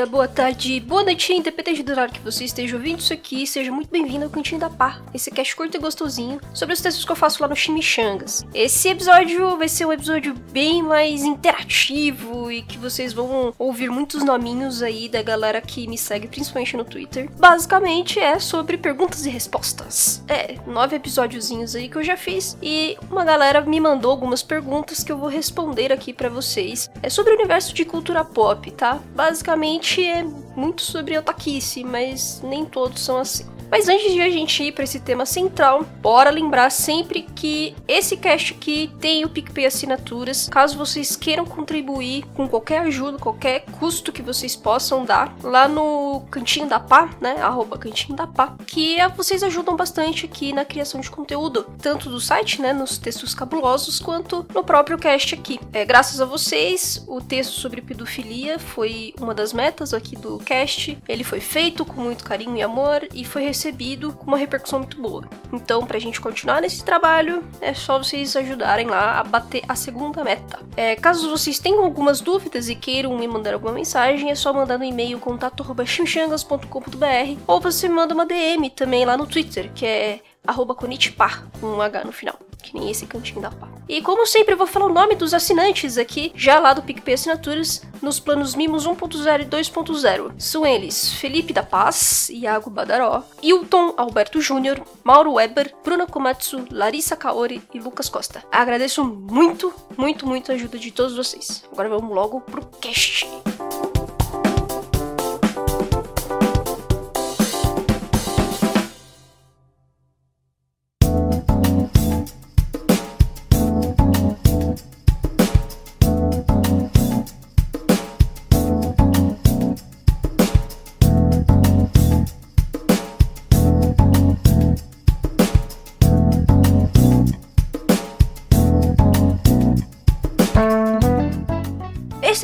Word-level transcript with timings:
dia, 0.00 0.06
boa 0.06 0.28
tarde, 0.28 0.80
boa 0.80 1.02
noite, 1.02 1.32
independente 1.32 1.82
do 1.82 1.92
horário 1.92 2.14
que 2.14 2.20
você 2.20 2.44
esteja 2.44 2.76
ouvindo 2.76 3.00
isso 3.00 3.12
aqui, 3.12 3.46
seja 3.46 3.70
muito 3.70 3.90
bem-vindo 3.90 4.24
ao 4.24 4.30
Cantinho 4.30 4.58
da 4.58 4.70
Pá, 4.70 4.98
esse 5.12 5.30
cast 5.30 5.54
curto 5.54 5.76
e 5.76 5.80
gostosinho 5.80 6.40
sobre 6.54 6.72
os 6.72 6.80
textos 6.80 7.04
que 7.04 7.12
eu 7.12 7.16
faço 7.16 7.42
lá 7.42 7.48
no 7.48 7.56
Chimichangas. 7.56 8.42
Esse 8.54 8.88
episódio 8.88 9.58
vai 9.58 9.68
ser 9.68 9.84
um 9.84 9.92
episódio 9.92 10.34
bem 10.52 10.82
mais 10.82 11.22
interativo 11.22 12.50
e 12.50 12.62
que 12.62 12.78
vocês 12.78 13.12
vão 13.12 13.52
ouvir 13.58 13.90
muitos 13.90 14.24
nominhos 14.24 14.82
aí 14.82 15.06
da 15.06 15.22
galera 15.22 15.60
que 15.60 15.86
me 15.86 15.98
segue, 15.98 16.28
principalmente 16.28 16.76
no 16.76 16.84
Twitter. 16.84 17.28
Basicamente 17.38 18.18
é 18.18 18.38
sobre 18.38 18.78
perguntas 18.78 19.26
e 19.26 19.30
respostas. 19.30 20.22
É, 20.28 20.56
nove 20.66 20.96
episódiozinhos 20.96 21.74
aí 21.74 21.88
que 21.88 21.96
eu 21.96 22.04
já 22.04 22.16
fiz 22.16 22.56
e 22.62 22.96
uma 23.10 23.24
galera 23.24 23.60
me 23.60 23.80
mandou 23.80 24.10
algumas 24.10 24.42
perguntas 24.42 25.04
que 25.04 25.12
eu 25.12 25.18
vou 25.18 25.28
responder 25.28 25.92
aqui 25.92 26.12
para 26.12 26.30
vocês. 26.30 26.90
É 27.02 27.10
sobre 27.10 27.32
o 27.32 27.36
universo 27.36 27.74
de 27.74 27.84
cultura 27.84 28.24
pop, 28.24 28.70
tá? 28.70 28.98
Basicamente 29.14 29.89
é 29.98 30.22
muito 30.54 30.82
sobre 30.82 31.16
otakice, 31.16 31.82
mas 31.82 32.40
nem 32.42 32.64
todos 32.64 33.00
são 33.00 33.16
assim. 33.16 33.46
Mas 33.70 33.88
antes 33.88 34.12
de 34.12 34.20
a 34.20 34.28
gente 34.28 34.64
ir 34.64 34.72
para 34.72 34.82
esse 34.82 34.98
tema 34.98 35.24
central, 35.24 35.84
bora 36.02 36.28
lembrar 36.28 36.70
sempre 36.70 37.22
que 37.22 37.76
esse 37.86 38.16
cast 38.16 38.52
aqui 38.54 38.90
tem 38.98 39.24
o 39.24 39.28
PicPay 39.28 39.66
Assinaturas. 39.66 40.48
Caso 40.48 40.76
vocês 40.76 41.14
queiram 41.14 41.44
contribuir 41.46 42.24
com 42.34 42.48
qualquer 42.48 42.80
ajuda, 42.80 43.16
qualquer 43.18 43.64
custo 43.78 44.10
que 44.10 44.22
vocês 44.22 44.56
possam 44.56 45.04
dar, 45.04 45.36
lá 45.42 45.68
no 45.68 46.22
Cantinho 46.30 46.68
da 46.68 46.80
Pá, 46.80 47.10
né? 47.20 47.36
Arroba 47.40 47.78
Cantinho 47.78 48.16
da 48.16 48.26
Pá, 48.26 48.56
que 48.66 48.96
vocês 49.16 49.42
ajudam 49.44 49.76
bastante 49.76 50.26
aqui 50.26 50.52
na 50.52 50.64
criação 50.64 51.00
de 51.00 51.10
conteúdo, 51.10 51.64
tanto 51.80 52.10
do 52.10 52.20
site, 52.20 52.60
né? 52.60 52.72
Nos 52.72 52.98
textos 52.98 53.34
cabulosos, 53.36 54.00
quanto 54.00 54.44
no 54.52 54.64
próprio 54.64 54.98
cast 54.98 55.32
aqui. 55.34 55.60
É, 55.72 55.84
graças 55.84 56.20
a 56.20 56.24
vocês, 56.24 57.04
o 57.06 57.20
texto 57.20 57.52
sobre 57.52 57.80
pedofilia 57.80 58.58
foi 58.58 59.14
uma 59.20 59.32
das 59.32 59.52
metas 59.52 59.79
aqui 59.94 60.16
do 60.16 60.38
cast. 60.38 60.98
Ele 61.08 61.24
foi 61.24 61.40
feito 61.40 61.84
com 61.84 62.00
muito 62.00 62.24
carinho 62.24 62.56
e 62.56 62.62
amor 62.62 63.06
e 63.12 63.24
foi 63.24 63.42
recebido 63.42 64.12
com 64.12 64.26
uma 64.26 64.36
repercussão 64.36 64.80
muito 64.80 65.00
boa. 65.00 65.24
Então, 65.52 65.86
pra 65.86 65.98
gente 65.98 66.20
continuar 66.20 66.60
nesse 66.60 66.84
trabalho, 66.84 67.42
é 67.60 67.74
só 67.74 67.98
vocês 67.98 68.36
ajudarem 68.36 68.86
lá 68.86 69.18
a 69.18 69.24
bater 69.24 69.62
a 69.68 69.74
segunda 69.74 70.22
meta. 70.22 70.60
É, 70.76 70.94
caso 70.96 71.30
vocês 71.30 71.58
tenham 71.58 71.84
algumas 71.84 72.20
dúvidas 72.20 72.68
e 72.68 72.74
queiram 72.74 73.16
me 73.18 73.26
mandar 73.26 73.54
alguma 73.54 73.72
mensagem, 73.72 74.30
é 74.30 74.34
só 74.34 74.52
mandar 74.52 74.76
no 74.78 74.84
e-mail 74.84 75.18
contato.chimchangas.com.br 75.18 77.40
ou 77.46 77.60
você 77.60 77.88
manda 77.88 78.14
uma 78.14 78.26
DM 78.26 78.68
também 78.70 79.04
lá 79.04 79.16
no 79.16 79.26
Twitter, 79.26 79.72
que 79.72 79.86
é 79.86 80.20
arroba 80.46 80.74
Konitipá, 80.74 81.44
com 81.60 81.66
um 81.66 81.82
H 81.82 82.04
no 82.04 82.12
final 82.12 82.38
que 82.62 82.74
nem 82.74 82.90
esse 82.90 83.06
cantinho 83.06 83.40
da 83.40 83.50
pá. 83.50 83.68
E 83.88 84.00
como 84.00 84.26
sempre, 84.26 84.54
eu 84.54 84.58
vou 84.58 84.66
falar 84.66 84.86
o 84.86 84.92
nome 84.92 85.16
dos 85.16 85.34
assinantes 85.34 85.98
aqui, 85.98 86.32
já 86.34 86.58
lá 86.58 86.72
do 86.72 86.82
PicPay 86.82 87.14
Assinaturas, 87.14 87.82
nos 88.00 88.20
planos 88.20 88.54
Mimos 88.54 88.86
1.0 88.86 89.42
e 89.42 89.44
2.0. 89.44 90.32
São 90.38 90.66
eles 90.66 91.12
Felipe 91.14 91.52
da 91.52 91.62
Paz, 91.62 92.28
Iago 92.30 92.70
Badaró, 92.70 93.24
Hilton 93.42 93.94
Alberto 93.96 94.40
Júnior, 94.40 94.80
Mauro 95.02 95.34
Weber, 95.34 95.74
Bruna 95.82 96.06
Komatsu, 96.06 96.66
Larissa 96.70 97.16
Kaori 97.16 97.62
e 97.74 97.80
Lucas 97.80 98.08
Costa. 98.08 98.42
Agradeço 98.50 99.04
muito, 99.04 99.72
muito, 99.96 100.26
muito 100.26 100.52
a 100.52 100.54
ajuda 100.54 100.78
de 100.78 100.90
todos 100.90 101.16
vocês. 101.16 101.64
Agora 101.72 101.88
vamos 101.88 102.14
logo 102.14 102.40
pro 102.40 102.64
cast. 102.80 103.26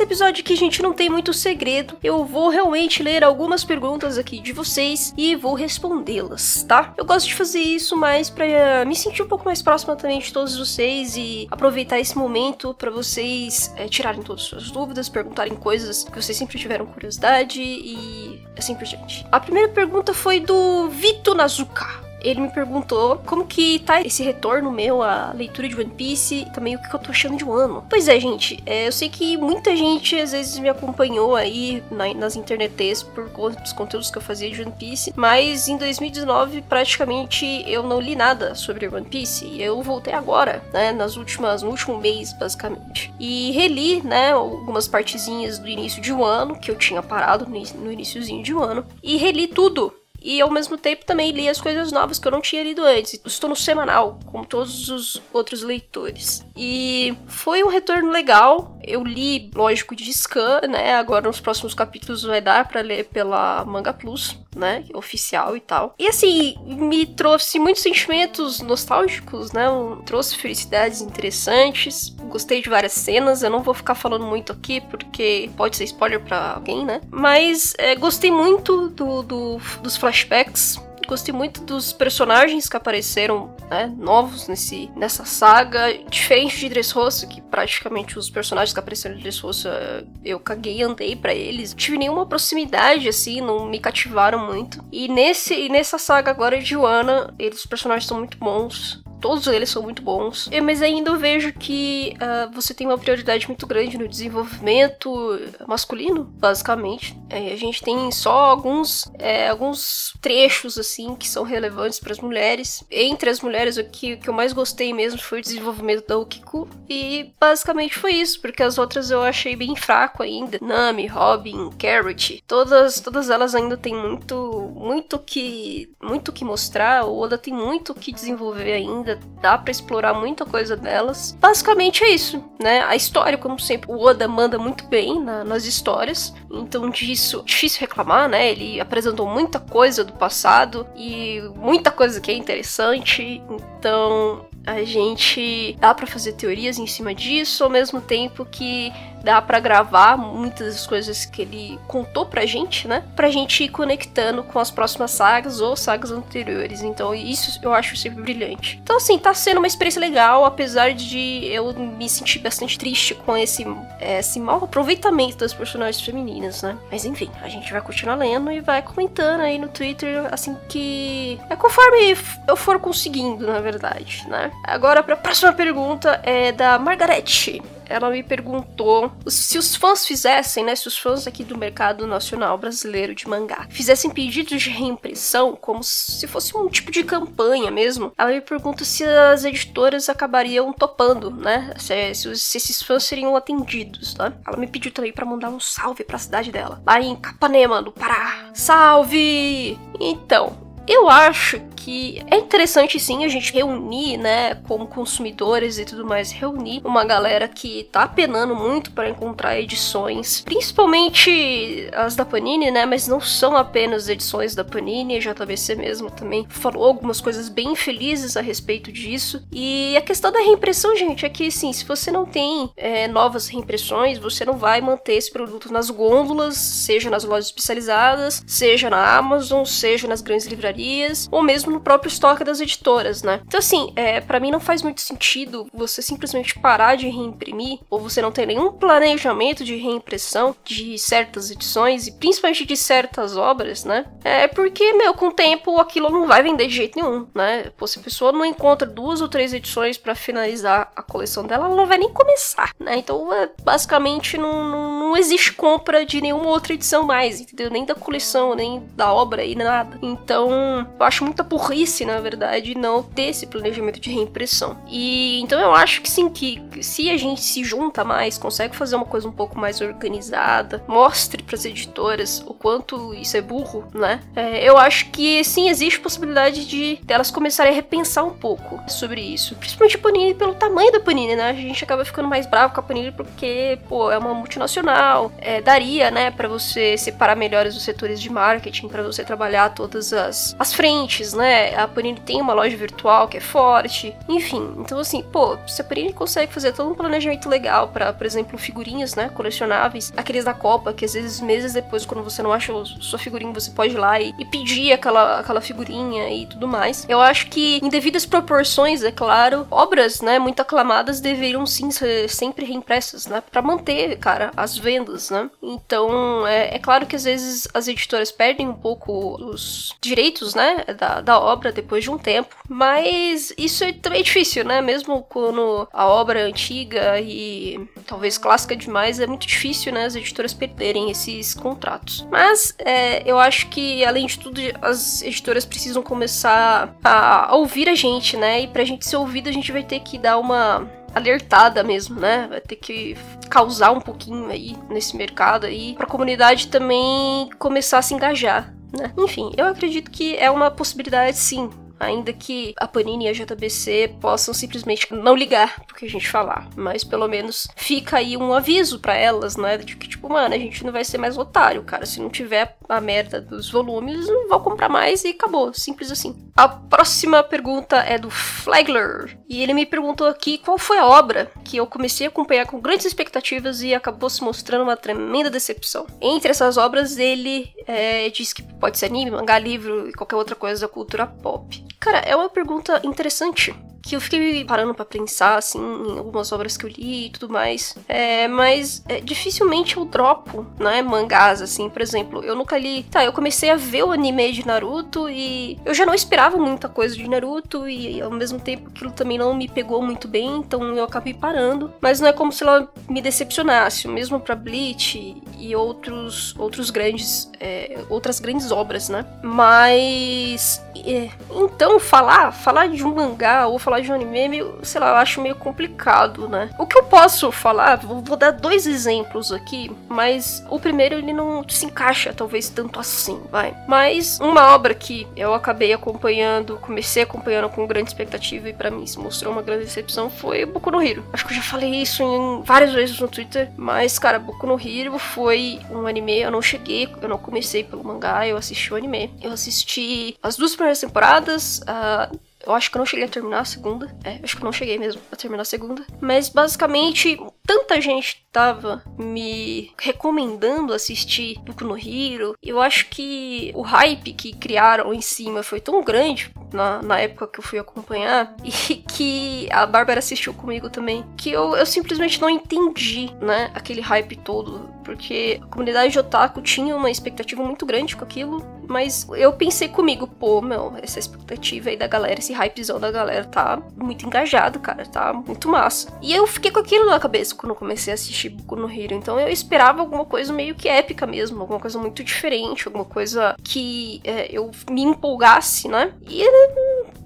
Episódio 0.07 0.41
aqui, 0.41 0.55
gente, 0.55 0.81
não 0.81 0.93
tem 0.93 1.09
muito 1.09 1.33
segredo. 1.33 1.97
Eu 2.01 2.23
vou 2.23 2.47
realmente 2.47 3.03
ler 3.03 3.25
algumas 3.25 3.65
perguntas 3.65 4.17
aqui 4.17 4.39
de 4.39 4.53
vocês 4.53 5.13
e 5.17 5.35
vou 5.35 5.53
respondê-las, 5.53 6.63
tá? 6.63 6.93
Eu 6.95 7.03
gosto 7.03 7.27
de 7.27 7.35
fazer 7.35 7.59
isso 7.59 7.97
mais 7.97 8.29
para 8.29 8.85
me 8.85 8.95
sentir 8.95 9.21
um 9.21 9.27
pouco 9.27 9.43
mais 9.43 9.61
próxima 9.61 9.97
também 9.97 10.19
de 10.19 10.31
todos 10.31 10.57
vocês 10.57 11.17
e 11.17 11.45
aproveitar 11.51 11.99
esse 11.99 12.17
momento 12.17 12.73
para 12.73 12.89
vocês 12.89 13.73
é, 13.75 13.89
tirarem 13.89 14.21
todas 14.21 14.43
as 14.43 14.47
suas 14.47 14.71
dúvidas, 14.71 15.09
perguntarem 15.09 15.55
coisas 15.55 16.05
que 16.05 16.15
vocês 16.15 16.37
sempre 16.37 16.57
tiveram 16.57 16.85
curiosidade 16.85 17.61
e 17.61 18.41
assim 18.57 18.75
por 18.75 18.85
diante. 18.85 19.27
A 19.29 19.41
primeira 19.41 19.67
pergunta 19.67 20.13
foi 20.13 20.39
do 20.39 20.87
Vito 20.87 21.35
Nazuka 21.35 22.06
ele 22.21 22.41
me 22.41 22.49
perguntou 22.49 23.21
como 23.25 23.45
que 23.45 23.79
tá 23.79 24.01
esse 24.01 24.23
retorno 24.23 24.71
meu 24.71 25.01
à 25.01 25.31
leitura 25.33 25.67
de 25.67 25.75
One 25.75 25.91
Piece 25.91 26.47
também 26.53 26.75
o 26.75 26.81
que 26.81 26.93
eu 26.93 26.99
tô 26.99 27.11
achando 27.11 27.37
de 27.37 27.45
um 27.45 27.53
ano. 27.53 27.85
Pois 27.89 28.07
é, 28.07 28.19
gente, 28.19 28.61
é, 28.65 28.87
eu 28.87 28.91
sei 28.91 29.09
que 29.09 29.37
muita 29.37 29.75
gente 29.75 30.15
às 30.15 30.31
vezes 30.31 30.57
me 30.59 30.69
acompanhou 30.69 31.35
aí 31.35 31.83
na, 31.91 32.13
nas 32.13 32.35
internets 32.35 33.03
por 33.03 33.29
conta 33.29 33.61
dos 33.61 33.73
conteúdos 33.73 34.09
que 34.09 34.17
eu 34.17 34.21
fazia 34.21 34.49
de 34.49 34.61
One 34.61 34.71
Piece, 34.71 35.13
mas 35.15 35.67
em 35.67 35.77
2019 35.77 36.61
praticamente 36.63 37.63
eu 37.67 37.83
não 37.83 37.99
li 37.99 38.15
nada 38.15 38.55
sobre 38.55 38.87
One 38.87 39.05
Piece 39.05 39.45
e 39.45 39.61
eu 39.61 39.81
voltei 39.81 40.13
agora, 40.13 40.63
né, 40.73 40.91
nas 40.91 41.17
últimas, 41.17 41.61
no 41.61 41.69
último 41.69 41.97
mês 41.97 42.33
basicamente. 42.33 43.13
E 43.19 43.51
reli, 43.51 44.01
né, 44.01 44.31
algumas 44.31 44.87
partezinhas 44.87 45.59
do 45.59 45.67
início 45.67 46.01
de 46.01 46.13
um 46.13 46.23
ano, 46.23 46.59
que 46.59 46.71
eu 46.71 46.75
tinha 46.75 47.01
parado 47.01 47.45
no, 47.45 47.61
no 47.83 47.91
iníciozinho 47.91 48.43
de 48.43 48.53
um 48.53 48.61
ano, 48.61 48.85
e 49.01 49.17
reli 49.17 49.47
tudo 49.47 49.93
e 50.27 50.41
ao 50.41 50.51
mesmo 50.51 50.77
tempo 50.77 51.05
também 51.05 51.31
li 51.31 51.47
as 51.47 51.61
coisas 51.61 51.89
novas 51.89 52.19
que 52.19 52.27
eu 52.27 52.31
não 52.33 52.41
tinha 52.41 52.61
lido 52.61 52.83
antes. 52.83 53.17
Estou 53.25 53.49
no 53.49 53.55
semanal, 53.55 54.19
como 54.25 54.45
todos 54.45 54.89
os 54.89 55.21
outros 55.31 55.63
leitores. 55.63 56.45
E 56.53 57.15
foi 57.27 57.63
um 57.63 57.69
retorno 57.69 58.11
legal. 58.11 58.76
Eu 58.87 59.03
li, 59.03 59.51
lógico, 59.53 59.95
de 59.95 60.11
scan, 60.13 60.61
né? 60.67 60.93
Agora 60.95 61.27
nos 61.27 61.39
próximos 61.39 61.73
capítulos 61.73 62.23
vai 62.23 62.41
dar 62.41 62.67
para 62.67 62.81
ler 62.81 63.05
pela 63.05 63.63
Manga 63.65 63.93
Plus, 63.93 64.37
né? 64.55 64.85
Oficial 64.93 65.55
e 65.55 65.59
tal. 65.59 65.93
E 65.99 66.07
assim, 66.07 66.55
me 66.65 67.05
trouxe 67.05 67.59
muitos 67.59 67.83
sentimentos 67.83 68.61
nostálgicos, 68.61 69.51
né? 69.51 69.65
Trouxe 70.05 70.37
felicidades 70.37 71.01
interessantes. 71.01 72.09
Gostei 72.29 72.61
de 72.61 72.69
várias 72.69 72.93
cenas. 72.93 73.43
Eu 73.43 73.49
não 73.49 73.61
vou 73.61 73.73
ficar 73.73 73.95
falando 73.95 74.25
muito 74.25 74.51
aqui 74.51 74.81
porque 74.81 75.49
pode 75.55 75.75
ser 75.75 75.83
spoiler 75.85 76.19
para 76.21 76.53
alguém, 76.53 76.85
né? 76.85 77.01
Mas 77.11 77.73
é, 77.77 77.95
gostei 77.95 78.31
muito 78.31 78.89
do, 78.89 79.21
do 79.23 79.57
dos 79.81 79.97
flashbacks 79.97 80.79
gostei 81.07 81.33
muito 81.33 81.63
dos 81.63 81.93
personagens 81.93 82.67
que 82.67 82.77
apareceram, 82.77 83.55
né, 83.69 83.93
novos 83.97 84.47
nesse, 84.47 84.91
nessa 84.95 85.25
saga, 85.25 85.97
diferente 86.09 86.59
de 86.59 86.69
Dressrosa, 86.69 87.25
que 87.25 87.41
praticamente 87.41 88.19
os 88.19 88.29
personagens 88.29 88.73
que 88.73 88.79
apareceram 88.79 89.15
em 89.15 89.19
Dressrosa 89.19 90.05
eu 90.23 90.39
caguei 90.39 90.77
e 90.77 90.83
andei 90.83 91.15
para 91.15 91.33
eles. 91.33 91.71
Não 91.71 91.77
tive 91.77 91.97
nenhuma 91.97 92.25
proximidade, 92.25 93.07
assim, 93.07 93.41
não 93.41 93.65
me 93.65 93.79
cativaram 93.79 94.45
muito. 94.45 94.83
E 94.91 95.07
nesse 95.07 95.53
e 95.53 95.69
nessa 95.69 95.97
saga 95.97 96.31
agora 96.31 96.59
de 96.59 96.65
Joana, 96.65 97.33
eles, 97.39 97.59
os 97.59 97.65
personagens 97.65 98.07
são 98.07 98.17
muito 98.17 98.37
bons. 98.37 99.01
Todos 99.19 99.47
eles 99.47 99.69
são 99.69 99.83
muito 99.83 100.01
bons. 100.01 100.49
Mas 100.63 100.81
ainda 100.81 101.11
eu 101.11 101.17
vejo 101.17 101.53
que 101.53 102.15
uh, 102.15 102.53
você 102.53 102.73
tem 102.73 102.87
uma 102.87 102.97
prioridade 102.97 103.47
muito 103.47 103.65
grande 103.65 103.97
no 103.97 104.07
desenvolvimento 104.07 105.39
masculino, 105.67 106.23
basicamente. 106.23 107.17
É, 107.29 107.51
a 107.51 107.55
gente 107.55 107.83
tem 107.83 108.11
só 108.11 108.45
alguns, 108.45 109.05
é, 109.17 109.49
alguns 109.49 110.13
trechos, 110.21 110.77
assim, 110.77 111.15
que 111.15 111.27
são 111.27 111.43
relevantes 111.43 111.99
para 111.99 112.11
as 112.11 112.19
mulheres. 112.19 112.83
Entre 112.91 113.29
as 113.29 113.41
mulheres, 113.41 113.77
o 113.77 113.83
que, 113.83 114.17
que 114.17 114.29
eu 114.29 114.33
mais 114.33 114.53
gostei 114.53 114.93
mesmo 114.93 115.19
foi 115.19 115.39
o 115.39 115.41
desenvolvimento 115.43 116.07
da 116.07 116.17
Ukiku. 116.17 116.67
E 116.89 117.33
basicamente 117.39 117.97
foi 117.97 118.13
isso, 118.13 118.39
porque 118.41 118.63
as 118.63 118.77
outras 118.77 119.11
eu 119.11 119.21
achei 119.21 119.55
bem 119.55 119.75
fraco 119.75 120.23
ainda. 120.23 120.57
Nami, 120.61 121.07
Robin, 121.07 121.69
Carrot, 121.77 122.43
todas, 122.47 122.99
todas 122.99 123.29
elas 123.29 123.55
ainda 123.55 123.77
têm 123.77 123.95
muito, 123.95 124.71
muito 124.75 125.19
que, 125.19 125.89
muito 126.01 126.31
que 126.31 126.45
mostrar. 126.45 127.05
O 127.05 127.19
Oda 127.19 127.37
tem 127.37 127.53
muito 127.53 127.93
que 127.93 128.11
desenvolver 128.11 128.73
ainda 128.73 129.06
ainda 129.07 129.19
dá 129.41 129.57
para 129.57 129.71
explorar 129.71 130.13
muita 130.13 130.45
coisa 130.45 130.75
delas. 130.75 131.37
Basicamente 131.39 132.03
é 132.03 132.09
isso, 132.09 132.43
né? 132.61 132.81
A 132.81 132.95
história, 132.95 133.37
como 133.37 133.59
sempre, 133.59 133.91
o 133.91 133.99
Oda 133.99 134.27
manda 134.27 134.59
muito 134.59 134.85
bem 134.85 135.21
na, 135.21 135.43
nas 135.43 135.65
histórias, 135.65 136.33
então 136.51 136.89
disso 136.89 137.43
difícil 137.45 137.81
reclamar, 137.81 138.27
né? 138.27 138.51
Ele 138.51 138.79
apresentou 138.79 139.27
muita 139.27 139.59
coisa 139.59 140.03
do 140.03 140.13
passado 140.13 140.85
e 140.95 141.41
muita 141.55 141.91
coisa 141.91 142.19
que 142.19 142.31
é 142.31 142.33
interessante, 142.35 143.41
então 143.49 144.45
a 144.65 144.83
gente 144.83 145.77
dá 145.79 145.93
para 145.93 146.05
fazer 146.05 146.33
teorias 146.33 146.77
em 146.77 146.85
cima 146.85 147.15
disso, 147.15 147.63
ao 147.63 147.69
mesmo 147.69 148.01
tempo 148.01 148.45
que 148.45 148.91
dá 149.23 149.41
para 149.41 149.59
gravar 149.59 150.17
muitas 150.17 150.75
das 150.75 150.87
coisas 150.87 151.25
que 151.25 151.41
ele 151.41 151.79
contou 151.87 152.25
pra 152.25 152.45
gente, 152.45 152.87
né? 152.87 153.03
Pra 153.15 153.29
gente 153.29 153.63
ir 153.63 153.69
conectando 153.69 154.43
com 154.43 154.59
as 154.59 154.71
próximas 154.71 155.11
sagas 155.11 155.59
ou 155.61 155.75
sagas 155.75 156.11
anteriores. 156.11 156.81
Então, 156.81 157.13
isso 157.13 157.59
eu 157.61 157.73
acho 157.73 157.95
sempre 157.95 158.21
brilhante. 158.21 158.79
Então, 158.81 158.97
assim, 158.97 159.17
tá 159.17 159.33
sendo 159.33 159.57
uma 159.57 159.67
experiência 159.67 159.99
legal, 159.99 160.45
apesar 160.45 160.93
de 160.93 161.45
eu 161.45 161.73
me 161.73 162.09
sentir 162.09 162.39
bastante 162.39 162.77
triste 162.77 163.13
com 163.13 163.35
esse, 163.35 163.65
esse 163.99 164.39
mau 164.39 164.63
aproveitamento 164.63 165.37
das 165.37 165.53
personagens 165.53 166.03
femininas, 166.03 166.61
né? 166.61 166.77
Mas 166.91 167.05
enfim, 167.05 167.29
a 167.41 167.47
gente 167.47 167.71
vai 167.71 167.81
continuar 167.81 168.15
lendo 168.15 168.51
e 168.51 168.59
vai 168.59 168.81
comentando 168.81 169.41
aí 169.41 169.57
no 169.57 169.67
Twitter 169.67 170.27
assim 170.31 170.55
que. 170.67 171.39
É 171.49 171.55
conforme 171.55 172.15
eu 172.47 172.55
for 172.55 172.79
conseguindo, 172.79 173.45
na 173.47 173.59
verdade, 173.59 174.25
né? 174.27 174.51
Agora, 174.63 175.03
pra 175.03 175.15
próxima 175.15 175.53
pergunta 175.53 176.19
é 176.23 176.51
da 176.51 176.77
Margarete 176.79 177.61
ela 177.89 178.09
me 178.09 178.23
perguntou 178.23 179.11
se 179.27 179.57
os 179.57 179.75
fãs 179.75 180.05
fizessem, 180.05 180.63
né, 180.63 180.75
se 180.75 180.87
os 180.87 180.97
fãs 180.97 181.27
aqui 181.27 181.43
do 181.43 181.57
mercado 181.57 182.05
nacional 182.07 182.57
brasileiro 182.57 183.15
de 183.15 183.27
mangá 183.27 183.67
fizessem 183.69 184.11
pedidos 184.11 184.61
de 184.61 184.69
reimpressão, 184.69 185.55
como 185.55 185.83
se 185.83 186.27
fosse 186.27 186.55
um 186.55 186.67
tipo 186.67 186.91
de 186.91 187.03
campanha 187.03 187.71
mesmo. 187.71 188.11
Ela 188.17 188.31
me 188.31 188.41
pergunta 188.41 188.83
se 188.83 189.03
as 189.03 189.43
editoras 189.43 190.09
acabariam 190.09 190.71
topando, 190.73 191.31
né, 191.31 191.73
se, 191.77 192.13
se, 192.13 192.35
se 192.35 192.57
esses 192.57 192.81
fãs 192.81 193.03
seriam 193.03 193.35
atendidos, 193.35 194.13
tá? 194.13 194.33
Ela 194.45 194.57
me 194.57 194.67
pediu 194.67 194.91
também 194.91 195.11
para 195.11 195.25
mandar 195.25 195.49
um 195.49 195.59
salve 195.59 196.03
para 196.03 196.15
a 196.15 196.19
cidade 196.19 196.51
dela, 196.51 196.81
lá 196.85 196.99
em 197.01 197.15
Capanema, 197.15 197.81
no 197.81 197.91
Pará. 197.91 198.51
Salve! 198.53 199.77
Então, 199.99 200.67
eu 200.87 201.09
acho 201.09 201.61
que 201.77 202.21
é 202.29 202.37
interessante 202.37 202.99
sim 202.99 203.23
a 203.23 203.27
gente 203.27 203.53
reunir, 203.53 204.17
né, 204.17 204.55
como 204.67 204.87
consumidores 204.87 205.79
e 205.79 205.85
tudo 205.85 206.05
mais, 206.05 206.31
reunir 206.31 206.81
uma 206.83 207.05
galera 207.05 207.47
que 207.47 207.87
tá 207.91 208.07
penando 208.07 208.55
muito 208.55 208.91
para 208.91 209.09
encontrar 209.09 209.59
edições, 209.59 210.41
principalmente 210.41 211.89
as 211.93 212.15
da 212.15 212.25
Panini, 212.25 212.69
né, 212.71 212.85
mas 212.85 213.07
não 213.07 213.21
são 213.21 213.55
apenas 213.55 214.09
edições 214.09 214.53
da 214.53 214.63
Panini, 214.63 215.17
a 215.17 215.19
JBC 215.19 215.75
mesmo 215.75 216.11
também 216.11 216.45
falou 216.49 216.85
algumas 216.85 217.21
coisas 217.21 217.49
bem 217.49 217.75
felizes 217.75 218.35
a 218.35 218.41
respeito 218.41 218.91
disso. 218.91 219.43
E 219.51 219.95
a 219.97 220.01
questão 220.01 220.31
da 220.31 220.39
reimpressão, 220.39 220.95
gente, 220.95 221.25
é 221.25 221.29
que 221.29 221.49
sim, 221.49 221.71
se 221.71 221.85
você 221.85 222.11
não 222.11 222.25
tem 222.25 222.69
é, 222.75 223.07
novas 223.07 223.47
reimpressões, 223.47 224.17
você 224.17 224.43
não 224.43 224.57
vai 224.57 224.81
manter 224.81 225.13
esse 225.13 225.31
produto 225.31 225.71
nas 225.71 225.89
gôndolas, 225.89 226.55
seja 226.57 227.09
nas 227.09 227.23
lojas 227.23 227.45
especializadas, 227.47 228.43
seja 228.45 228.89
na 228.89 229.17
Amazon, 229.17 229.63
seja 229.63 230.07
nas 230.07 230.21
grandes 230.21 230.45
livrarias 230.45 230.67
livrarias 230.67 231.27
ou 231.31 231.43
mesmo 231.43 231.66
no 231.69 231.79
próprio 231.79 232.09
estoque 232.09 232.43
das 232.43 232.59
editoras, 232.59 233.23
né? 233.23 233.41
Então, 233.45 233.59
assim, 233.59 233.91
é, 233.95 234.19
para 234.21 234.39
mim 234.39 234.51
não 234.51 234.59
faz 234.59 234.81
muito 234.81 235.01
sentido 235.01 235.67
você 235.73 236.01
simplesmente 236.01 236.57
parar 236.59 236.95
de 236.95 237.07
reimprimir 237.07 237.79
ou 237.89 237.99
você 237.99 238.21
não 238.21 238.31
ter 238.31 238.45
nenhum 238.45 238.71
planejamento 238.71 239.63
de 239.63 239.75
reimpressão 239.75 240.55
de 240.63 240.97
certas 240.97 241.51
edições 241.51 242.07
e 242.07 242.11
principalmente 242.11 242.65
de 242.65 242.77
certas 242.77 243.37
obras, 243.37 243.83
né? 243.83 244.05
É 244.23 244.47
porque, 244.47 244.93
meu, 244.93 245.13
com 245.13 245.27
o 245.27 245.33
tempo 245.33 245.79
aquilo 245.79 246.09
não 246.09 246.27
vai 246.27 246.43
vender 246.43 246.67
de 246.67 246.75
jeito 246.75 246.99
nenhum, 246.99 247.27
né? 247.33 247.71
Pô, 247.77 247.87
se 247.87 247.99
a 247.99 248.01
pessoa 248.01 248.31
não 248.31 248.45
encontra 248.45 248.87
duas 248.87 249.21
ou 249.21 249.27
três 249.27 249.53
edições 249.53 249.97
para 249.97 250.15
finalizar 250.15 250.91
a 250.95 251.01
coleção 251.01 251.45
dela, 251.45 251.65
ela 251.65 251.75
não 251.75 251.85
vai 251.85 251.97
nem 251.97 252.11
começar, 252.11 252.71
né? 252.79 252.97
Então, 252.97 253.31
é, 253.33 253.49
basicamente, 253.63 254.37
não, 254.37 254.63
não, 254.63 254.99
não 254.99 255.17
existe 255.17 255.53
compra 255.53 256.05
de 256.05 256.21
nenhuma 256.21 256.47
outra 256.47 256.73
edição 256.73 257.03
mais, 257.03 257.39
entendeu? 257.39 257.69
Nem 257.69 257.85
da 257.85 257.95
coleção, 257.95 258.55
nem 258.55 258.83
da 258.95 259.11
obra 259.11 259.43
e 259.43 259.55
nada. 259.55 259.97
Então, 260.01 260.87
eu 260.99 261.05
acho 261.05 261.23
muita 261.23 261.43
burrice, 261.57 262.05
na 262.05 262.19
verdade, 262.19 262.77
não 262.77 263.01
ter 263.01 263.29
esse 263.29 263.47
planejamento 263.47 263.99
de 263.99 264.11
reimpressão. 264.11 264.77
E 264.87 265.41
então 265.41 265.59
eu 265.59 265.73
acho 265.73 266.01
que 266.01 266.09
sim, 266.09 266.29
que 266.29 266.61
se 266.81 267.09
a 267.09 267.17
gente 267.17 267.41
se 267.41 267.63
junta 267.63 268.03
mais, 268.03 268.37
consegue 268.37 268.75
fazer 268.75 268.95
uma 268.95 269.05
coisa 269.05 269.27
um 269.27 269.31
pouco 269.31 269.59
mais 269.59 269.81
organizada, 269.81 270.83
mostre 270.87 271.41
para 271.41 271.55
as 271.55 271.65
editoras 271.65 272.43
o 272.45 272.53
quanto 272.53 273.13
isso 273.15 273.35
é 273.35 273.41
burro, 273.41 273.85
né? 273.93 274.21
É, 274.35 274.63
eu 274.63 274.77
acho 274.77 275.09
que 275.09 275.43
sim, 275.43 275.69
existe 275.69 275.99
possibilidade 275.99 276.65
de 276.65 276.99
delas 277.03 277.31
começarem 277.31 277.71
a 277.71 277.75
repensar 277.75 278.23
um 278.23 278.33
pouco 278.33 278.79
sobre 278.87 279.21
isso. 279.21 279.55
Principalmente 279.55 279.97
a 279.97 279.99
Panini 279.99 280.33
pelo 280.35 280.53
tamanho 280.53 280.91
da 280.91 280.99
Panini, 280.99 281.35
né? 281.35 281.49
A 281.49 281.53
gente 281.53 281.83
acaba 281.83 282.05
ficando 282.05 282.27
mais 282.27 282.45
bravo 282.45 282.73
com 282.73 282.79
a 282.79 282.83
Panini 282.83 283.11
porque, 283.11 283.79
pô, 283.89 284.11
é 284.11 284.17
uma 284.17 284.33
multinacional. 284.33 285.31
É, 285.39 285.59
daria, 285.59 286.11
né, 286.11 286.29
para 286.29 286.47
você 286.47 286.97
separar 286.97 287.35
melhor 287.35 287.65
os 287.65 287.81
setores 287.83 288.21
de 288.21 288.29
marketing, 288.29 288.87
para 288.87 289.01
você 289.01 289.23
trabalhar 289.23 289.73
todas 289.73 290.13
as 290.13 290.55
as 290.59 290.73
frentes, 290.73 291.33
né? 291.33 291.46
A 291.75 291.87
Panini 291.87 292.19
tem 292.19 292.41
uma 292.41 292.53
loja 292.53 292.75
virtual 292.75 293.27
que 293.27 293.37
é 293.37 293.41
forte, 293.41 294.15
enfim. 294.27 294.73
Então, 294.77 294.99
assim, 294.99 295.21
pô, 295.21 295.57
se 295.67 295.81
a 295.81 295.83
Panini 295.83 296.13
consegue 296.13 296.53
fazer 296.53 296.73
todo 296.73 296.91
um 296.91 296.95
planejamento 296.95 297.49
legal 297.49 297.89
para, 297.89 298.13
por 298.13 298.25
exemplo, 298.25 298.57
figurinhas, 298.57 299.15
né? 299.15 299.29
Colecionáveis, 299.29 300.11
aqueles 300.15 300.45
da 300.45 300.53
Copa, 300.53 300.93
que 300.93 301.05
às 301.05 301.13
vezes 301.13 301.39
meses 301.41 301.73
depois, 301.73 302.05
quando 302.05 302.23
você 302.23 302.41
não 302.41 302.53
acha 302.53 302.73
sua 303.01 303.19
figurinha, 303.19 303.53
você 303.53 303.71
pode 303.71 303.93
ir 303.93 303.97
lá 303.97 304.19
e, 304.19 304.33
e 304.37 304.45
pedir 304.45 304.91
aquela, 304.93 305.39
aquela 305.39 305.61
figurinha 305.61 306.29
e 306.29 306.45
tudo 306.45 306.67
mais. 306.67 307.05
Eu 307.07 307.21
acho 307.21 307.47
que, 307.47 307.79
em 307.83 307.89
devidas 307.89 308.25
proporções, 308.25 309.03
é 309.03 309.11
claro, 309.11 309.67
obras, 309.69 310.21
né, 310.21 310.39
muito 310.39 310.61
aclamadas 310.61 311.19
deveriam 311.19 311.65
sim 311.65 311.91
ser 311.91 312.29
sempre 312.29 312.65
reimpressas, 312.65 313.27
né? 313.27 313.41
Pra 313.51 313.61
manter, 313.61 314.17
cara, 314.17 314.51
as 314.55 314.77
vendas, 314.77 315.29
né? 315.29 315.49
Então, 315.61 316.45
é, 316.45 316.75
é 316.75 316.79
claro 316.79 317.05
que 317.05 317.15
às 317.15 317.23
vezes 317.23 317.67
as 317.73 317.87
editoras 317.87 318.31
perdem 318.31 318.67
um 318.67 318.73
pouco 318.73 319.35
os 319.41 319.95
direitos 320.01 320.55
né, 320.55 320.83
da, 320.97 321.21
da 321.21 321.36
obra 321.39 321.71
depois 321.71 322.03
de 322.03 322.11
um 322.11 322.17
tempo. 322.17 322.55
Mas 322.67 323.53
isso 323.57 323.83
é 323.83 323.93
também 323.93 324.23
difícil, 324.23 324.65
né? 324.65 324.81
Mesmo 324.81 325.23
quando 325.23 325.87
a 325.91 326.07
obra 326.07 326.39
é 326.39 326.43
antiga 326.43 327.19
e 327.19 327.79
talvez 328.05 328.37
clássica 328.37 328.75
demais, 328.75 329.19
é 329.19 329.27
muito 329.27 329.45
difícil, 329.47 329.91
né, 329.91 330.05
as 330.05 330.15
editoras 330.15 330.53
perderem 330.53 331.11
esses 331.11 331.53
contratos. 331.53 332.25
Mas 332.31 332.73
é, 332.79 333.29
eu 333.29 333.37
acho 333.39 333.67
que, 333.67 334.03
além 334.05 334.25
de 334.25 334.39
tudo, 334.39 334.61
as 334.81 335.21
editoras 335.21 335.65
precisam 335.65 336.01
começar 336.01 336.95
a, 337.03 337.55
ouvir 337.55 337.89
a 337.89 337.95
gente, 337.95 338.37
né? 338.37 338.61
E 338.61 338.67
pra 338.67 338.83
gente 338.83 339.05
ser 339.05 339.17
ouvido, 339.17 339.49
a 339.49 339.51
gente 339.51 339.71
vai 339.71 339.83
ter 339.83 339.99
que 339.99 340.17
dar 340.17 340.37
uma 340.37 340.89
alertada 341.13 341.83
mesmo, 341.83 342.19
né? 342.19 342.47
Vai 342.49 342.61
ter 342.61 342.75
que 342.75 343.17
causar 343.49 343.91
um 343.91 344.01
pouquinho 344.01 344.49
aí 344.49 344.75
nesse 344.89 345.15
mercado 345.15 345.65
aí 345.65 345.95
para 345.95 346.05
a 346.05 346.09
comunidade 346.09 346.67
também 346.67 347.49
começar 347.57 347.99
a 347.99 348.01
se 348.01 348.13
engajar 348.13 348.73
né? 348.97 349.13
Enfim, 349.17 349.51
eu 349.57 349.65
acredito 349.65 350.11
que 350.11 350.35
é 350.37 350.49
uma 350.49 350.69
possibilidade 350.71 351.37
sim 351.37 351.69
ainda 351.99 352.33
que 352.33 352.73
a 352.77 352.87
Panini 352.87 353.25
e 353.25 353.29
a 353.29 353.33
JBC 353.33 354.15
possam 354.21 354.53
simplesmente 354.53 355.13
não 355.13 355.35
ligar 355.35 355.81
pro 355.85 355.95
que 355.95 356.05
a 356.05 356.09
gente 356.09 356.29
falar, 356.29 356.67
mas 356.75 357.03
pelo 357.03 357.27
menos 357.27 357.67
fica 357.75 358.17
aí 358.17 358.37
um 358.37 358.53
aviso 358.53 358.99
para 358.99 359.15
elas, 359.15 359.57
né, 359.57 359.77
de 359.77 359.95
que 359.95 360.07
tipo, 360.07 360.29
mano, 360.29 360.53
a 360.53 360.57
gente 360.57 360.83
não 360.83 360.91
vai 360.91 361.03
ser 361.03 361.17
mais 361.17 361.37
otário, 361.37 361.83
cara, 361.83 362.05
se 362.05 362.21
não 362.21 362.29
tiver 362.29 362.77
a 362.87 363.01
merda 363.01 363.41
dos 363.41 363.69
volumes, 363.69 364.27
não 364.27 364.47
vão 364.47 364.59
comprar 364.59 364.89
mais 364.89 365.23
e 365.23 365.29
acabou, 365.29 365.73
simples 365.73 366.11
assim. 366.11 366.35
A 366.55 366.67
próxima 366.67 367.43
pergunta 367.43 367.97
é 367.97 368.17
do 368.17 368.29
Flagler, 368.29 369.37
e 369.49 369.61
ele 369.61 369.73
me 369.73 369.85
perguntou 369.85 370.27
aqui 370.27 370.57
qual 370.57 370.77
foi 370.77 370.97
a 370.97 371.07
obra 371.07 371.51
que 371.63 371.77
eu 371.77 371.87
comecei 371.87 372.27
a 372.27 372.29
acompanhar 372.29 372.65
com 372.65 372.79
grandes 372.79 373.05
expectativas 373.05 373.81
e 373.81 373.93
acabou 373.93 374.29
se 374.29 374.43
mostrando 374.43 374.83
uma 374.83 374.97
tremenda 374.97 375.49
decepção. 375.49 376.05
Entre 376.21 376.51
essas 376.51 376.77
obras, 376.77 377.17
ele 377.17 377.71
é, 377.85 378.29
diz 378.29 378.53
que 378.53 378.61
pode 378.61 378.97
ser 378.97 379.07
anime, 379.07 379.31
mangá, 379.31 379.57
livro 379.59 380.09
e 380.09 380.13
qualquer 380.13 380.35
outra 380.35 380.55
coisa 380.55 380.81
da 380.81 380.93
cultura 380.93 381.25
pop. 381.27 381.86
Cara, 381.99 382.19
é 382.19 382.35
uma 382.35 382.49
pergunta 382.49 383.01
interessante 383.03 383.73
que 384.07 384.15
eu 384.15 384.21
fiquei 384.21 384.63
parando 384.63 384.93
para 384.93 385.05
pensar, 385.05 385.57
assim, 385.57 385.79
em 385.79 386.17
algumas 386.17 386.51
obras 386.51 386.77
que 386.77 386.85
eu 386.85 386.89
li 386.89 387.25
e 387.25 387.29
tudo 387.29 387.51
mais. 387.51 387.95
É, 388.07 388.47
mas 388.47 389.03
é, 389.07 389.19
dificilmente 389.19 389.97
eu 389.97 390.05
dropo, 390.05 390.65
né, 390.79 391.01
mangás, 391.01 391.61
assim, 391.61 391.89
por 391.89 392.01
exemplo. 392.01 392.43
Eu 392.43 392.55
nunca 392.55 392.77
li. 392.77 393.03
Tá, 393.03 393.23
eu 393.23 393.33
comecei 393.33 393.69
a 393.69 393.75
ver 393.75 394.03
o 394.03 394.11
anime 394.11 394.51
de 394.51 394.65
Naruto 394.65 395.29
e 395.29 395.77
eu 395.85 395.93
já 395.93 396.05
não 396.05 396.13
esperava 396.13 396.57
muita 396.57 396.87
coisa 396.87 397.15
de 397.15 397.27
Naruto 397.27 397.87
e 397.89 398.21
ao 398.21 398.31
mesmo 398.31 398.59
tempo 398.59 398.89
aquilo 398.89 399.11
também 399.11 399.37
não 399.37 399.53
me 399.53 399.67
pegou 399.67 400.01
muito 400.01 400.27
bem, 400.27 400.57
então 400.57 400.95
eu 400.95 401.03
acabei 401.03 401.33
parando. 401.33 401.93
Mas 401.99 402.21
não 402.21 402.29
é 402.29 402.33
como 402.33 402.51
se 402.51 402.63
ela 402.63 402.89
me 403.09 403.21
decepcionasse, 403.21 404.07
mesmo 404.07 404.39
para 404.39 404.55
Bleach 404.55 405.35
e 405.57 405.75
outros, 405.75 406.55
outros 406.57 406.89
grandes, 406.89 407.51
é, 407.59 407.99
outras 408.09 408.39
grandes 408.39 408.71
obras, 408.71 409.09
né? 409.09 409.25
Mas. 409.43 410.81
É, 411.05 411.29
então, 411.51 411.99
falar, 411.99 412.51
falar 412.51 412.87
de 412.87 413.03
um 413.03 413.13
mangá 413.13 413.67
ou 413.67 413.77
falar 413.79 413.96
falar 413.97 414.01
de 414.01 414.11
um 414.11 414.15
anime 414.15 414.39
é 414.39 414.47
meio, 414.47 414.79
sei 414.83 415.01
lá, 415.01 415.09
eu 415.09 415.15
acho 415.15 415.41
meio 415.41 415.55
complicado, 415.55 416.47
né? 416.47 416.69
O 416.77 416.85
que 416.85 416.97
eu 416.97 417.03
posso 417.03 417.51
falar, 417.51 417.97
vou, 417.97 418.21
vou 418.21 418.37
dar 418.37 418.51
dois 418.51 418.85
exemplos 418.85 419.51
aqui, 419.51 419.91
mas 420.07 420.63
o 420.69 420.79
primeiro 420.79 421.15
ele 421.15 421.33
não 421.33 421.67
se 421.67 421.85
encaixa 421.85 422.33
talvez 422.33 422.69
tanto 422.69 422.99
assim, 422.99 423.41
vai. 423.51 423.75
Mas 423.87 424.39
uma 424.39 424.73
obra 424.73 424.93
que 424.93 425.27
eu 425.35 425.53
acabei 425.53 425.93
acompanhando, 425.93 426.77
comecei 426.77 427.23
acompanhando 427.23 427.69
com 427.69 427.87
grande 427.87 428.09
expectativa 428.09 428.69
e 428.69 428.73
para 428.73 428.91
mim 428.91 429.05
se 429.05 429.19
mostrou 429.19 429.51
uma 429.51 429.61
grande 429.61 429.85
decepção 429.85 430.29
foi 430.29 430.65
Boku 430.65 430.91
no 430.91 431.01
Hero. 431.01 431.23
Acho 431.33 431.45
que 431.45 431.53
eu 431.53 431.57
já 431.57 431.63
falei 431.63 431.89
isso 432.01 432.23
em 432.23 432.61
várias 432.63 432.93
vezes 432.93 433.19
no 433.19 433.27
Twitter, 433.27 433.69
mas 433.75 434.19
cara, 434.19 434.39
Boku 434.39 434.67
no 434.67 434.79
Hero 434.79 435.17
foi 435.17 435.79
um 435.89 436.05
anime, 436.05 436.39
eu 436.39 436.51
não 436.51 436.61
cheguei, 436.61 437.09
eu 437.21 437.29
não 437.29 437.37
comecei 437.37 437.83
pelo 437.83 438.03
mangá, 438.03 438.47
eu 438.47 438.57
assisti 438.57 438.93
o 438.93 438.95
anime. 438.95 439.33
Eu 439.41 439.51
assisti 439.51 440.35
as 440.41 440.55
duas 440.55 440.75
primeiras 440.75 440.99
temporadas, 440.99 441.79
uh, 441.79 442.37
eu 442.67 442.73
acho 442.73 442.91
que 442.91 442.97
eu 442.97 442.99
não 442.99 443.05
cheguei 443.05 443.25
a 443.25 443.29
terminar 443.29 443.61
a 443.61 443.65
segunda. 443.65 444.13
É, 444.23 444.39
acho 444.43 444.57
que 444.57 444.61
eu 444.61 444.65
não 444.65 444.73
cheguei 444.73 444.99
mesmo 444.99 445.21
a 445.31 445.35
terminar 445.37 445.61
a 445.61 445.65
segunda. 445.65 446.05
Mas 446.19 446.49
basicamente, 446.49 447.39
tanta 447.65 448.01
gente 448.01 448.45
tava 448.51 449.01
me 449.17 449.93
recomendando 449.97 450.93
assistir 450.93 451.59
Boku 451.59 451.85
no 451.85 451.97
Hero, 451.97 452.55
eu 452.61 452.81
acho 452.81 453.07
que 453.07 453.71
o 453.73 453.81
hype 453.81 454.33
que 454.33 454.51
criaram 454.53 455.13
em 455.13 455.21
cima 455.21 455.63
foi 455.63 455.79
tão 455.79 456.03
grande 456.03 456.51
na, 456.73 457.01
na 457.01 457.19
época 457.19 457.47
que 457.47 457.59
eu 457.59 457.63
fui 457.63 457.79
acompanhar. 457.79 458.55
E 458.89 458.95
que 458.95 459.67
a 459.71 459.85
Bárbara 459.85 460.19
assistiu 460.19 460.53
comigo 460.53 460.89
também, 460.89 461.25
que 461.35 461.51
eu, 461.51 461.75
eu 461.75 461.85
simplesmente 461.85 462.39
não 462.39 462.49
entendi, 462.49 463.31
né, 463.41 463.71
aquele 463.73 464.01
hype 464.01 464.35
todo, 464.37 464.89
porque 465.03 465.59
a 465.61 465.65
comunidade 465.67 466.11
de 466.11 466.19
otaku 466.19 466.61
tinha 466.61 466.95
uma 466.95 467.09
expectativa 467.09 467.63
muito 467.63 467.85
grande 467.85 468.15
com 468.15 468.23
aquilo, 468.23 468.63
mas 468.87 469.27
eu 469.35 469.53
pensei 469.53 469.87
comigo, 469.87 470.27
pô, 470.27 470.61
meu, 470.61 470.93
essa 471.01 471.19
expectativa 471.19 471.89
aí 471.89 471.97
da 471.97 472.07
galera, 472.07 472.39
esse 472.39 472.53
hypezão 472.63 472.99
da 472.99 473.11
galera 473.11 473.45
tá 473.45 473.81
muito 473.95 474.25
engajado, 474.25 474.79
cara, 474.79 475.05
tá 475.05 475.33
muito 475.33 475.69
massa. 475.69 476.11
E 476.21 476.33
eu 476.33 476.45
fiquei 476.47 476.71
com 476.71 476.79
aquilo 476.79 477.05
na 477.05 477.19
cabeça 477.19 477.55
quando 477.55 477.75
comecei 477.75 478.11
a 478.11 478.15
assistir 478.15 478.49
Boku 478.49 478.75
no 478.75 478.89
Hero, 478.89 479.13
então 479.13 479.39
eu 479.39 479.49
esperava 479.49 480.01
alguma 480.01 480.25
coisa 480.25 480.51
meio 480.51 480.75
que 480.75 480.87
épica 480.87 481.25
mesmo, 481.25 481.61
alguma 481.61 481.79
coisa 481.79 481.97
muito 481.99 482.23
diferente, 482.23 482.87
alguma 482.87 483.05
coisa 483.05 483.55
que 483.63 484.21
é, 484.23 484.47
eu 484.51 484.71
me 484.89 485.03
empolgasse, 485.03 485.87
né? 485.87 486.13
E 486.27 486.43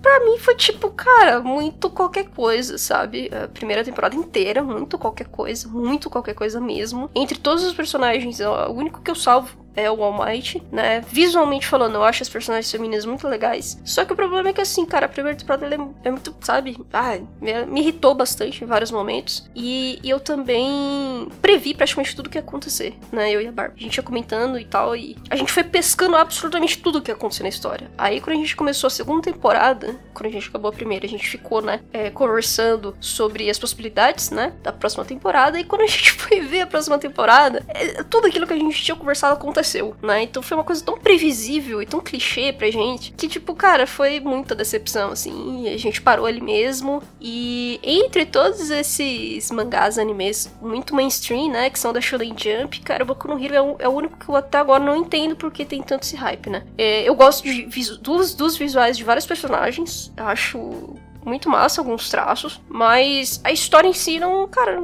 pra 0.01 0.19
mim 0.21 0.37
foi 0.37 0.55
tipo, 0.55 0.89
cara, 0.91 1.39
muito 1.39 1.89
qualquer 1.89 2.27
coisa, 2.29 2.77
sabe? 2.77 3.29
A 3.31 3.47
primeira 3.47 3.83
temporada 3.83 4.15
inteira, 4.15 4.63
muito 4.63 4.97
qualquer 4.97 5.27
coisa, 5.27 5.67
muito 5.67 6.09
qualquer 6.09 6.33
coisa 6.33 6.59
mesmo. 6.59 7.09
Entre 7.13 7.37
todos 7.37 7.63
os 7.63 7.73
personagens, 7.73 8.39
o 8.39 8.71
único 8.71 9.01
que 9.01 9.11
eu 9.11 9.15
salvo 9.15 9.60
é 9.75 9.89
o 9.89 10.03
All 10.03 10.25
Might, 10.25 10.61
né? 10.71 11.01
Visualmente 11.07 11.67
falando, 11.67 11.95
eu 11.95 12.03
acho 12.03 12.23
as 12.23 12.29
personagens 12.29 12.69
femininas 12.71 13.05
muito 13.05 13.27
legais. 13.27 13.79
Só 13.85 14.05
que 14.05 14.13
o 14.13 14.15
problema 14.15 14.49
é 14.49 14.53
que, 14.53 14.61
assim, 14.61 14.85
cara, 14.85 15.05
a 15.05 15.09
primeira 15.09 15.37
temporada 15.37 15.65
é, 15.65 16.07
é, 16.07 16.11
muito, 16.11 16.35
sabe? 16.41 16.77
Ah, 16.91 17.17
me, 17.39 17.65
me, 17.65 17.81
irritou 17.81 18.13
bastante 18.13 18.63
em 18.63 18.67
vários 18.67 18.91
momentos. 18.91 19.49
E, 19.55 19.99
e, 20.03 20.09
eu 20.09 20.19
também 20.19 21.29
previ 21.41 21.73
praticamente 21.73 22.15
tudo 22.15 22.29
que 22.29 22.37
ia 22.37 22.41
acontecer, 22.41 22.97
né? 23.11 23.31
Eu 23.31 23.41
e 23.41 23.47
a 23.47 23.51
Barbie. 23.51 23.79
A 23.79 23.83
gente 23.83 23.97
ia 23.97 24.03
comentando 24.03 24.59
e 24.59 24.65
tal, 24.65 24.95
e 24.95 25.15
a 25.29 25.35
gente 25.35 25.51
foi 25.51 25.63
pescando 25.63 26.15
absolutamente 26.15 26.77
tudo 26.79 27.01
que 27.01 27.11
ia 27.11 27.15
acontecer 27.15 27.43
na 27.43 27.49
história. 27.49 27.89
Aí, 27.97 28.19
quando 28.19 28.35
a 28.37 28.39
gente 28.39 28.55
começou 28.55 28.87
a 28.87 28.91
segunda 28.91 29.21
temporada, 29.21 29.95
quando 30.13 30.27
a 30.27 30.31
gente 30.31 30.49
acabou 30.49 30.69
a 30.69 30.73
primeira, 30.73 31.05
a 31.05 31.09
gente 31.09 31.27
ficou, 31.27 31.61
né, 31.61 31.81
é, 31.93 32.09
conversando 32.09 32.95
sobre 32.99 33.49
as 33.49 33.57
possibilidades, 33.57 34.31
né, 34.31 34.53
da 34.61 34.71
próxima 34.71 35.05
temporada. 35.05 35.59
E 35.59 35.63
quando 35.63 35.81
a 35.81 35.87
gente 35.87 36.11
foi 36.19 36.41
ver 36.41 36.61
a 36.61 36.67
próxima 36.67 36.97
temporada, 36.97 37.63
é, 37.69 38.03
tudo 38.03 38.27
aquilo 38.27 38.45
que 38.45 38.53
a 38.53 38.57
gente 38.57 38.83
tinha 38.83 38.95
conversado 38.95 39.33
aconteceu 39.33 39.60
aconteceu, 39.61 39.95
né? 40.01 40.23
Então 40.23 40.43
foi 40.43 40.57
uma 40.57 40.63
coisa 40.63 40.83
tão 40.83 40.97
previsível 40.97 41.81
e 41.81 41.85
tão 41.85 41.99
clichê 41.99 42.51
pra 42.51 42.69
gente 42.69 43.13
que, 43.13 43.27
tipo, 43.27 43.53
cara, 43.55 43.87
foi 43.87 44.19
muita 44.19 44.55
decepção, 44.55 45.11
assim. 45.11 45.69
a 45.69 45.77
gente 45.77 46.01
parou 46.01 46.25
ali 46.25 46.41
mesmo. 46.41 47.01
E 47.19 47.79
entre 47.83 48.25
todos 48.25 48.69
esses 48.69 49.49
mangás, 49.51 49.97
animes 49.97 50.51
muito 50.61 50.95
mainstream, 50.95 51.49
né? 51.49 51.69
Que 51.69 51.79
são 51.79 51.93
da 51.93 52.01
Shonen 52.01 52.35
Jump, 52.35 52.81
cara, 52.81 53.03
o 53.03 53.07
Boku 53.07 53.27
no 53.27 53.43
Hero 53.43 53.55
é 53.55 53.61
o, 53.61 53.75
é 53.79 53.87
o 53.87 53.91
único 53.91 54.17
que 54.17 54.27
eu 54.27 54.35
até 54.35 54.57
agora 54.57 54.83
não 54.83 54.95
entendo 54.95 55.35
porque 55.35 55.63
tem 55.63 55.81
tanto 55.81 56.03
esse 56.03 56.15
hype, 56.15 56.49
né? 56.49 56.63
É, 56.77 57.07
eu 57.07 57.15
gosto 57.15 57.43
de, 57.43 57.63
dos, 57.97 58.33
dos 58.33 58.57
visuais 58.57 58.97
de 58.97 59.03
vários 59.03 59.25
personagens. 59.25 60.11
Acho 60.17 60.95
muito 61.23 61.49
massa 61.49 61.81
alguns 61.81 62.09
traços, 62.09 62.59
mas 62.67 63.39
a 63.43 63.51
história 63.51 63.87
em 63.87 63.93
si 63.93 64.19
não, 64.19 64.47
cara, 64.47 64.81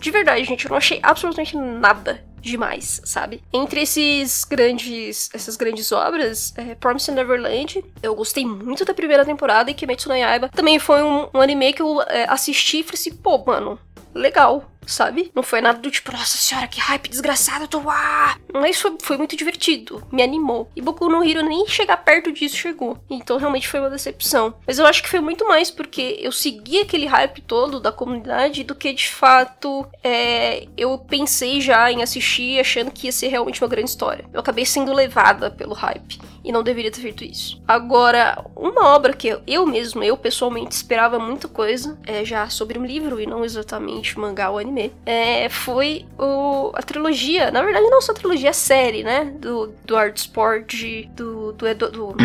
de 0.00 0.10
verdade, 0.12 0.44
gente, 0.44 0.64
eu 0.64 0.70
não 0.70 0.76
achei 0.76 1.00
absolutamente 1.02 1.56
nada 1.56 2.27
demais, 2.40 3.00
sabe? 3.04 3.42
Entre 3.52 3.82
esses 3.82 4.44
grandes, 4.44 5.30
essas 5.32 5.56
grandes 5.56 5.90
obras, 5.92 6.52
é, 6.56 6.74
Promised 6.74 7.14
Neverland, 7.14 7.84
eu 8.02 8.14
gostei 8.14 8.44
muito 8.44 8.84
da 8.84 8.94
primeira 8.94 9.24
temporada 9.24 9.70
e 9.70 9.74
Kimetsu 9.74 10.08
no 10.08 10.16
Yaiba 10.16 10.48
também 10.48 10.78
foi 10.78 11.02
um, 11.02 11.28
um 11.34 11.40
anime 11.40 11.72
que 11.72 11.82
eu 11.82 12.00
é, 12.02 12.24
assisti 12.28 12.80
e 12.80 12.82
falei 12.82 12.94
assim, 12.94 13.14
pô, 13.14 13.38
mano, 13.44 13.78
legal 14.14 14.70
sabe? 14.88 15.30
Não 15.34 15.42
foi 15.42 15.60
nada 15.60 15.78
do 15.78 15.90
tipo, 15.90 16.10
nossa 16.10 16.36
senhora, 16.36 16.66
que 16.66 16.80
hype 16.80 17.08
desgraçado, 17.08 17.64
eu 17.64 17.68
tô. 17.68 17.82
Ah! 17.88 18.36
Mas 18.52 18.80
foi, 18.80 18.96
foi 19.00 19.16
muito 19.16 19.36
divertido, 19.36 20.02
me 20.10 20.22
animou. 20.22 20.68
E 20.74 20.80
Boku 20.80 21.08
no 21.08 21.22
Hero 21.22 21.42
nem 21.42 21.66
chegar 21.66 21.98
perto 21.98 22.32
disso 22.32 22.56
chegou. 22.56 22.98
Então 23.08 23.36
realmente 23.36 23.68
foi 23.68 23.80
uma 23.80 23.90
decepção. 23.90 24.54
Mas 24.66 24.78
eu 24.78 24.86
acho 24.86 25.02
que 25.02 25.08
foi 25.08 25.20
muito 25.20 25.46
mais 25.46 25.70
porque 25.70 26.18
eu 26.20 26.32
segui 26.32 26.80
aquele 26.80 27.06
hype 27.06 27.40
todo 27.42 27.80
da 27.80 27.92
comunidade 27.92 28.64
do 28.64 28.74
que 28.74 28.92
de 28.92 29.08
fato 29.08 29.86
é, 30.02 30.66
eu 30.76 30.98
pensei 30.98 31.60
já 31.60 31.90
em 31.92 32.02
assistir 32.02 32.58
achando 32.58 32.90
que 32.90 33.06
ia 33.06 33.12
ser 33.12 33.28
realmente 33.28 33.62
uma 33.62 33.68
grande 33.68 33.90
história. 33.90 34.24
Eu 34.32 34.40
acabei 34.40 34.64
sendo 34.64 34.92
levada 34.92 35.50
pelo 35.50 35.74
hype 35.74 36.18
e 36.48 36.52
não 36.52 36.62
deveria 36.62 36.90
ter 36.90 37.02
feito 37.02 37.22
isso. 37.22 37.62
Agora, 37.68 38.42
uma 38.56 38.94
obra 38.94 39.12
que 39.12 39.38
eu 39.46 39.66
mesmo, 39.66 40.02
eu 40.02 40.16
pessoalmente 40.16 40.74
esperava 40.74 41.18
muita 41.18 41.46
coisa, 41.46 41.98
é 42.06 42.24
já 42.24 42.48
sobre 42.48 42.78
um 42.78 42.86
livro 42.86 43.20
e 43.20 43.26
não 43.26 43.44
exatamente 43.44 44.18
mangá 44.18 44.48
ou 44.48 44.58
anime, 44.58 44.90
é, 45.04 45.50
foi 45.50 46.06
o, 46.18 46.72
a 46.74 46.82
trilogia, 46.82 47.50
na 47.50 47.62
verdade 47.62 47.86
não 47.90 48.00
só 48.00 48.12
a 48.12 48.14
trilogia, 48.14 48.48
a 48.48 48.54
série, 48.54 49.04
né, 49.04 49.26
do, 49.38 49.74
do 49.84 49.94
Art 49.94 50.16
Sport, 50.16 50.74
do, 51.14 51.52
do, 51.52 51.74
do, 51.74 51.90
do 51.90 52.16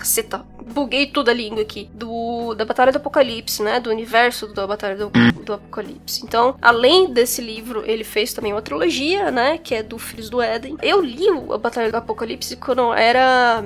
caceta, 0.00 0.44
buguei 0.72 1.06
toda 1.06 1.30
a 1.30 1.34
língua 1.34 1.62
aqui, 1.62 1.90
do, 1.92 2.54
da 2.54 2.64
Batalha 2.64 2.90
do 2.90 2.96
Apocalipse, 2.96 3.62
né, 3.62 3.78
do 3.78 3.90
universo 3.90 4.46
da 4.48 4.66
Batalha 4.66 4.96
do, 4.96 5.10
do 5.44 5.52
Apocalipse. 5.52 6.24
Então, 6.24 6.56
além 6.60 7.12
desse 7.12 7.42
livro, 7.42 7.82
ele 7.86 8.02
fez 8.02 8.32
também 8.32 8.52
uma 8.52 8.62
trilogia, 8.62 9.30
né, 9.30 9.58
que 9.58 9.74
é 9.74 9.82
do 9.82 9.98
Filhos 9.98 10.30
do 10.30 10.40
Éden. 10.40 10.76
Eu 10.82 11.00
li 11.02 11.26
a 11.52 11.58
Batalha 11.58 11.90
do 11.90 11.96
Apocalipse 11.96 12.56
quando 12.56 12.80
eu 12.80 12.94
era 12.94 13.62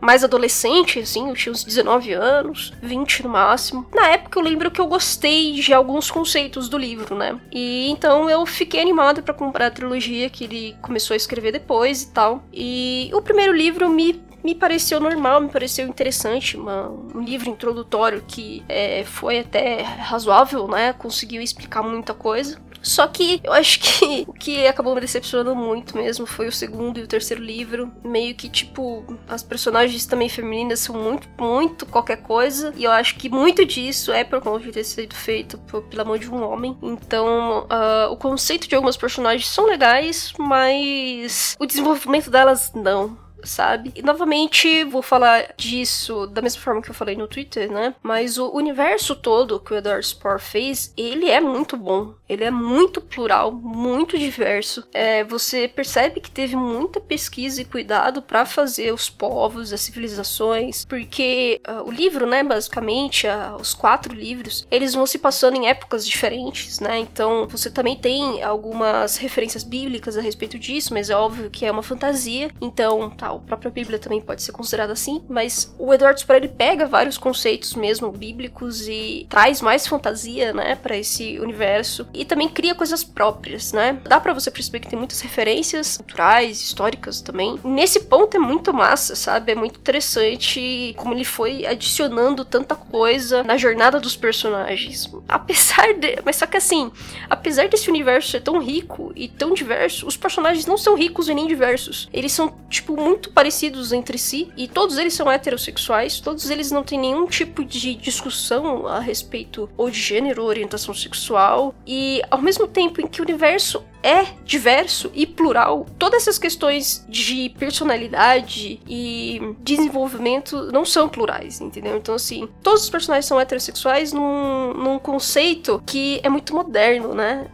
mais 0.00 0.22
adolescente, 0.22 1.00
assim, 1.00 1.28
eu 1.28 1.34
tinha 1.34 1.50
uns 1.50 1.64
19 1.64 2.12
anos, 2.12 2.72
20 2.82 3.22
no 3.22 3.30
máximo. 3.30 3.86
Na 3.92 4.10
época 4.10 4.38
eu 4.38 4.42
lembro 4.42 4.70
que 4.70 4.80
eu 4.80 4.86
gostei 4.86 5.54
de 5.54 5.72
alguns 5.72 6.10
conceitos 6.10 6.68
do 6.68 6.76
livro, 6.76 7.16
né? 7.16 7.40
E 7.50 7.88
então 7.88 8.28
eu 8.28 8.44
fiquei 8.44 8.80
animada 8.80 9.22
para 9.22 9.32
comprar 9.32 9.66
a 9.66 9.70
trilogia 9.70 10.28
que 10.28 10.44
ele 10.44 10.76
começou 10.82 11.14
a 11.14 11.16
escrever 11.16 11.52
depois 11.52 12.02
e 12.02 12.10
tal. 12.12 12.44
E 12.52 13.10
o 13.14 13.22
primeiro 13.22 13.54
livro 13.54 13.88
me 13.88 14.22
me 14.44 14.54
pareceu 14.54 15.00
normal, 15.00 15.40
me 15.40 15.48
pareceu 15.48 15.88
interessante, 15.88 16.54
uma, 16.56 16.90
um 16.90 17.20
livro 17.20 17.48
introdutório 17.48 18.22
que 18.28 18.62
é, 18.68 19.02
foi 19.04 19.38
até 19.38 19.80
razoável, 19.80 20.68
né? 20.68 20.92
Conseguiu 20.92 21.40
explicar 21.40 21.82
muita 21.82 22.12
coisa. 22.12 22.62
Só 22.84 23.06
que 23.06 23.40
eu 23.42 23.52
acho 23.54 23.80
que 23.80 24.24
o 24.28 24.32
que 24.34 24.66
acabou 24.66 24.94
me 24.94 25.00
decepcionando 25.00 25.56
muito 25.56 25.96
mesmo 25.96 26.26
foi 26.26 26.46
o 26.46 26.52
segundo 26.52 27.00
e 27.00 27.02
o 27.02 27.06
terceiro 27.06 27.42
livro. 27.42 27.90
Meio 28.04 28.34
que, 28.34 28.48
tipo, 28.50 29.18
as 29.26 29.42
personagens 29.42 30.04
também 30.04 30.28
femininas 30.28 30.80
são 30.80 30.94
muito, 30.94 31.26
muito 31.40 31.86
qualquer 31.86 32.18
coisa. 32.18 32.74
E 32.76 32.84
eu 32.84 32.90
acho 32.92 33.16
que 33.16 33.30
muito 33.30 33.64
disso 33.64 34.12
é 34.12 34.22
por 34.22 34.42
conta 34.42 34.66
de 34.66 34.72
ter 34.72 34.84
sido 34.84 35.14
feito 35.14 35.56
pela 35.88 36.04
mão 36.04 36.18
de 36.18 36.30
um 36.30 36.44
homem. 36.44 36.76
Então, 36.82 37.60
uh, 37.64 38.12
o 38.12 38.16
conceito 38.18 38.68
de 38.68 38.74
algumas 38.74 38.98
personagens 38.98 39.48
são 39.48 39.64
legais, 39.64 40.34
mas 40.38 41.56
o 41.58 41.64
desenvolvimento 41.64 42.30
delas 42.30 42.70
não 42.74 43.23
sabe? 43.44 43.92
E 43.94 44.02
novamente 44.02 44.84
vou 44.84 45.02
falar 45.02 45.54
disso 45.56 46.26
da 46.26 46.42
mesma 46.42 46.62
forma 46.62 46.82
que 46.82 46.90
eu 46.90 46.94
falei 46.94 47.16
no 47.16 47.28
Twitter, 47.28 47.70
né? 47.70 47.94
Mas 48.02 48.38
o 48.38 48.50
universo 48.50 49.14
todo 49.14 49.60
que 49.60 49.72
o 49.72 49.76
Edward 49.76 50.06
Spore 50.06 50.40
fez, 50.40 50.92
ele 50.96 51.30
é 51.30 51.40
muito 51.40 51.76
bom. 51.76 52.14
Ele 52.28 52.44
é 52.44 52.50
muito 52.50 53.00
plural, 53.00 53.52
muito 53.52 54.18
diverso. 54.18 54.84
É, 54.92 55.22
você 55.24 55.68
percebe 55.68 56.20
que 56.20 56.30
teve 56.30 56.56
muita 56.56 57.00
pesquisa 57.00 57.60
e 57.60 57.64
cuidado 57.64 58.22
para 58.22 58.46
fazer 58.46 58.92
os 58.92 59.10
povos, 59.10 59.72
as 59.72 59.80
civilizações, 59.80 60.84
porque 60.84 61.60
uh, 61.68 61.88
o 61.88 61.92
livro, 61.92 62.26
né, 62.26 62.42
basicamente, 62.42 63.26
uh, 63.26 63.56
os 63.60 63.74
quatro 63.74 64.14
livros, 64.14 64.66
eles 64.70 64.94
vão 64.94 65.06
se 65.06 65.18
passando 65.18 65.56
em 65.56 65.68
épocas 65.68 66.06
diferentes, 66.06 66.80
né? 66.80 66.98
Então 66.98 67.46
você 67.48 67.70
também 67.70 67.96
tem 67.96 68.42
algumas 68.42 69.16
referências 69.16 69.62
bíblicas 69.62 70.16
a 70.16 70.20
respeito 70.20 70.58
disso, 70.58 70.94
mas 70.94 71.10
é 71.10 71.16
óbvio 71.16 71.50
que 71.50 71.66
é 71.66 71.70
uma 71.70 71.82
fantasia. 71.82 72.50
Então, 72.60 73.10
tá, 73.10 73.32
a 73.36 73.46
própria 73.46 73.70
Bíblia 73.70 73.98
também 73.98 74.20
pode 74.20 74.42
ser 74.42 74.52
considerada 74.52 74.92
assim, 74.92 75.22
mas 75.28 75.74
o 75.78 75.92
Edward 75.92 76.18
Spore 76.18 76.38
ele 76.38 76.48
pega 76.48 76.86
vários 76.86 77.18
conceitos 77.18 77.74
mesmo 77.74 78.10
bíblicos 78.10 78.86
e 78.88 79.26
traz 79.28 79.60
mais 79.60 79.86
fantasia, 79.86 80.52
né, 80.52 80.74
para 80.76 80.96
esse 80.96 81.38
universo 81.38 82.06
e 82.12 82.24
também 82.24 82.48
cria 82.48 82.74
coisas 82.74 83.02
próprias, 83.02 83.72
né? 83.72 83.98
Dá 84.04 84.20
para 84.20 84.32
você 84.32 84.50
perceber 84.50 84.80
que 84.80 84.88
tem 84.88 84.98
muitas 84.98 85.20
referências 85.20 85.96
culturais, 85.96 86.60
históricas 86.60 87.20
também. 87.20 87.58
Nesse 87.64 88.00
ponto 88.00 88.36
é 88.36 88.40
muito 88.40 88.72
massa, 88.72 89.16
sabe? 89.16 89.52
É 89.52 89.54
muito 89.54 89.78
interessante 89.78 90.94
como 90.96 91.14
ele 91.14 91.24
foi 91.24 91.66
adicionando 91.66 92.44
tanta 92.44 92.74
coisa 92.74 93.42
na 93.42 93.56
jornada 93.56 94.00
dos 94.00 94.16
personagens. 94.16 95.10
Apesar 95.28 95.94
de, 95.94 96.18
mas 96.24 96.36
só 96.36 96.46
que 96.46 96.56
assim, 96.56 96.90
apesar 97.28 97.68
desse 97.68 97.88
universo 97.88 98.30
ser 98.30 98.40
tão 98.40 98.58
rico 98.58 99.12
e 99.14 99.28
tão 99.28 99.54
diverso, 99.54 100.06
os 100.06 100.16
personagens 100.16 100.66
não 100.66 100.76
são 100.76 100.94
ricos 100.94 101.28
e 101.28 101.34
nem 101.34 101.46
diversos. 101.46 102.08
Eles 102.12 102.32
são 102.32 102.54
tipo 102.68 103.00
muito 103.00 103.23
muito 103.24 103.30
parecidos 103.30 103.92
entre 103.92 104.18
si 104.18 104.52
e 104.56 104.68
todos 104.68 104.98
eles 104.98 105.14
são 105.14 105.30
heterossexuais, 105.30 106.20
todos 106.20 106.50
eles 106.50 106.70
não 106.70 106.82
têm 106.82 106.98
nenhum 106.98 107.26
tipo 107.26 107.64
de 107.64 107.94
discussão 107.94 108.86
a 108.86 109.00
respeito 109.00 109.68
ou 109.76 109.88
de 109.88 109.98
gênero 109.98 110.42
ou 110.42 110.48
orientação 110.48 110.92
sexual 110.92 111.74
e 111.86 112.20
ao 112.30 112.40
mesmo 112.40 112.66
tempo 112.66 113.00
em 113.00 113.06
que 113.06 113.20
o 113.20 113.24
universo 113.24 113.82
é 114.02 114.26
diverso 114.44 115.10
e 115.14 115.26
plural, 115.26 115.86
todas 115.98 116.22
essas 116.22 116.38
questões 116.38 117.06
de 117.08 117.48
personalidade 117.58 118.78
e 118.86 119.40
desenvolvimento 119.60 120.70
não 120.70 120.84
são 120.84 121.08
plurais, 121.08 121.62
entendeu? 121.62 121.96
Então, 121.96 122.14
assim, 122.14 122.46
todos 122.62 122.82
os 122.82 122.90
personagens 122.90 123.24
são 123.24 123.40
heterossexuais 123.40 124.12
num, 124.12 124.74
num 124.74 124.98
conceito 124.98 125.82
que 125.86 126.20
é 126.22 126.28
muito 126.28 126.54
moderno, 126.54 127.14
né? 127.14 127.46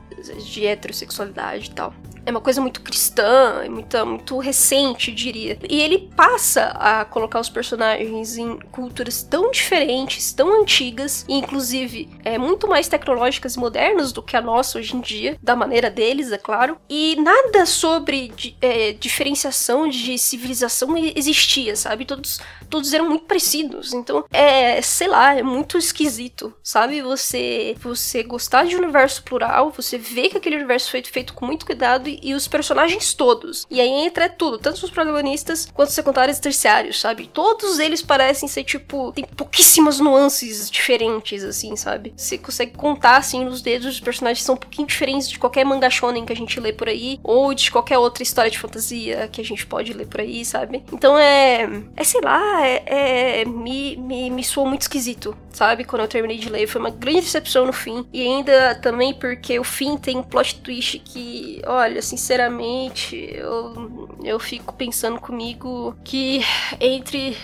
de 0.45 0.67
heterossexualidade 0.67 1.71
e 1.71 1.71
tal 1.71 1.95
é 2.31 2.33
uma 2.33 2.41
coisa 2.41 2.61
muito 2.61 2.81
cristã, 2.81 3.65
muito, 3.69 4.07
muito 4.07 4.39
recente, 4.39 5.13
diria. 5.13 5.59
E 5.69 5.81
ele 5.81 6.11
passa 6.17 6.67
a 6.79 7.05
colocar 7.05 7.41
os 7.41 7.51
personagens 7.51 8.39
em 8.39 8.59
culturas 8.71 9.23
tão 9.23 9.51
diferentes, 9.51 10.33
tão 10.33 10.63
antigas, 10.63 11.25
e 11.29 11.35
inclusive 11.35 12.09
é, 12.25 12.39
muito 12.39 12.69
mais 12.69 12.89
tecnológicas 12.89 13.55
e 13.55 13.59
modernas 13.59 14.13
do 14.13 14.23
que 14.23 14.37
a 14.37 14.41
nossa 14.41 14.79
hoje 14.79 14.97
em 14.97 15.01
dia, 15.01 15.37
da 15.43 15.57
maneira 15.57 15.91
deles, 15.91 16.33
é 16.33 16.39
claro. 16.39 16.79
E 16.89 17.17
nada 17.17 17.67
sobre 17.67 18.33
é, 18.61 18.93
diferenciação 18.93 19.89
de 19.89 20.17
civilização 20.17 20.97
existia, 20.97 21.75
sabe? 21.75 22.05
Todos, 22.05 22.41
todos 22.69 22.93
eram 22.93 23.09
muito 23.09 23.25
parecidos. 23.25 23.93
Então, 23.93 24.25
é, 24.33 24.81
sei 24.81 25.09
lá, 25.09 25.35
é 25.37 25.43
muito 25.43 25.77
esquisito, 25.77 26.55
sabe? 26.63 27.03
Você, 27.03 27.75
você 27.81 28.23
gostar 28.23 28.65
de 28.67 28.77
um 28.77 28.79
universo 28.79 29.23
plural, 29.25 29.71
você 29.71 29.99
vê 29.99 30.29
que 30.29 30.37
aquele 30.37 30.57
universo 30.57 30.91
foi 30.91 31.03
feito 31.03 31.35
com 31.35 31.45
muito 31.45 31.67
cuidado 31.67 32.09
e, 32.09 32.20
os 32.35 32.49
personagens 32.49 33.15
todos. 33.15 33.67
E 33.71 33.81
aí 33.81 33.89
entra 33.89 34.29
tudo, 34.29 34.59
tanto 34.59 34.85
os 34.85 34.91
protagonistas 34.91 35.69
quanto 35.73 35.89
os 35.89 35.95
secundários 35.95 36.39
e 36.39 36.41
terciários, 36.41 37.01
sabe? 37.01 37.29
Todos 37.33 37.79
eles 37.79 38.03
parecem 38.03 38.49
ser, 38.49 38.65
tipo, 38.65 39.13
tem 39.13 39.25
pouquíssimas 39.25 39.99
nuances 39.99 40.71
diferentes, 40.71 41.43
assim, 41.45 41.75
sabe? 41.77 42.13
Você 42.17 42.39
consegue 42.39 42.73
contar, 42.73 43.17
assim, 43.17 43.45
nos 43.45 43.63
dedos 43.63 43.95
os 43.95 44.01
personagens 44.01 44.45
são 44.45 44.55
um 44.55 44.59
pouquinho 44.59 44.87
diferentes 44.87 45.29
de 45.29 45.39
qualquer 45.39 45.65
manga 45.65 45.91
shonen 45.91 46.25
que 46.25 46.33
a 46.33 46.37
gente 46.37 46.59
lê 46.61 46.73
por 46.73 46.89
aí, 46.89 47.19
ou 47.23 47.55
de 47.55 47.71
qualquer 47.71 47.99
outra 47.99 48.23
história 48.23 48.51
de 48.51 48.59
fantasia 48.59 49.29
que 49.29 49.41
a 49.41 49.45
gente 49.45 49.67
pode 49.67 49.93
ler 49.93 50.07
por 50.07 50.21
aí, 50.21 50.45
sabe? 50.45 50.83
Então 50.93 51.19
é. 51.19 51.69
É, 51.97 52.05
sei 52.05 52.21
lá, 52.21 52.67
é. 52.67 53.41
é 53.41 53.45
me, 53.45 53.97
me, 53.97 54.31
me 54.31 54.45
soou 54.45 54.67
muito 54.67 54.83
esquisito, 54.83 55.37
sabe? 55.53 55.85
Quando 55.85 56.03
eu 56.03 56.09
terminei 56.09 56.39
de 56.39 56.49
ler. 56.49 56.67
Foi 56.67 56.81
uma 56.81 56.91
grande 56.91 57.21
decepção 57.21 57.67
no 57.67 57.73
fim. 57.73 58.07
E 58.13 58.23
ainda 58.23 58.75
também 58.77 59.15
porque 59.15 59.59
o 59.59 59.65
fim 59.65 59.97
tem 59.97 60.19
um 60.19 60.23
plot 60.23 60.61
twist 60.61 60.99
que, 61.01 61.61
olha, 61.67 62.01
sinceramente, 62.03 63.17
eu, 63.33 64.09
eu 64.25 64.39
fico 64.39 64.75
pensando 64.75 65.21
comigo 65.21 65.97
que 66.05 66.41
entre 66.81 67.37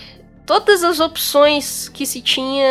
todas 0.45 0.85
as 0.85 1.01
opções 1.01 1.89
que 1.89 2.07
se 2.07 2.21
tinha, 2.23 2.67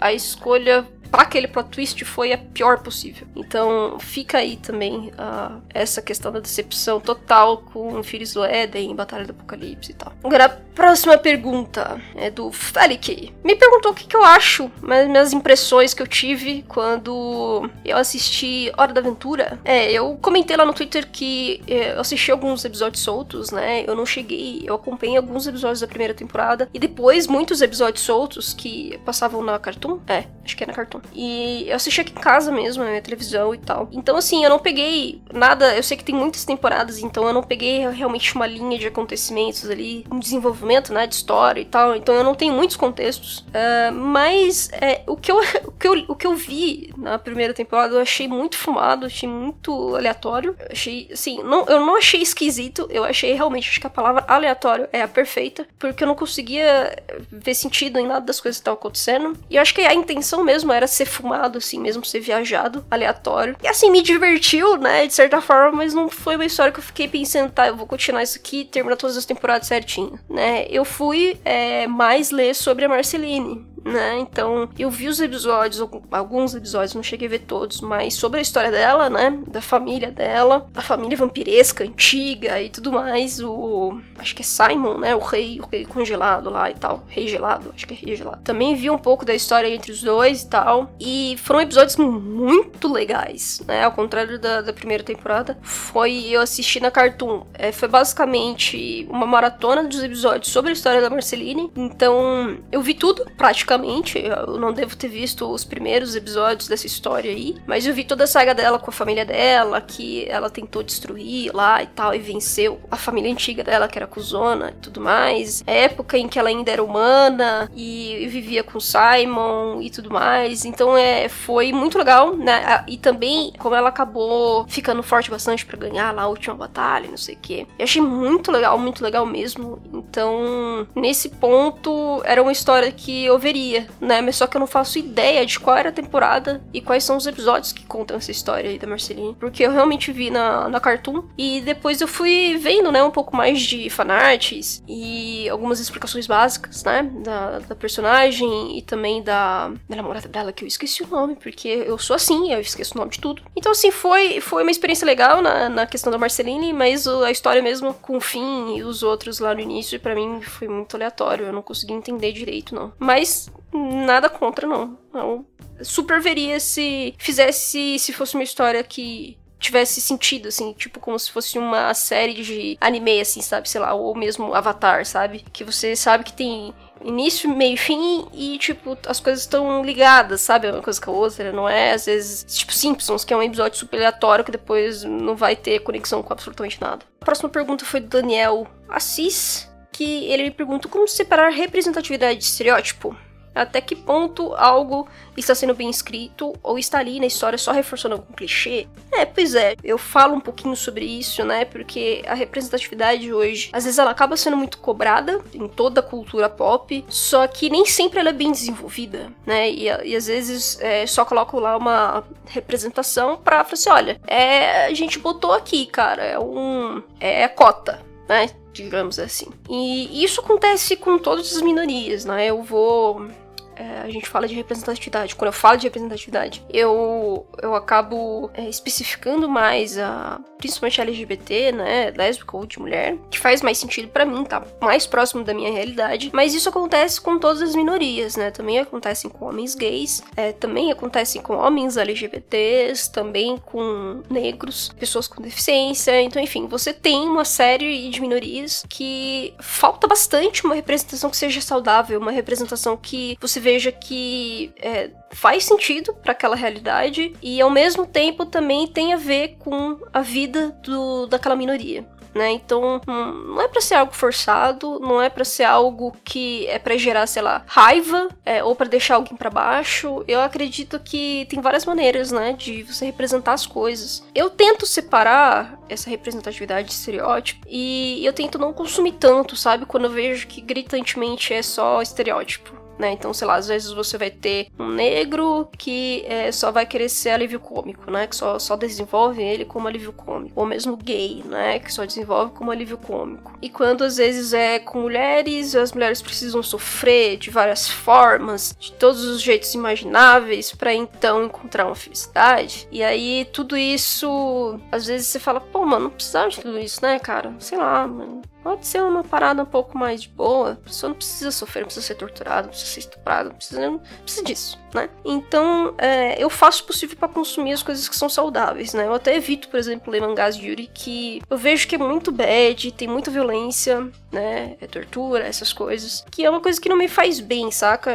a 0.00 0.12
escolha 0.12 0.86
para 1.14 1.22
aquele 1.22 1.46
plot 1.46 1.68
twist 1.68 2.04
foi 2.04 2.32
a 2.32 2.38
pior 2.38 2.80
possível. 2.80 3.24
Então 3.36 4.00
fica 4.00 4.38
aí 4.38 4.56
também 4.56 5.12
uh, 5.12 5.62
essa 5.72 6.02
questão 6.02 6.32
da 6.32 6.40
decepção 6.40 6.98
total 6.98 7.58
com 7.58 8.02
Filhos 8.02 8.34
do 8.34 8.44
Éden, 8.44 8.96
Batalha 8.96 9.24
do 9.24 9.30
Apocalipse 9.30 9.92
e 9.92 9.94
tal. 9.94 10.12
Agora, 10.24 10.46
a 10.46 10.48
próxima 10.48 11.16
pergunta 11.16 12.00
é 12.16 12.32
do 12.32 12.50
Felic. 12.50 13.32
Me 13.44 13.54
perguntou 13.54 13.92
o 13.92 13.94
que, 13.94 14.08
que 14.08 14.16
eu 14.16 14.24
acho, 14.24 14.68
mas 14.82 15.06
minhas 15.06 15.32
impressões 15.32 15.94
que 15.94 16.02
eu 16.02 16.06
tive 16.08 16.64
quando 16.66 17.70
eu 17.84 17.96
assisti 17.96 18.72
Hora 18.76 18.92
da 18.92 19.00
Aventura. 19.00 19.60
É, 19.64 19.92
eu 19.92 20.18
comentei 20.20 20.56
lá 20.56 20.64
no 20.64 20.74
Twitter 20.74 21.08
que 21.12 21.62
é, 21.68 21.94
eu 21.94 22.00
assisti 22.00 22.32
alguns 22.32 22.64
episódios 22.64 23.04
soltos, 23.04 23.52
né? 23.52 23.84
Eu 23.86 23.94
não 23.94 24.04
cheguei, 24.04 24.64
eu 24.66 24.74
acompanhei 24.74 25.16
alguns 25.16 25.46
episódios 25.46 25.78
da 25.78 25.86
primeira 25.86 26.12
temporada 26.12 26.68
e 26.74 26.78
depois 26.80 27.28
muitos 27.28 27.62
episódios 27.62 28.04
soltos 28.04 28.52
que 28.52 28.98
passavam 29.04 29.44
na 29.44 29.60
Cartoon. 29.60 30.00
É, 30.08 30.24
acho 30.44 30.56
que 30.56 30.64
é 30.64 30.66
na 30.66 30.72
Cartoon. 30.72 31.03
E 31.12 31.66
eu 31.68 31.76
assisti 31.76 32.00
aqui 32.00 32.12
em 32.12 32.20
casa 32.20 32.50
mesmo, 32.50 32.82
na 32.82 32.90
minha 32.90 33.02
televisão 33.02 33.54
e 33.54 33.58
tal. 33.58 33.88
Então, 33.92 34.16
assim, 34.16 34.44
eu 34.44 34.50
não 34.50 34.58
peguei 34.58 35.20
nada. 35.32 35.74
Eu 35.76 35.82
sei 35.82 35.96
que 35.96 36.04
tem 36.04 36.14
muitas 36.14 36.44
temporadas, 36.44 36.98
então 36.98 37.26
eu 37.26 37.32
não 37.32 37.42
peguei 37.42 37.88
realmente 37.90 38.34
uma 38.34 38.46
linha 38.46 38.78
de 38.78 38.86
acontecimentos 38.86 39.68
ali, 39.68 40.04
um 40.10 40.18
desenvolvimento, 40.18 40.92
né, 40.92 41.06
de 41.06 41.14
história 41.14 41.60
e 41.60 41.64
tal. 41.64 41.94
Então 41.94 42.14
eu 42.14 42.24
não 42.24 42.34
tenho 42.34 42.52
muitos 42.52 42.76
contextos. 42.76 43.38
Uh, 43.38 43.92
mas 43.92 44.68
é, 44.72 45.02
o, 45.06 45.16
que 45.16 45.30
eu, 45.30 45.38
o, 45.66 45.72
que 45.72 45.88
eu, 45.88 46.04
o 46.08 46.14
que 46.14 46.26
eu 46.26 46.34
vi 46.34 46.92
na 46.96 47.18
primeira 47.18 47.54
temporada 47.54 47.94
eu 47.94 48.00
achei 48.00 48.28
muito 48.28 48.56
fumado, 48.56 49.06
achei 49.06 49.28
muito 49.28 49.96
aleatório. 49.96 50.56
Achei, 50.70 51.08
assim, 51.12 51.42
não, 51.42 51.64
eu 51.66 51.80
não 51.80 51.96
achei 51.96 52.22
esquisito, 52.22 52.86
eu 52.90 53.04
achei 53.04 53.32
realmente, 53.32 53.68
acho 53.68 53.80
que 53.80 53.86
a 53.86 53.90
palavra 53.90 54.24
aleatório 54.28 54.88
é 54.92 55.02
a 55.02 55.08
perfeita, 55.08 55.66
porque 55.78 56.02
eu 56.02 56.08
não 56.08 56.14
conseguia 56.14 56.96
ver 57.30 57.54
sentido 57.54 57.98
em 57.98 58.06
nada 58.06 58.26
das 58.26 58.40
coisas 58.40 58.58
que 58.58 58.62
estavam 58.62 58.78
acontecendo. 58.78 59.36
E 59.48 59.56
eu 59.56 59.62
acho 59.62 59.74
que 59.74 59.82
a 59.82 59.94
intenção 59.94 60.44
mesmo 60.44 60.72
era 60.72 60.86
ser 60.94 61.06
fumado, 61.06 61.58
assim, 61.58 61.80
mesmo 61.80 62.04
ser 62.04 62.20
viajado, 62.20 62.84
aleatório. 62.90 63.56
E 63.62 63.68
assim, 63.68 63.90
me 63.90 64.02
divertiu, 64.02 64.76
né, 64.76 65.06
de 65.06 65.14
certa 65.14 65.40
forma, 65.40 65.78
mas 65.78 65.94
não 65.94 66.08
foi 66.08 66.36
uma 66.36 66.44
história 66.44 66.72
que 66.72 66.78
eu 66.78 66.84
fiquei 66.84 67.08
pensando, 67.08 67.50
tá, 67.50 67.68
eu 67.68 67.76
vou 67.76 67.86
continuar 67.86 68.22
isso 68.22 68.38
aqui, 68.38 68.64
terminar 68.64 68.96
todas 68.96 69.16
as 69.16 69.24
temporadas 69.24 69.68
certinho, 69.68 70.18
né. 70.28 70.66
Eu 70.68 70.84
fui 70.84 71.38
é, 71.44 71.86
mais 71.86 72.30
ler 72.30 72.54
sobre 72.54 72.84
a 72.84 72.88
Marceline, 72.88 73.66
né? 73.84 74.18
Então, 74.18 74.68
eu 74.78 74.90
vi 74.90 75.08
os 75.08 75.20
episódios, 75.20 75.86
alguns 76.10 76.54
episódios, 76.54 76.94
não 76.94 77.02
cheguei 77.02 77.28
a 77.28 77.30
ver 77.30 77.40
todos, 77.40 77.80
mas 77.80 78.14
sobre 78.14 78.38
a 78.38 78.42
história 78.42 78.70
dela, 78.70 79.10
né? 79.10 79.38
Da 79.46 79.60
família 79.60 80.10
dela, 80.10 80.66
da 80.72 80.80
família 80.80 81.16
vampiresca 81.16 81.84
antiga 81.84 82.60
e 82.60 82.70
tudo 82.70 82.92
mais. 82.92 83.40
O. 83.40 84.00
Acho 84.18 84.34
que 84.34 84.42
é 84.42 84.44
Simon, 84.44 84.98
né? 84.98 85.14
O 85.14 85.18
rei, 85.18 85.60
o 85.60 85.66
rei 85.66 85.84
congelado 85.84 86.48
lá 86.48 86.70
e 86.70 86.74
tal. 86.74 87.04
Rei 87.08 87.28
gelado, 87.28 87.72
acho 87.74 87.86
que 87.86 87.94
é 87.94 87.96
rei 87.96 88.16
gelado. 88.16 88.42
Também 88.42 88.74
vi 88.74 88.88
um 88.88 88.98
pouco 88.98 89.24
da 89.24 89.34
história 89.34 89.68
entre 89.68 89.92
os 89.92 90.02
dois 90.02 90.42
e 90.42 90.48
tal. 90.48 90.90
E 90.98 91.36
foram 91.42 91.60
episódios 91.60 91.96
muito 91.96 92.90
legais, 92.90 93.62
né? 93.66 93.84
Ao 93.84 93.92
contrário 93.92 94.38
da, 94.38 94.62
da 94.62 94.72
primeira 94.72 95.04
temporada. 95.04 95.58
Foi 95.62 96.24
eu 96.26 96.40
assisti 96.40 96.80
na 96.80 96.90
Cartoon. 96.90 97.44
É, 97.52 97.70
foi 97.70 97.88
basicamente 97.88 99.06
uma 99.10 99.26
maratona 99.26 99.84
dos 99.84 100.02
episódios 100.02 100.50
sobre 100.50 100.70
a 100.70 100.72
história 100.72 101.00
da 101.00 101.10
Marceline. 101.10 101.70
Então, 101.76 102.58
eu 102.72 102.80
vi 102.80 102.94
tudo, 102.94 103.26
praticamente 103.36 103.73
eu 104.18 104.58
não 104.58 104.72
devo 104.72 104.96
ter 104.96 105.08
visto 105.08 105.50
os 105.50 105.64
primeiros 105.64 106.14
episódios 106.14 106.68
dessa 106.68 106.86
história 106.86 107.30
aí, 107.30 107.56
mas 107.66 107.86
eu 107.86 107.94
vi 107.94 108.04
toda 108.04 108.24
a 108.24 108.26
saga 108.26 108.54
dela 108.54 108.78
com 108.78 108.90
a 108.90 108.92
família 108.92 109.24
dela, 109.24 109.80
que 109.80 110.26
ela 110.28 110.50
tentou 110.50 110.82
destruir 110.82 111.54
lá 111.54 111.82
e 111.82 111.86
tal, 111.86 112.14
e 112.14 112.18
venceu 112.18 112.80
a 112.90 112.96
família 112.96 113.30
antiga 113.30 113.62
dela, 113.64 113.88
que 113.88 113.98
era 113.98 114.06
Cuzona 114.06 114.70
e 114.70 114.80
tudo 114.80 115.00
mais. 115.00 115.62
A 115.66 115.70
época 115.70 116.18
em 116.18 116.28
que 116.28 116.38
ela 116.38 116.48
ainda 116.48 116.70
era 116.70 116.82
humana 116.82 117.70
e 117.74 118.26
vivia 118.28 118.62
com 118.62 118.78
Simon 118.80 119.80
e 119.80 119.90
tudo 119.90 120.10
mais. 120.10 120.64
Então 120.64 120.96
é, 120.96 121.28
foi 121.28 121.72
muito 121.72 121.98
legal, 121.98 122.36
né? 122.36 122.84
E 122.88 122.96
também 122.96 123.52
como 123.58 123.74
ela 123.74 123.88
acabou 123.88 124.66
ficando 124.68 125.02
forte 125.02 125.30
bastante 125.30 125.64
para 125.64 125.78
ganhar 125.78 126.12
lá 126.14 126.22
a 126.22 126.28
última 126.28 126.54
batalha, 126.54 127.08
não 127.08 127.16
sei 127.16 127.34
o 127.34 127.38
quê. 127.40 127.66
Eu 127.78 127.84
achei 127.84 128.02
muito 128.02 128.50
legal, 128.50 128.78
muito 128.78 129.02
legal 129.02 129.26
mesmo. 129.26 129.80
Então, 129.92 130.86
nesse 130.94 131.28
ponto, 131.28 132.22
era 132.24 132.42
uma 132.42 132.52
história 132.52 132.90
que 132.92 133.24
eu 133.24 133.38
veria 133.38 133.63
né? 134.00 134.20
Mas 134.20 134.36
só 134.36 134.46
que 134.46 134.56
eu 134.56 134.60
não 134.60 134.66
faço 134.66 134.98
ideia 134.98 135.44
de 135.44 135.58
qual 135.58 135.76
era 135.76 135.88
a 135.88 135.92
temporada 135.92 136.62
e 136.72 136.80
quais 136.80 137.04
são 137.04 137.16
os 137.16 137.26
episódios 137.26 137.72
que 137.72 137.84
contam 137.84 138.16
essa 138.16 138.30
história 138.30 138.70
aí 138.70 138.78
da 138.78 138.86
Marceline. 138.86 139.36
Porque 139.38 139.62
eu 139.62 139.72
realmente 139.72 140.12
vi 140.12 140.30
na, 140.30 140.68
na 140.68 140.80
Cartoon 140.80 141.24
e 141.36 141.60
depois 141.60 142.00
eu 142.00 142.08
fui 142.08 142.56
vendo, 142.58 142.90
né, 142.90 143.02
um 143.02 143.10
pouco 143.10 143.36
mais 143.36 143.60
de 143.60 143.88
fanarts 143.90 144.82
e 144.88 145.48
algumas 145.48 145.80
explicações 145.80 146.26
básicas, 146.26 146.82
né, 146.84 147.02
da, 147.24 147.58
da 147.60 147.74
personagem 147.74 148.78
e 148.78 148.82
também 148.82 149.22
da, 149.22 149.68
da 149.88 149.96
namorada 149.96 150.28
dela, 150.28 150.52
que 150.52 150.64
eu 150.64 150.68
esqueci 150.68 151.02
o 151.02 151.06
nome, 151.06 151.36
porque 151.36 151.68
eu 151.68 151.98
sou 151.98 152.16
assim, 152.16 152.52
eu 152.52 152.60
esqueço 152.60 152.94
o 152.94 152.98
nome 152.98 153.12
de 153.12 153.20
tudo. 153.20 153.42
Então, 153.56 153.72
assim, 153.72 153.90
foi, 153.90 154.40
foi 154.40 154.62
uma 154.62 154.70
experiência 154.70 155.06
legal 155.06 155.40
na, 155.40 155.68
na 155.68 155.86
questão 155.86 156.10
da 156.10 156.18
Marceline, 156.18 156.72
mas 156.72 157.06
a 157.06 157.30
história 157.30 157.62
mesmo 157.62 157.94
com 157.94 158.16
o 158.16 158.20
fim 158.20 158.76
e 158.76 158.82
os 158.82 159.02
outros 159.02 159.38
lá 159.38 159.54
no 159.54 159.60
início, 159.60 159.98
para 160.00 160.14
mim, 160.14 160.40
foi 160.40 160.68
muito 160.68 160.96
aleatório. 160.96 161.46
Eu 161.46 161.52
não 161.52 161.62
consegui 161.62 161.92
entender 161.92 162.32
direito, 162.32 162.74
não. 162.74 162.92
Mas 162.98 163.50
nada 163.72 164.28
contra, 164.28 164.66
não. 164.66 164.98
não. 165.12 165.46
Super 165.82 166.20
veria 166.20 166.60
se 166.60 167.14
fizesse, 167.18 167.98
se 167.98 168.12
fosse 168.12 168.34
uma 168.34 168.44
história 168.44 168.82
que 168.82 169.36
tivesse 169.64 170.00
sentido, 170.00 170.48
assim, 170.48 170.74
tipo 170.74 171.00
como 171.00 171.18
se 171.18 171.30
fosse 171.30 171.58
uma 171.58 171.94
série 171.94 172.34
de 172.34 172.76
anime, 172.80 173.20
assim, 173.20 173.40
sabe? 173.40 173.68
Sei 173.68 173.80
lá, 173.80 173.94
ou 173.94 174.14
mesmo 174.14 174.54
Avatar, 174.54 175.06
sabe? 175.06 175.42
Que 175.52 175.64
você 175.64 175.96
sabe 175.96 176.22
que 176.22 176.34
tem 176.34 176.74
início, 177.02 177.48
meio 177.48 177.74
e 177.74 177.76
fim 177.78 178.26
e, 178.32 178.58
tipo, 178.58 178.96
as 179.06 179.20
coisas 179.20 179.42
estão 179.42 179.82
ligadas, 179.82 180.42
sabe? 180.42 180.70
Uma 180.70 180.82
coisa 180.82 181.00
com 181.00 181.10
a 181.10 181.14
outra, 181.14 181.50
não 181.50 181.68
é? 181.68 181.92
Às 181.92 182.06
vezes, 182.06 182.44
tipo, 182.58 182.72
Simpsons, 182.72 183.24
que 183.24 183.32
é 183.32 183.36
um 183.36 183.42
episódio 183.42 183.78
super 183.78 183.96
aleatório 183.96 184.44
que 184.44 184.52
depois 184.52 185.02
não 185.02 185.34
vai 185.34 185.56
ter 185.56 185.80
conexão 185.80 186.22
com 186.22 186.32
absolutamente 186.32 186.80
nada. 186.80 187.04
A 187.20 187.24
próxima 187.24 187.48
pergunta 187.48 187.84
foi 187.84 188.00
do 188.00 188.08
Daniel 188.08 188.66
Assis, 188.88 189.70
que 189.92 190.26
ele 190.26 190.44
me 190.44 190.50
pergunta 190.50 190.88
como 190.88 191.08
separar 191.08 191.50
representatividade 191.50 192.38
de 192.38 192.44
estereótipo 192.44 193.16
até 193.54 193.80
que 193.80 193.94
ponto 193.94 194.54
algo 194.54 195.08
está 195.36 195.54
sendo 195.54 195.74
bem 195.74 195.90
escrito 195.90 196.52
ou 196.62 196.78
está 196.78 196.98
ali 196.98 197.20
na 197.20 197.26
história 197.26 197.58
só 197.58 197.72
reforçando 197.72 198.16
algum 198.16 198.32
clichê? 198.32 198.86
É, 199.12 199.24
pois 199.24 199.54
é, 199.54 199.76
eu 199.82 199.96
falo 199.96 200.34
um 200.34 200.40
pouquinho 200.40 200.74
sobre 200.74 201.04
isso, 201.04 201.44
né? 201.44 201.64
Porque 201.64 202.22
a 202.26 202.34
representatividade 202.34 203.32
hoje, 203.32 203.70
às 203.72 203.84
vezes 203.84 203.98
ela 203.98 204.10
acaba 204.10 204.36
sendo 204.36 204.56
muito 204.56 204.78
cobrada 204.78 205.40
em 205.52 205.68
toda 205.68 206.00
a 206.00 206.02
cultura 206.02 206.48
pop, 206.48 207.04
só 207.08 207.46
que 207.46 207.70
nem 207.70 207.86
sempre 207.86 208.18
ela 208.20 208.30
é 208.30 208.32
bem 208.32 208.50
desenvolvida, 208.50 209.30
né? 209.46 209.70
E, 209.70 209.84
e 209.84 210.16
às 210.16 210.26
vezes 210.26 210.78
é, 210.80 211.06
só 211.06 211.24
colocam 211.24 211.60
lá 211.60 211.76
uma 211.76 212.24
representação 212.46 213.36
pra 213.36 213.64
falar 213.64 213.74
assim: 213.74 213.90
olha, 213.90 214.20
é, 214.26 214.86
a 214.86 214.94
gente 214.94 215.18
botou 215.18 215.52
aqui, 215.52 215.86
cara, 215.86 216.22
é 216.22 216.38
um. 216.38 217.02
É 217.20 217.46
cota, 217.48 218.00
né? 218.28 218.50
Digamos 218.72 219.18
assim. 219.18 219.46
E 219.70 220.24
isso 220.24 220.40
acontece 220.40 220.96
com 220.96 221.16
todas 221.18 221.54
as 221.54 221.62
minorias, 221.62 222.24
né? 222.24 222.46
Eu 222.46 222.62
vou 222.62 223.28
é, 223.76 224.00
a 224.02 224.10
gente 224.10 224.28
fala 224.28 224.46
de 224.46 224.54
representatividade, 224.54 225.34
quando 225.34 225.48
eu 225.48 225.52
falo 225.52 225.76
de 225.76 225.86
representatividade, 225.86 226.64
eu, 226.70 227.46
eu 227.62 227.74
acabo 227.74 228.50
é, 228.54 228.68
especificando 228.68 229.48
mais 229.48 229.98
a 229.98 230.40
principalmente 230.64 230.98
LGBT, 230.98 231.72
né, 231.72 232.10
lésbica 232.16 232.56
ou 232.56 232.64
de 232.64 232.78
mulher, 232.78 233.18
que 233.30 233.38
faz 233.38 233.60
mais 233.60 233.76
sentido 233.76 234.08
para 234.08 234.24
mim, 234.24 234.44
tá 234.44 234.62
mais 234.80 235.06
próximo 235.06 235.44
da 235.44 235.52
minha 235.52 235.70
realidade. 235.70 236.30
Mas 236.32 236.54
isso 236.54 236.70
acontece 236.70 237.20
com 237.20 237.38
todas 237.38 237.60
as 237.60 237.74
minorias, 237.74 238.34
né? 238.36 238.50
Também 238.50 238.78
acontecem 238.78 239.28
com 239.28 239.44
homens 239.44 239.74
gays, 239.74 240.22
é, 240.34 240.52
também 240.52 240.90
acontecem 240.90 241.42
com 241.42 241.54
homens 241.54 241.98
LGBTs, 241.98 243.12
também 243.12 243.58
com 243.58 244.22
negros, 244.30 244.90
pessoas 244.98 245.28
com 245.28 245.42
deficiência. 245.42 246.18
Então, 246.22 246.42
enfim, 246.42 246.66
você 246.66 246.94
tem 246.94 247.28
uma 247.28 247.44
série 247.44 248.08
de 248.08 248.22
minorias 248.22 248.86
que 248.88 249.52
falta 249.60 250.06
bastante 250.06 250.64
uma 250.64 250.74
representação 250.74 251.28
que 251.28 251.36
seja 251.36 251.60
saudável, 251.60 252.18
uma 252.18 252.32
representação 252.32 252.96
que 252.96 253.36
você 253.38 253.60
veja 253.64 253.90
que 253.90 254.72
é, 254.76 255.10
faz 255.30 255.64
sentido 255.64 256.12
para 256.12 256.32
aquela 256.32 256.54
realidade 256.54 257.32
e 257.42 257.60
ao 257.62 257.70
mesmo 257.70 258.06
tempo 258.06 258.44
também 258.44 258.86
tem 258.86 259.14
a 259.14 259.16
ver 259.16 259.56
com 259.58 259.98
a 260.12 260.20
vida 260.20 260.70
do, 260.82 261.26
daquela 261.26 261.56
minoria 261.56 262.06
né? 262.34 262.50
Então, 262.50 263.00
hum, 263.06 263.54
não 263.54 263.62
é 263.62 263.68
para 263.68 263.80
ser 263.80 263.94
algo 263.94 264.12
forçado, 264.12 264.98
não 264.98 265.22
é 265.22 265.30
para 265.30 265.44
ser 265.44 265.62
algo 265.62 266.14
que 266.24 266.66
é 266.66 266.78
para 266.78 266.96
gerar, 266.98 267.26
sei 267.26 267.42
lá, 267.42 267.62
raiva 267.66 268.28
é, 268.44 268.62
ou 268.62 268.74
para 268.74 268.88
deixar 268.88 269.14
alguém 269.14 269.36
para 269.36 269.48
baixo. 269.48 270.24
Eu 270.26 270.40
acredito 270.40 270.98
que 270.98 271.46
tem 271.48 271.60
várias 271.60 271.86
maneiras, 271.86 272.32
né, 272.32 272.52
de 272.52 272.82
você 272.82 273.06
representar 273.06 273.52
as 273.52 273.66
coisas. 273.66 274.24
Eu 274.34 274.50
tento 274.50 274.84
separar 274.84 275.78
essa 275.88 276.10
representatividade 276.10 276.88
de 276.88 276.94
estereótipo 276.94 277.64
e 277.68 278.24
eu 278.26 278.32
tento 278.32 278.58
não 278.58 278.72
consumir 278.72 279.12
tanto, 279.12 279.54
sabe? 279.54 279.86
Quando 279.86 280.04
eu 280.04 280.10
vejo 280.10 280.48
que 280.48 280.60
gritantemente 280.60 281.54
é 281.54 281.62
só 281.62 282.02
estereótipo 282.02 282.83
né? 282.98 283.12
Então, 283.12 283.32
sei 283.32 283.46
lá, 283.46 283.56
às 283.56 283.68
vezes 283.68 283.92
você 283.92 284.16
vai 284.18 284.30
ter 284.30 284.68
um 284.78 284.88
negro 284.88 285.68
que 285.76 286.24
é, 286.26 286.50
só 286.52 286.70
vai 286.70 286.86
querer 286.86 287.08
ser 287.08 287.30
alívio 287.30 287.60
cômico, 287.60 288.10
né? 288.10 288.26
Que 288.26 288.36
só, 288.36 288.58
só 288.58 288.76
desenvolve 288.76 289.42
ele 289.42 289.64
como 289.64 289.88
alívio 289.88 290.12
cômico. 290.12 290.52
Ou 290.58 290.66
mesmo 290.66 290.96
gay, 290.96 291.42
né? 291.44 291.78
Que 291.78 291.92
só 291.92 292.04
desenvolve 292.04 292.52
como 292.52 292.70
alívio 292.70 292.98
cômico. 292.98 293.56
E 293.60 293.68
quando 293.68 294.04
às 294.04 294.16
vezes 294.16 294.52
é 294.52 294.78
com 294.78 295.00
mulheres, 295.00 295.74
as 295.74 295.92
mulheres 295.92 296.22
precisam 296.22 296.62
sofrer 296.62 297.36
de 297.36 297.50
várias 297.50 297.88
formas, 297.88 298.76
de 298.78 298.92
todos 298.92 299.24
os 299.24 299.40
jeitos 299.40 299.74
imagináveis, 299.74 300.72
para 300.72 300.94
então 300.94 301.44
encontrar 301.44 301.86
uma 301.86 301.94
felicidade. 301.94 302.88
E 302.90 303.02
aí 303.02 303.46
tudo 303.52 303.76
isso, 303.76 304.78
às 304.90 305.06
vezes 305.06 305.26
você 305.26 305.38
fala, 305.38 305.60
pô, 305.60 305.84
mano, 305.84 306.04
não 306.04 306.10
precisava 306.10 306.48
de 306.48 306.60
tudo 306.60 306.78
isso, 306.78 307.00
né, 307.02 307.18
cara? 307.18 307.54
Sei 307.58 307.78
lá, 307.78 308.06
mano 308.06 308.42
Pode 308.64 308.86
ser 308.86 309.02
uma 309.02 309.22
parada 309.22 309.62
um 309.62 309.66
pouco 309.66 309.96
mais 309.98 310.22
de 310.22 310.28
boa. 310.30 310.72
A 310.72 310.76
pessoa 310.76 311.10
não 311.10 311.16
precisa 311.16 311.50
sofrer, 311.50 311.80
não 311.80 311.86
precisa 311.86 312.06
ser 312.06 312.14
torturada, 312.14 312.62
não 312.62 312.68
precisa 312.70 312.90
ser 312.90 313.00
estuprada, 313.00 313.50
não 313.50 313.56
precisa, 313.56 313.80
não 313.90 313.98
precisa 314.22 314.42
disso, 314.42 314.80
né? 314.94 315.10
Então, 315.22 315.94
é, 315.98 316.42
eu 316.42 316.48
faço 316.48 316.82
o 316.82 316.86
possível 316.86 317.14
para 317.14 317.28
consumir 317.28 317.74
as 317.74 317.82
coisas 317.82 318.08
que 318.08 318.16
são 318.16 318.26
saudáveis, 318.26 318.94
né? 318.94 319.06
Eu 319.06 319.12
até 319.12 319.36
evito, 319.36 319.68
por 319.68 319.78
exemplo, 319.78 320.10
ler 320.10 320.22
mangás 320.22 320.56
de 320.56 320.66
Yuri 320.66 320.90
que 320.94 321.42
eu 321.50 321.58
vejo 321.58 321.86
que 321.86 321.96
é 321.96 321.98
muito 321.98 322.32
bad, 322.32 322.90
tem 322.92 323.06
muita 323.06 323.30
violência, 323.30 324.08
né? 324.32 324.76
É 324.80 324.86
tortura, 324.86 325.44
essas 325.44 325.70
coisas. 325.70 326.24
Que 326.30 326.42
é 326.42 326.48
uma 326.48 326.62
coisa 326.62 326.80
que 326.80 326.88
não 326.88 326.96
me 326.96 327.06
faz 327.06 327.40
bem, 327.40 327.70
saca? 327.70 328.10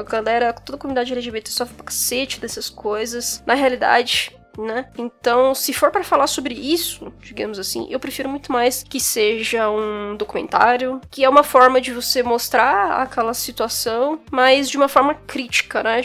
A 0.00 0.02
galera, 0.02 0.52
toda 0.52 0.76
a 0.76 0.80
comunidade 0.80 1.12
LGBT 1.12 1.48
sofre 1.48 1.76
pra 1.76 1.84
cacete 1.84 2.40
dessas 2.40 2.68
coisas. 2.68 3.40
Na 3.46 3.54
realidade, 3.54 4.32
né? 4.58 4.88
Então, 4.96 5.54
se 5.54 5.72
for 5.72 5.90
para 5.90 6.04
falar 6.04 6.26
sobre 6.26 6.54
isso, 6.54 7.12
digamos 7.20 7.58
assim, 7.58 7.86
eu 7.90 8.00
prefiro 8.00 8.28
muito 8.28 8.52
mais 8.52 8.82
que 8.82 9.00
seja 9.00 9.70
um 9.70 10.16
documentário, 10.16 11.00
que 11.10 11.24
é 11.24 11.28
uma 11.28 11.42
forma 11.42 11.80
de 11.80 11.92
você 11.92 12.22
mostrar 12.22 13.02
aquela 13.02 13.34
situação, 13.34 14.20
mas 14.30 14.68
de 14.68 14.76
uma 14.76 14.88
forma 14.88 15.14
crítica, 15.14 15.82
né? 15.82 16.02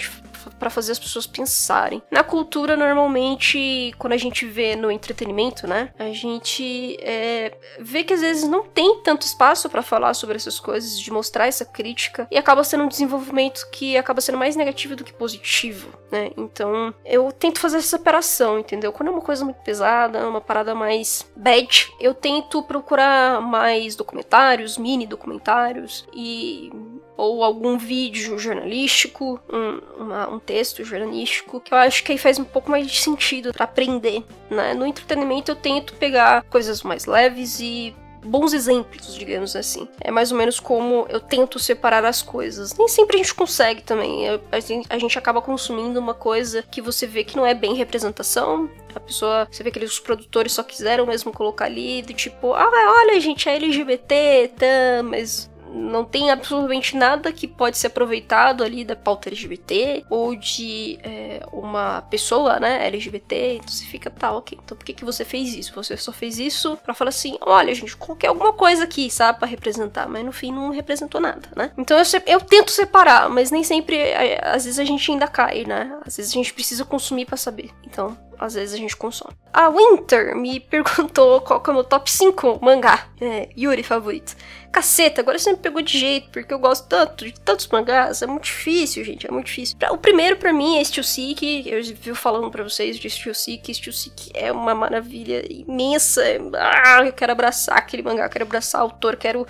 Para 0.58 0.70
fazer 0.70 0.92
as 0.92 1.00
pessoas 1.00 1.28
pensarem. 1.28 2.02
Na 2.12 2.24
cultura, 2.24 2.76
normalmente, 2.76 3.94
quando 3.98 4.14
a 4.14 4.18
gente 4.18 4.46
vê 4.46 4.76
no 4.76 4.92
entretenimento, 4.92 5.68
né, 5.68 5.94
a 5.98 6.12
gente 6.12 6.98
é, 7.02 7.58
vê 7.80 8.04
que 8.04 8.14
às 8.14 8.22
vezes 8.22 8.48
não 8.48 8.64
tem 8.64 9.02
tanto 9.02 9.26
espaço 9.26 9.70
para 9.70 9.82
falar 9.82 10.14
sobre 10.14 10.36
essas 10.36 10.60
coisas, 10.60 11.00
de 11.00 11.12
mostrar 11.12 11.48
essa 11.48 11.66
crítica, 11.66 12.28
e 12.32 12.38
acaba 12.38 12.64
sendo 12.64 12.84
um 12.84 12.88
desenvolvimento 12.88 13.68
que 13.72 13.98
acaba 13.98 14.22
sendo 14.22 14.38
mais 14.38 14.56
negativo 14.56 14.96
do 14.96 15.04
que 15.04 15.14
positivo, 15.14 15.90
né? 16.12 16.32
Então, 16.38 16.94
eu 17.06 17.32
tento 17.32 17.60
fazer 17.60 17.78
essa 17.78 17.98
separação, 17.98 18.60
entendeu? 18.60 18.92
Quando 18.92 19.10
é 19.10 19.12
uma 19.12 19.22
coisa 19.22 19.44
muito 19.44 19.62
pesada, 19.62 20.28
uma 20.28 20.42
parada 20.42 20.74
mais 20.74 21.30
bad, 21.36 21.92
eu 22.00 22.14
tento 22.14 22.64
procurar 22.64 23.42
mais 23.42 23.96
documentários, 23.96 24.78
mini 24.78 25.06
documentários 25.06 26.08
e 26.14 26.72
ou 27.18 27.44
algum 27.44 27.78
vídeo 27.78 28.38
jornalístico, 28.38 29.40
um, 29.52 30.04
uma, 30.04 30.30
um 30.30 30.40
texto 30.48 30.84
jornalístico, 30.84 31.60
que 31.60 31.74
eu 31.74 31.78
acho 31.78 32.04
que 32.04 32.14
aí 32.14 32.18
faz 32.18 32.40
um 32.40 32.46
pouco 32.46 32.72
mais 32.72 32.88
de 32.88 32.98
sentido 32.98 33.52
para 33.52 33.66
aprender, 33.66 34.24
né? 34.50 34.74
No 34.74 34.88
entretenimento 34.88 35.52
eu 35.52 35.56
tento 35.56 35.94
pegar 35.96 36.44
coisas 36.44 36.82
mais 36.82 37.06
leves 37.06 37.60
e 37.60 37.94
bons 38.24 38.54
exemplos, 38.54 39.14
digamos 39.14 39.56
assim. 39.56 39.88
É 40.02 40.10
mais 40.10 40.32
ou 40.32 40.38
menos 40.38 40.60
como 40.60 41.06
eu 41.10 41.20
tento 41.20 41.60
separar 41.60 42.06
as 42.06 42.22
coisas. 42.22 42.76
Nem 42.78 42.88
sempre 42.88 43.16
a 43.16 43.20
gente 43.20 43.34
consegue 43.34 43.82
também. 43.82 44.26
Eu, 44.26 44.42
a, 44.52 44.60
gente, 44.60 44.88
a, 44.90 44.98
gente, 44.98 45.18
acaba 45.18 45.42
consumindo 45.42 46.00
uma 46.00 46.14
coisa 46.14 46.64
que 46.64 46.82
você 46.82 47.06
vê 47.06 47.24
que 47.24 47.38
não 47.38 47.46
é 47.46 47.54
bem 47.54 47.76
representação. 47.76 48.70
A 48.96 49.00
pessoa, 49.00 49.48
você 49.50 49.64
vê 49.64 49.72
que 49.72 49.84
os 49.84 50.00
produtores 50.00 50.54
só 50.54 50.64
quiseram 50.64 51.06
mesmo 51.06 51.32
colocar 51.32 51.66
ali, 51.66 52.02
do 52.02 52.14
tipo, 52.14 52.54
ah, 52.54 52.70
olha, 53.02 53.20
gente, 53.20 53.48
é 53.48 53.56
LGBT, 53.56 54.52
tá, 54.58 55.04
mas 55.04 55.50
não 55.78 56.04
tem 56.04 56.32
absolutamente 56.32 56.96
nada 56.96 57.32
que 57.32 57.48
pode 57.48 57.78
ser 57.78 57.88
aproveitado 57.88 58.64
ali 58.64 58.84
da 58.84 58.96
pauta 58.96 59.30
LGBT 59.30 60.06
ou 60.10 60.36
de 60.36 61.00
é, 61.04 61.42
uma 61.52 62.02
pessoa, 62.04 62.60
né, 62.60 62.86
LGBT. 62.88 63.56
Então 63.56 63.70
você 63.70 63.86
fica, 63.86 64.10
tá, 64.10 64.32
ok. 64.32 64.58
Então 64.64 64.78
por 64.78 64.84
que, 64.84 64.94
que 64.94 65.06
você 65.06 65.24
fez 65.24 65.54
isso? 65.54 65.74
Você 65.76 65.96
só 65.96 66.12
fez 66.12 66.40
isso 66.40 66.78
para 66.78 66.94
falar 66.94 67.10
assim: 67.10 67.38
olha, 67.42 67.74
gente, 67.74 67.96
coloquei 67.96 68.28
alguma 68.28 68.54
coisa 68.54 68.84
aqui, 68.84 69.10
sabe, 69.10 69.40
para 69.40 69.48
representar, 69.48 70.08
mas 70.08 70.26
no 70.26 70.32
fim 70.32 70.52
não 70.52 70.72
representou 70.72 71.22
nada, 71.22 71.50
né? 71.56 71.72
Então 71.78 71.98
eu, 71.98 72.04
eu 72.26 72.42
tento 72.42 72.72
separar, 72.72 73.30
mas 73.30 73.52
nem 73.52 73.64
sempre, 73.64 73.98
às 74.42 74.66
vezes 74.66 74.80
a 74.80 74.86
gente 74.86 75.12
ainda 75.12 75.28
cai, 75.28 75.64
né? 75.66 75.98
Às 76.06 76.18
vezes 76.18 76.32
a 76.32 76.36
gente 76.36 76.54
precisa 76.54 76.84
consumir 76.84 77.26
para 77.26 77.38
saber. 77.38 77.70
Então 77.86 78.18
às 78.40 78.54
vezes 78.54 78.74
a 78.74 78.78
gente 78.78 78.96
consome. 78.96 79.36
A 79.54 79.70
Winter 79.70 80.36
me 80.36 80.60
perguntou 80.62 81.42
qual 81.42 81.62
que 81.62 81.70
é 81.70 81.72
o 81.72 81.76
meu 81.76 81.84
top 81.84 82.10
5 82.10 82.60
mangá, 82.62 83.08
é, 83.20 83.50
Yuri 83.58 83.84
favorito. 83.84 84.36
Caceta, 84.72 85.22
agora 85.22 85.40
você 85.40 85.52
me 85.52 85.58
pegou 85.58 85.82
de 85.82 85.98
jeito, 85.98 86.30
porque 86.30 86.54
eu 86.54 86.60
gosto 86.60 86.88
tanto 86.88 87.26
de 87.26 87.34
tantos 87.40 87.68
mangás, 87.68 88.22
é 88.22 88.28
muito 88.28 88.44
difícil, 88.44 89.04
gente, 89.04 89.26
é 89.26 89.32
muito 89.32 89.48
difícil. 89.48 89.76
O 89.90 89.98
primeiro 89.98 90.38
para 90.38 90.54
mim 90.54 90.78
é 90.78 90.84
Steel 90.84 91.04
Seek, 91.04 91.68
eu 91.68 91.82
vi 91.82 92.14
falando 92.14 92.52
para 92.52 92.64
vocês 92.64 93.00
de 93.00 93.10
Steel 93.10 93.34
Seek, 93.34 93.74
Steel 93.74 93.94
Seek 93.94 94.32
é 94.34 94.52
uma 94.52 94.76
maravilha 94.76 95.44
imensa, 95.52 96.22
ah, 96.54 97.02
eu 97.06 97.14
quero 97.14 97.32
abraçar 97.32 97.78
aquele 97.78 98.04
mangá, 98.04 98.30
quero 98.30 98.46
abraçar 98.46 98.82
o 98.82 98.84
autor, 98.84 99.16
quero 99.16 99.48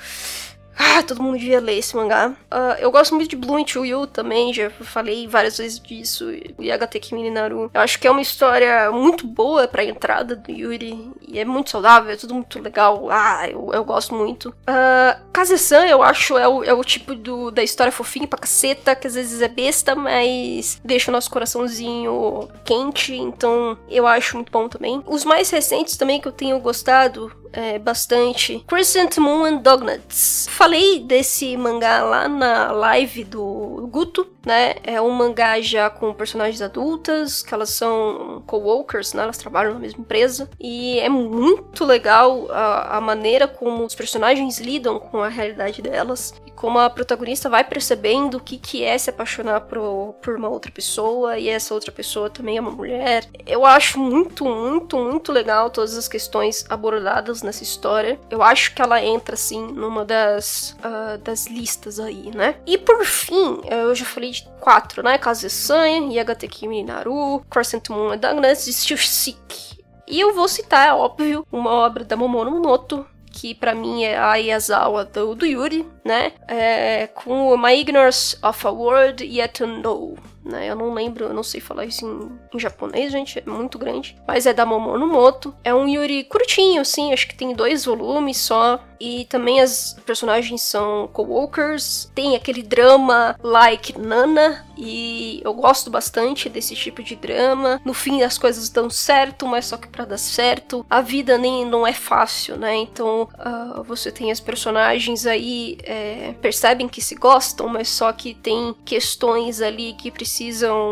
ah, 0.78 1.02
todo 1.02 1.22
mundo 1.22 1.38
devia 1.38 1.60
ler 1.60 1.78
esse 1.78 1.96
mangá. 1.96 2.30
Uh, 2.30 2.80
eu 2.80 2.92
gosto 2.92 3.16
muito 3.16 3.30
de 3.30 3.36
Bloom 3.36 3.64
to 3.64 3.86
You 3.86 4.06
também, 4.06 4.54
já 4.54 4.70
falei 4.70 5.28
várias 5.28 5.58
vezes 5.58 5.80
disso. 5.80 6.26
O 6.58 6.64
Yagate 6.64 7.00
Kimi 7.00 7.30
Naru. 7.30 7.72
Eu 7.74 7.82
acho 7.82 8.00
que 8.00 8.08
é 8.08 8.12
uma 8.12 8.22
história 8.22 8.92
muito 8.92 9.26
boa 9.26 9.68
pra 9.68 9.84
entrada 9.84 10.36
do 10.36 10.52
Yuri. 10.52 11.12
E 11.28 11.40
é 11.40 11.46
muito 11.46 11.72
saudável, 11.72 12.12
é 12.12 12.16
tudo 12.16 12.36
muito 12.36 12.62
legal. 12.62 13.08
Ah, 13.10 13.48
eu, 13.50 13.72
eu 13.74 13.84
gosto 13.84 14.14
muito. 14.14 14.50
Uh, 14.50 15.20
Kaze-san, 15.34 15.86
eu 15.88 16.04
acho, 16.04 16.38
é 16.38 16.48
o, 16.48 16.64
é 16.64 16.74
o 16.74 16.84
tipo 16.84 17.16
do, 17.16 17.52
da 17.52 17.64
história 17.64 17.92
fofinha 17.92 18.28
pra 18.28 18.40
caceta, 18.40 18.96
que 18.96 19.08
às 19.08 19.16
vezes 19.16 19.42
é 19.42 19.48
besta, 19.48 19.96
mas 19.96 20.80
deixa 20.84 21.10
o 21.10 21.14
nosso 21.14 21.30
coraçãozinho 21.30 22.50
quente. 22.64 23.16
Então, 23.16 23.78
eu 23.90 24.06
acho 24.06 24.36
muito 24.36 24.52
bom 24.52 24.70
também. 24.70 25.04
Os 25.08 25.26
mais 25.26 25.50
recentes 25.50 25.98
também 25.98 26.22
que 26.22 26.28
eu 26.28 26.32
tenho 26.32 26.60
gostado 26.60 27.32
é, 27.58 27.80
bastante. 27.80 28.64
Crescent 28.68 29.18
Moon 29.18 29.46
and 29.46 29.58
Dognuts. 29.58 30.46
Falei 30.52 31.00
desse 31.00 31.58
mangá 31.58 32.04
lá 32.04 32.28
na 32.28 32.72
live 32.72 33.24
do 33.24 33.90
Guto, 33.92 34.28
né? 34.48 34.76
É 34.84 35.02
um 35.02 35.12
mangá 35.12 35.60
já 35.60 35.90
com 35.90 36.14
personagens 36.14 36.62
adultas, 36.62 37.44
que 37.44 37.54
elas 37.54 37.70
são 37.70 38.42
co-workers, 38.48 39.14
né? 39.14 39.24
Elas 39.24 39.38
trabalham 39.38 39.74
na 39.74 39.80
mesma 39.80 40.00
empresa. 40.00 40.50
E 40.60 40.98
é 41.00 41.10
muito 41.10 41.84
legal 41.84 42.48
a, 42.50 42.98
a 42.98 43.02
maneira 43.02 43.48
como 43.48 43.84
os 43.84 43.94
personagens 43.94 44.60
lidam 44.60 45.00
com 45.00 45.22
a 45.22 45.28
realidade 45.28 45.82
delas 45.82 46.34
como 46.58 46.80
a 46.80 46.90
protagonista 46.90 47.50
vai 47.50 47.64
percebendo 47.64 48.38
o 48.38 48.40
que, 48.40 48.58
que 48.58 48.84
é 48.84 48.98
se 48.98 49.12
apaixonar 49.12 49.62
por, 49.62 50.16
por 50.22 50.36
uma 50.36 50.50
outra 50.50 50.72
pessoa 50.72 51.38
e 51.38 51.48
essa 51.48 51.74
outra 51.74 51.92
pessoa 51.92 52.30
também 52.30 52.58
é 52.58 52.62
uma 52.62 52.72
mulher. 52.72 53.26
Eu 53.46 53.64
acho 53.64 54.00
muito, 54.00 54.44
muito, 54.44 54.98
muito 54.98 55.32
legal 55.32 55.70
todas 55.70 55.96
as 55.96 56.08
questões 56.08 56.66
abordadas 56.68 57.44
nessa 57.44 57.62
história. 57.62 58.20
Eu 58.30 58.42
acho 58.42 58.74
que 58.74 58.82
ela 58.82 59.02
entra, 59.02 59.36
assim, 59.36 59.68
numa 59.68 60.04
das, 60.04 60.76
uh, 60.80 61.20
das 61.20 61.46
listas 61.46 62.00
aí, 62.00 62.32
né? 62.36 62.56
E 62.66 62.78
por 62.78 63.06
fim, 63.06 63.62
eu 63.70 63.94
já 63.94 64.04
falei 64.04 64.32
quatro, 64.60 65.04
né? 65.04 65.18
Kaze-san, 65.18 66.12
Yagate 66.12 66.48
Kimi 66.48 66.84
Naru, 66.84 67.44
Crescent 67.50 67.90
Moon 67.90 68.12
and 68.12 68.18
Darkness 68.18 68.68
e 68.68 68.74
Sick. 68.74 69.78
E 70.08 70.20
eu 70.20 70.34
vou 70.34 70.48
citar, 70.48 70.88
é 70.88 70.94
óbvio, 70.94 71.46
uma 71.52 71.70
obra 71.70 72.04
da 72.04 72.16
Momono 72.16 72.52
Monoto, 72.52 73.06
que 73.32 73.54
para 73.54 73.76
mim 73.76 74.04
é 74.04 74.18
a 74.18 74.36
Yazawa 74.36 75.06
do, 75.06 75.36
do 75.36 75.46
Yuri, 75.46 75.88
né? 76.04 76.32
É, 76.48 77.08
com 77.08 77.56
My 77.58 77.80
Ignorance 77.80 78.38
of 78.42 78.66
a 78.66 78.72
Word 78.72 79.24
Yet 79.24 79.60
to 79.60 79.68
Know 79.68 80.18
né? 80.48 80.70
Eu 80.70 80.76
não 80.76 80.94
lembro, 80.94 81.26
eu 81.26 81.34
não 81.34 81.44
sei 81.44 81.60
falar 81.60 81.86
isso 81.86 82.06
em, 82.06 82.56
em, 82.56 82.60
japonês, 82.60 83.12
gente, 83.12 83.40
é 83.40 83.50
muito 83.50 83.78
grande. 83.78 84.16
Mas 84.28 84.46
é 84.46 84.54
da 84.54 84.66
Momono 84.66 85.08
Moto. 85.08 85.54
É 85.64 85.74
um 85.74 85.88
Yuri 85.88 86.24
curtinho, 86.24 86.82
assim, 86.82 87.14
acho 87.14 87.28
que 87.28 87.36
tem 87.36 87.54
dois 87.54 87.86
volumes 87.86 88.38
só. 88.38 88.80
E 89.00 89.26
também 89.26 89.60
as 89.60 89.96
personagens 90.06 90.62
são 90.62 91.08
co-workers. 91.14 92.12
Tem 92.16 92.36
aquele 92.36 92.64
drama 92.64 93.36
like 93.44 93.98
Nana. 93.98 94.66
E 94.76 95.42
eu 95.44 95.54
gosto 95.54 95.90
bastante 95.90 96.50
desse 96.50 96.76
tipo 96.76 97.04
de 97.04 97.16
drama. 97.16 97.82
No 97.84 97.94
fim 97.94 98.24
as 98.24 98.38
coisas 98.38 98.70
dão 98.70 98.90
certo, 98.90 99.46
mas 99.46 99.66
só 99.66 99.78
que 99.78 99.88
para 99.88 100.06
dar 100.06 100.18
certo, 100.18 100.86
a 100.90 101.02
vida 101.02 101.38
nem 101.38 101.66
não 101.66 101.86
é 101.86 101.94
fácil, 101.94 102.58
né? 102.58 102.76
Então 102.76 103.28
uh, 103.34 103.84
você 103.84 104.12
tem 104.12 104.32
as 104.32 104.40
personagens 104.40 105.26
aí 105.26 105.78
é, 105.84 106.34
percebem 106.42 106.88
que 106.88 107.02
se 107.02 107.16
gostam, 107.16 107.68
mas 107.68 107.88
só 107.90 108.12
que 108.12 108.36
tem 108.36 108.76
questões 108.86 109.62
ali 109.62 109.94
que 109.94 110.12
precisam 110.12 110.37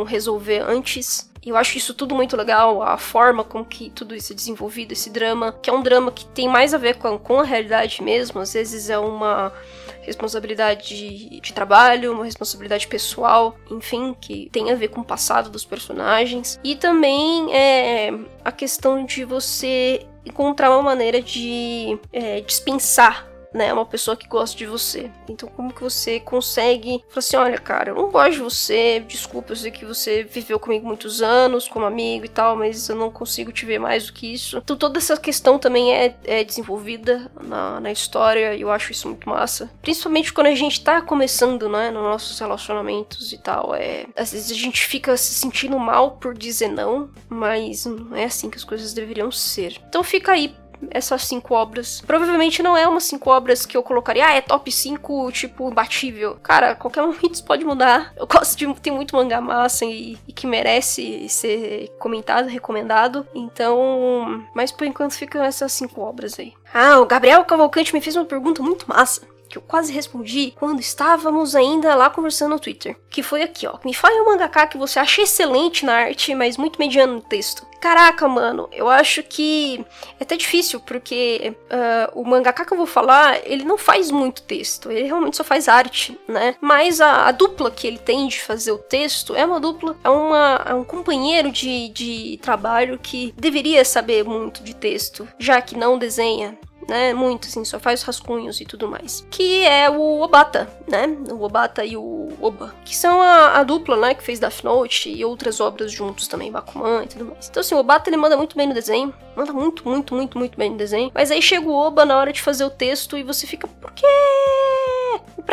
resolver 0.06 0.60
antes 0.60 1.30
eu 1.46 1.56
acho 1.56 1.78
isso 1.78 1.94
tudo 1.94 2.16
muito 2.16 2.36
legal, 2.36 2.82
a 2.82 2.98
forma 2.98 3.44
com 3.44 3.64
que 3.64 3.92
tudo 3.92 4.16
isso 4.16 4.34
é 4.34 4.36
desenvolvido, 4.36 4.94
esse 4.94 5.12
drama, 5.12 5.52
que 5.52 5.70
é 5.70 5.74
um 5.74 5.84
drama 5.84 6.12
que 6.12 6.26
tem 6.26 6.48
mais 6.48 6.74
a 6.74 6.78
ver 6.78 6.96
com, 6.96 7.20
com 7.20 7.40
a 7.40 7.44
realidade 7.44 8.02
mesmo, 8.02 8.42
às 8.42 8.54
vezes 8.54 8.90
é 8.90 8.98
uma 8.98 9.54
responsabilidade 10.02 10.90
de, 10.90 11.40
de, 11.40 11.54
trabalho, 11.54 12.14
uma 12.14 12.26
responsabilidade 12.26 12.88
pessoal, 12.88 13.56
enfim, 13.70 14.16
que 14.20 14.50
tem 14.52 14.72
a 14.72 14.76
ver 14.76 14.88
com 14.88 15.02
o 15.02 15.06
passado 15.06 15.50
dos 15.50 15.66
personagens. 15.66 16.60
E 16.64 16.76
também 16.76 17.54
é 17.56 18.12
a 18.44 18.52
questão 18.52 19.06
de 19.06 19.24
você 19.24 20.06
encontrar 20.26 20.72
uma 20.72 20.82
maneira 20.82 21.22
de 21.22 21.98
é, 22.12 22.42
dispensar 22.42 23.28
né, 23.56 23.74
uma 23.74 23.86
pessoa 23.86 24.18
que 24.18 24.28
gosta 24.28 24.58
de 24.58 24.66
você. 24.66 25.10
Então, 25.30 25.48
como 25.48 25.74
que 25.74 25.82
você 25.82 26.20
consegue 26.20 27.04
falar 27.08 27.20
assim: 27.20 27.38
olha, 27.38 27.58
cara, 27.58 27.92
eu 27.92 27.96
não 27.96 28.12
gosto 28.12 28.34
de 28.34 28.40
você, 28.40 29.00
desculpa, 29.00 29.54
eu 29.54 29.56
sei 29.56 29.72
que 29.72 29.86
você 29.86 30.24
viveu 30.24 30.60
comigo 30.60 30.86
muitos 30.86 31.22
anos, 31.22 31.68
como 31.68 31.86
amigo 31.86 32.26
e 32.26 32.30
tal, 32.30 32.56
mas 32.58 32.90
eu 32.90 32.96
não 32.96 33.10
consigo 33.10 33.52
te 33.52 33.66
ver 33.66 33.80
mais 33.80 34.08
do 34.08 34.14
que 34.14 34.32
isso. 34.34 34.58
Então, 34.58 34.76
toda 34.76 35.00
essa 35.00 35.16
questão 35.16 35.58
também 35.58 35.94
é, 35.94 36.16
é 36.26 36.44
desenvolvida 36.44 37.32
na, 37.42 37.80
na 37.80 37.92
história 37.92 38.54
e 38.54 38.62
eu 38.62 38.70
acho 38.70 38.92
isso 38.92 39.08
muito 39.08 39.28
massa. 39.30 39.72
Principalmente 39.82 40.34
quando 40.34 40.48
a 40.48 40.56
gente 40.56 40.84
tá 40.84 41.02
começando, 41.02 41.70
né, 41.70 41.90
nos 41.92 42.04
nossos 42.04 42.38
relacionamentos 42.38 43.32
e 43.32 43.38
tal. 43.38 43.74
É, 43.74 44.06
às 44.16 44.34
vezes 44.34 44.52
a 44.52 44.60
gente 44.60 44.86
fica 44.86 45.16
se 45.16 45.34
sentindo 45.34 45.80
mal 45.80 46.12
por 46.12 46.38
dizer 46.38 46.68
não, 46.68 47.10
mas 47.30 47.86
não 47.86 48.16
é 48.16 48.26
assim 48.26 48.50
que 48.50 48.58
as 48.58 48.64
coisas 48.64 48.94
deveriam 48.94 49.32
ser. 49.32 49.82
Então, 49.88 50.04
fica 50.04 50.34
aí 50.34 50.54
essas 50.92 51.24
cinco 51.24 51.54
obras. 51.54 52.02
Provavelmente 52.06 52.64
não 52.64 52.76
é 52.76 52.88
umas 52.88 53.04
cinco 53.04 53.30
obras 53.30 53.66
que 53.66 53.76
eu 53.76 53.84
colocaria, 53.84 54.26
ah, 54.26 54.34
é 54.34 54.42
top 54.42 54.72
5, 54.72 55.32
tipo, 55.32 55.70
imbatível. 55.70 56.38
Cara, 56.42 56.76
qualquer 56.76 57.02
momento 57.06 57.34
isso 57.34 57.46
pode 57.46 57.64
mudar. 57.66 58.14
Eu 58.16 58.28
gosto 58.28 58.58
de. 58.58 58.66
Tem 58.82 58.94
muito 58.94 59.16
mangá 59.16 59.40
massa 59.40 59.86
e, 59.86 60.18
e 60.28 60.34
que 60.34 60.48
merece 60.48 61.28
ser 61.30 61.90
comentado, 62.00 62.48
recomendado. 62.48 63.26
Então. 63.34 64.44
Mas 64.54 64.72
por 64.72 64.86
enquanto 64.86 65.14
ficam 65.14 65.44
essas 65.44 65.72
cinco 65.72 66.02
obras 66.02 66.40
aí. 66.40 66.54
Ah, 66.74 67.00
o 67.00 67.06
Gabriel 67.06 67.44
Cavalcante 67.46 67.94
me 67.94 68.02
fez 68.02 68.16
uma 68.16 68.26
pergunta 68.26 68.62
muito 68.62 68.88
massa 68.88 69.35
que 69.56 69.58
eu 69.58 69.62
quase 69.62 69.94
respondi 69.94 70.54
quando 70.58 70.82
estávamos 70.82 71.56
ainda 71.56 71.96
lá 71.96 72.10
conversando 72.10 72.52
no 72.52 72.60
Twitter. 72.60 72.98
Que 73.10 73.24
foi 73.24 73.42
aqui, 73.42 73.66
ó. 73.66 73.78
Me 73.86 73.94
fale 73.94 74.20
um 74.20 74.26
mangaka 74.26 74.68
que 74.68 74.78
você 74.78 75.00
acha 75.00 75.22
excelente 75.22 75.86
na 75.86 75.94
arte, 75.94 76.36
mas 76.36 76.58
muito 76.58 76.78
mediano 76.78 77.16
no 77.16 77.22
texto. 77.22 77.66
Caraca, 77.80 78.28
mano, 78.28 78.68
eu 78.72 78.90
acho 78.90 79.22
que 79.22 79.86
é 80.20 80.24
até 80.24 80.36
difícil, 80.36 80.80
porque 80.80 81.56
uh, 81.66 82.20
o 82.20 82.26
mangaka 82.26 82.66
que 82.66 82.74
eu 82.74 82.78
vou 82.78 82.88
falar, 82.88 83.40
ele 83.46 83.64
não 83.64 83.78
faz 83.78 84.10
muito 84.10 84.42
texto, 84.42 84.92
ele 84.92 85.04
realmente 85.04 85.38
só 85.38 85.44
faz 85.44 85.68
arte, 85.68 86.20
né? 86.28 86.56
Mas 86.60 87.00
a, 87.00 87.28
a 87.28 87.32
dupla 87.32 87.70
que 87.70 87.86
ele 87.86 88.00
tem 88.00 88.28
de 88.28 88.42
fazer 88.42 88.72
o 88.72 88.80
texto 88.80 89.36
é 89.36 89.46
uma 89.46 89.60
dupla, 89.60 89.96
é, 90.04 90.10
uma, 90.10 90.66
é 90.66 90.74
um 90.74 90.84
companheiro 90.84 91.52
de, 91.52 91.90
de 91.90 92.40
trabalho 92.42 92.98
que 92.98 93.34
deveria 93.38 93.86
saber 93.86 94.24
muito 94.24 94.64
de 94.64 94.76
texto, 94.76 95.28
já 95.38 95.62
que 95.62 95.78
não 95.78 96.00
desenha, 96.00 96.58
né? 96.88 97.14
Muito, 97.14 97.48
assim, 97.48 97.64
só 97.66 97.80
faz 97.80 98.04
rascunhos 98.04 98.62
e 98.62 98.66
tudo 98.66 98.88
mais. 98.88 99.26
Que 99.30 99.64
é 99.64 99.90
o 99.90 100.22
Obata, 100.22 100.70
né? 100.88 101.08
O 101.32 101.44
Obata 101.44 101.84
e 101.84 101.98
o 101.98 102.30
Oba. 102.42 102.74
Que 102.84 102.96
são 102.96 103.22
a, 103.22 103.60
a 103.60 103.64
dupla, 103.64 103.98
né? 103.98 104.14
Que 104.14 104.24
fez 104.24 104.40
Death 104.40 104.64
Note 104.64 105.10
e 105.10 105.24
outras 105.26 105.60
obras 105.60 105.92
juntos 105.92 106.28
também, 106.28 106.52
Bakuman 106.52 107.04
e 107.04 107.08
tudo 107.08 107.26
mais. 107.26 107.48
Então, 107.50 107.62
assim, 107.62 107.76
o 107.76 107.80
Obata 107.80 108.10
ele 108.10 108.18
manda 108.18 108.38
muito 108.38 108.56
bem 108.56 108.68
no 108.68 108.74
desenho. 108.74 109.14
Manda 109.36 109.52
muito, 109.52 109.88
muito, 109.88 110.14
muito, 110.16 110.38
muito 110.38 110.58
bem 110.58 110.72
no 110.72 110.78
desenho. 110.78 111.12
Mas 111.14 111.32
aí 111.32 111.42
chega 111.42 111.68
o 111.68 111.74
Oba 111.74 112.06
na 112.06 112.18
hora 112.18 112.32
de 112.32 112.42
fazer 112.42 112.66
o 112.66 112.70
texto 112.70 113.18
e 113.18 113.24
você 113.24 113.46
fica, 113.48 113.68
por 113.68 113.92
quê? 113.92 114.06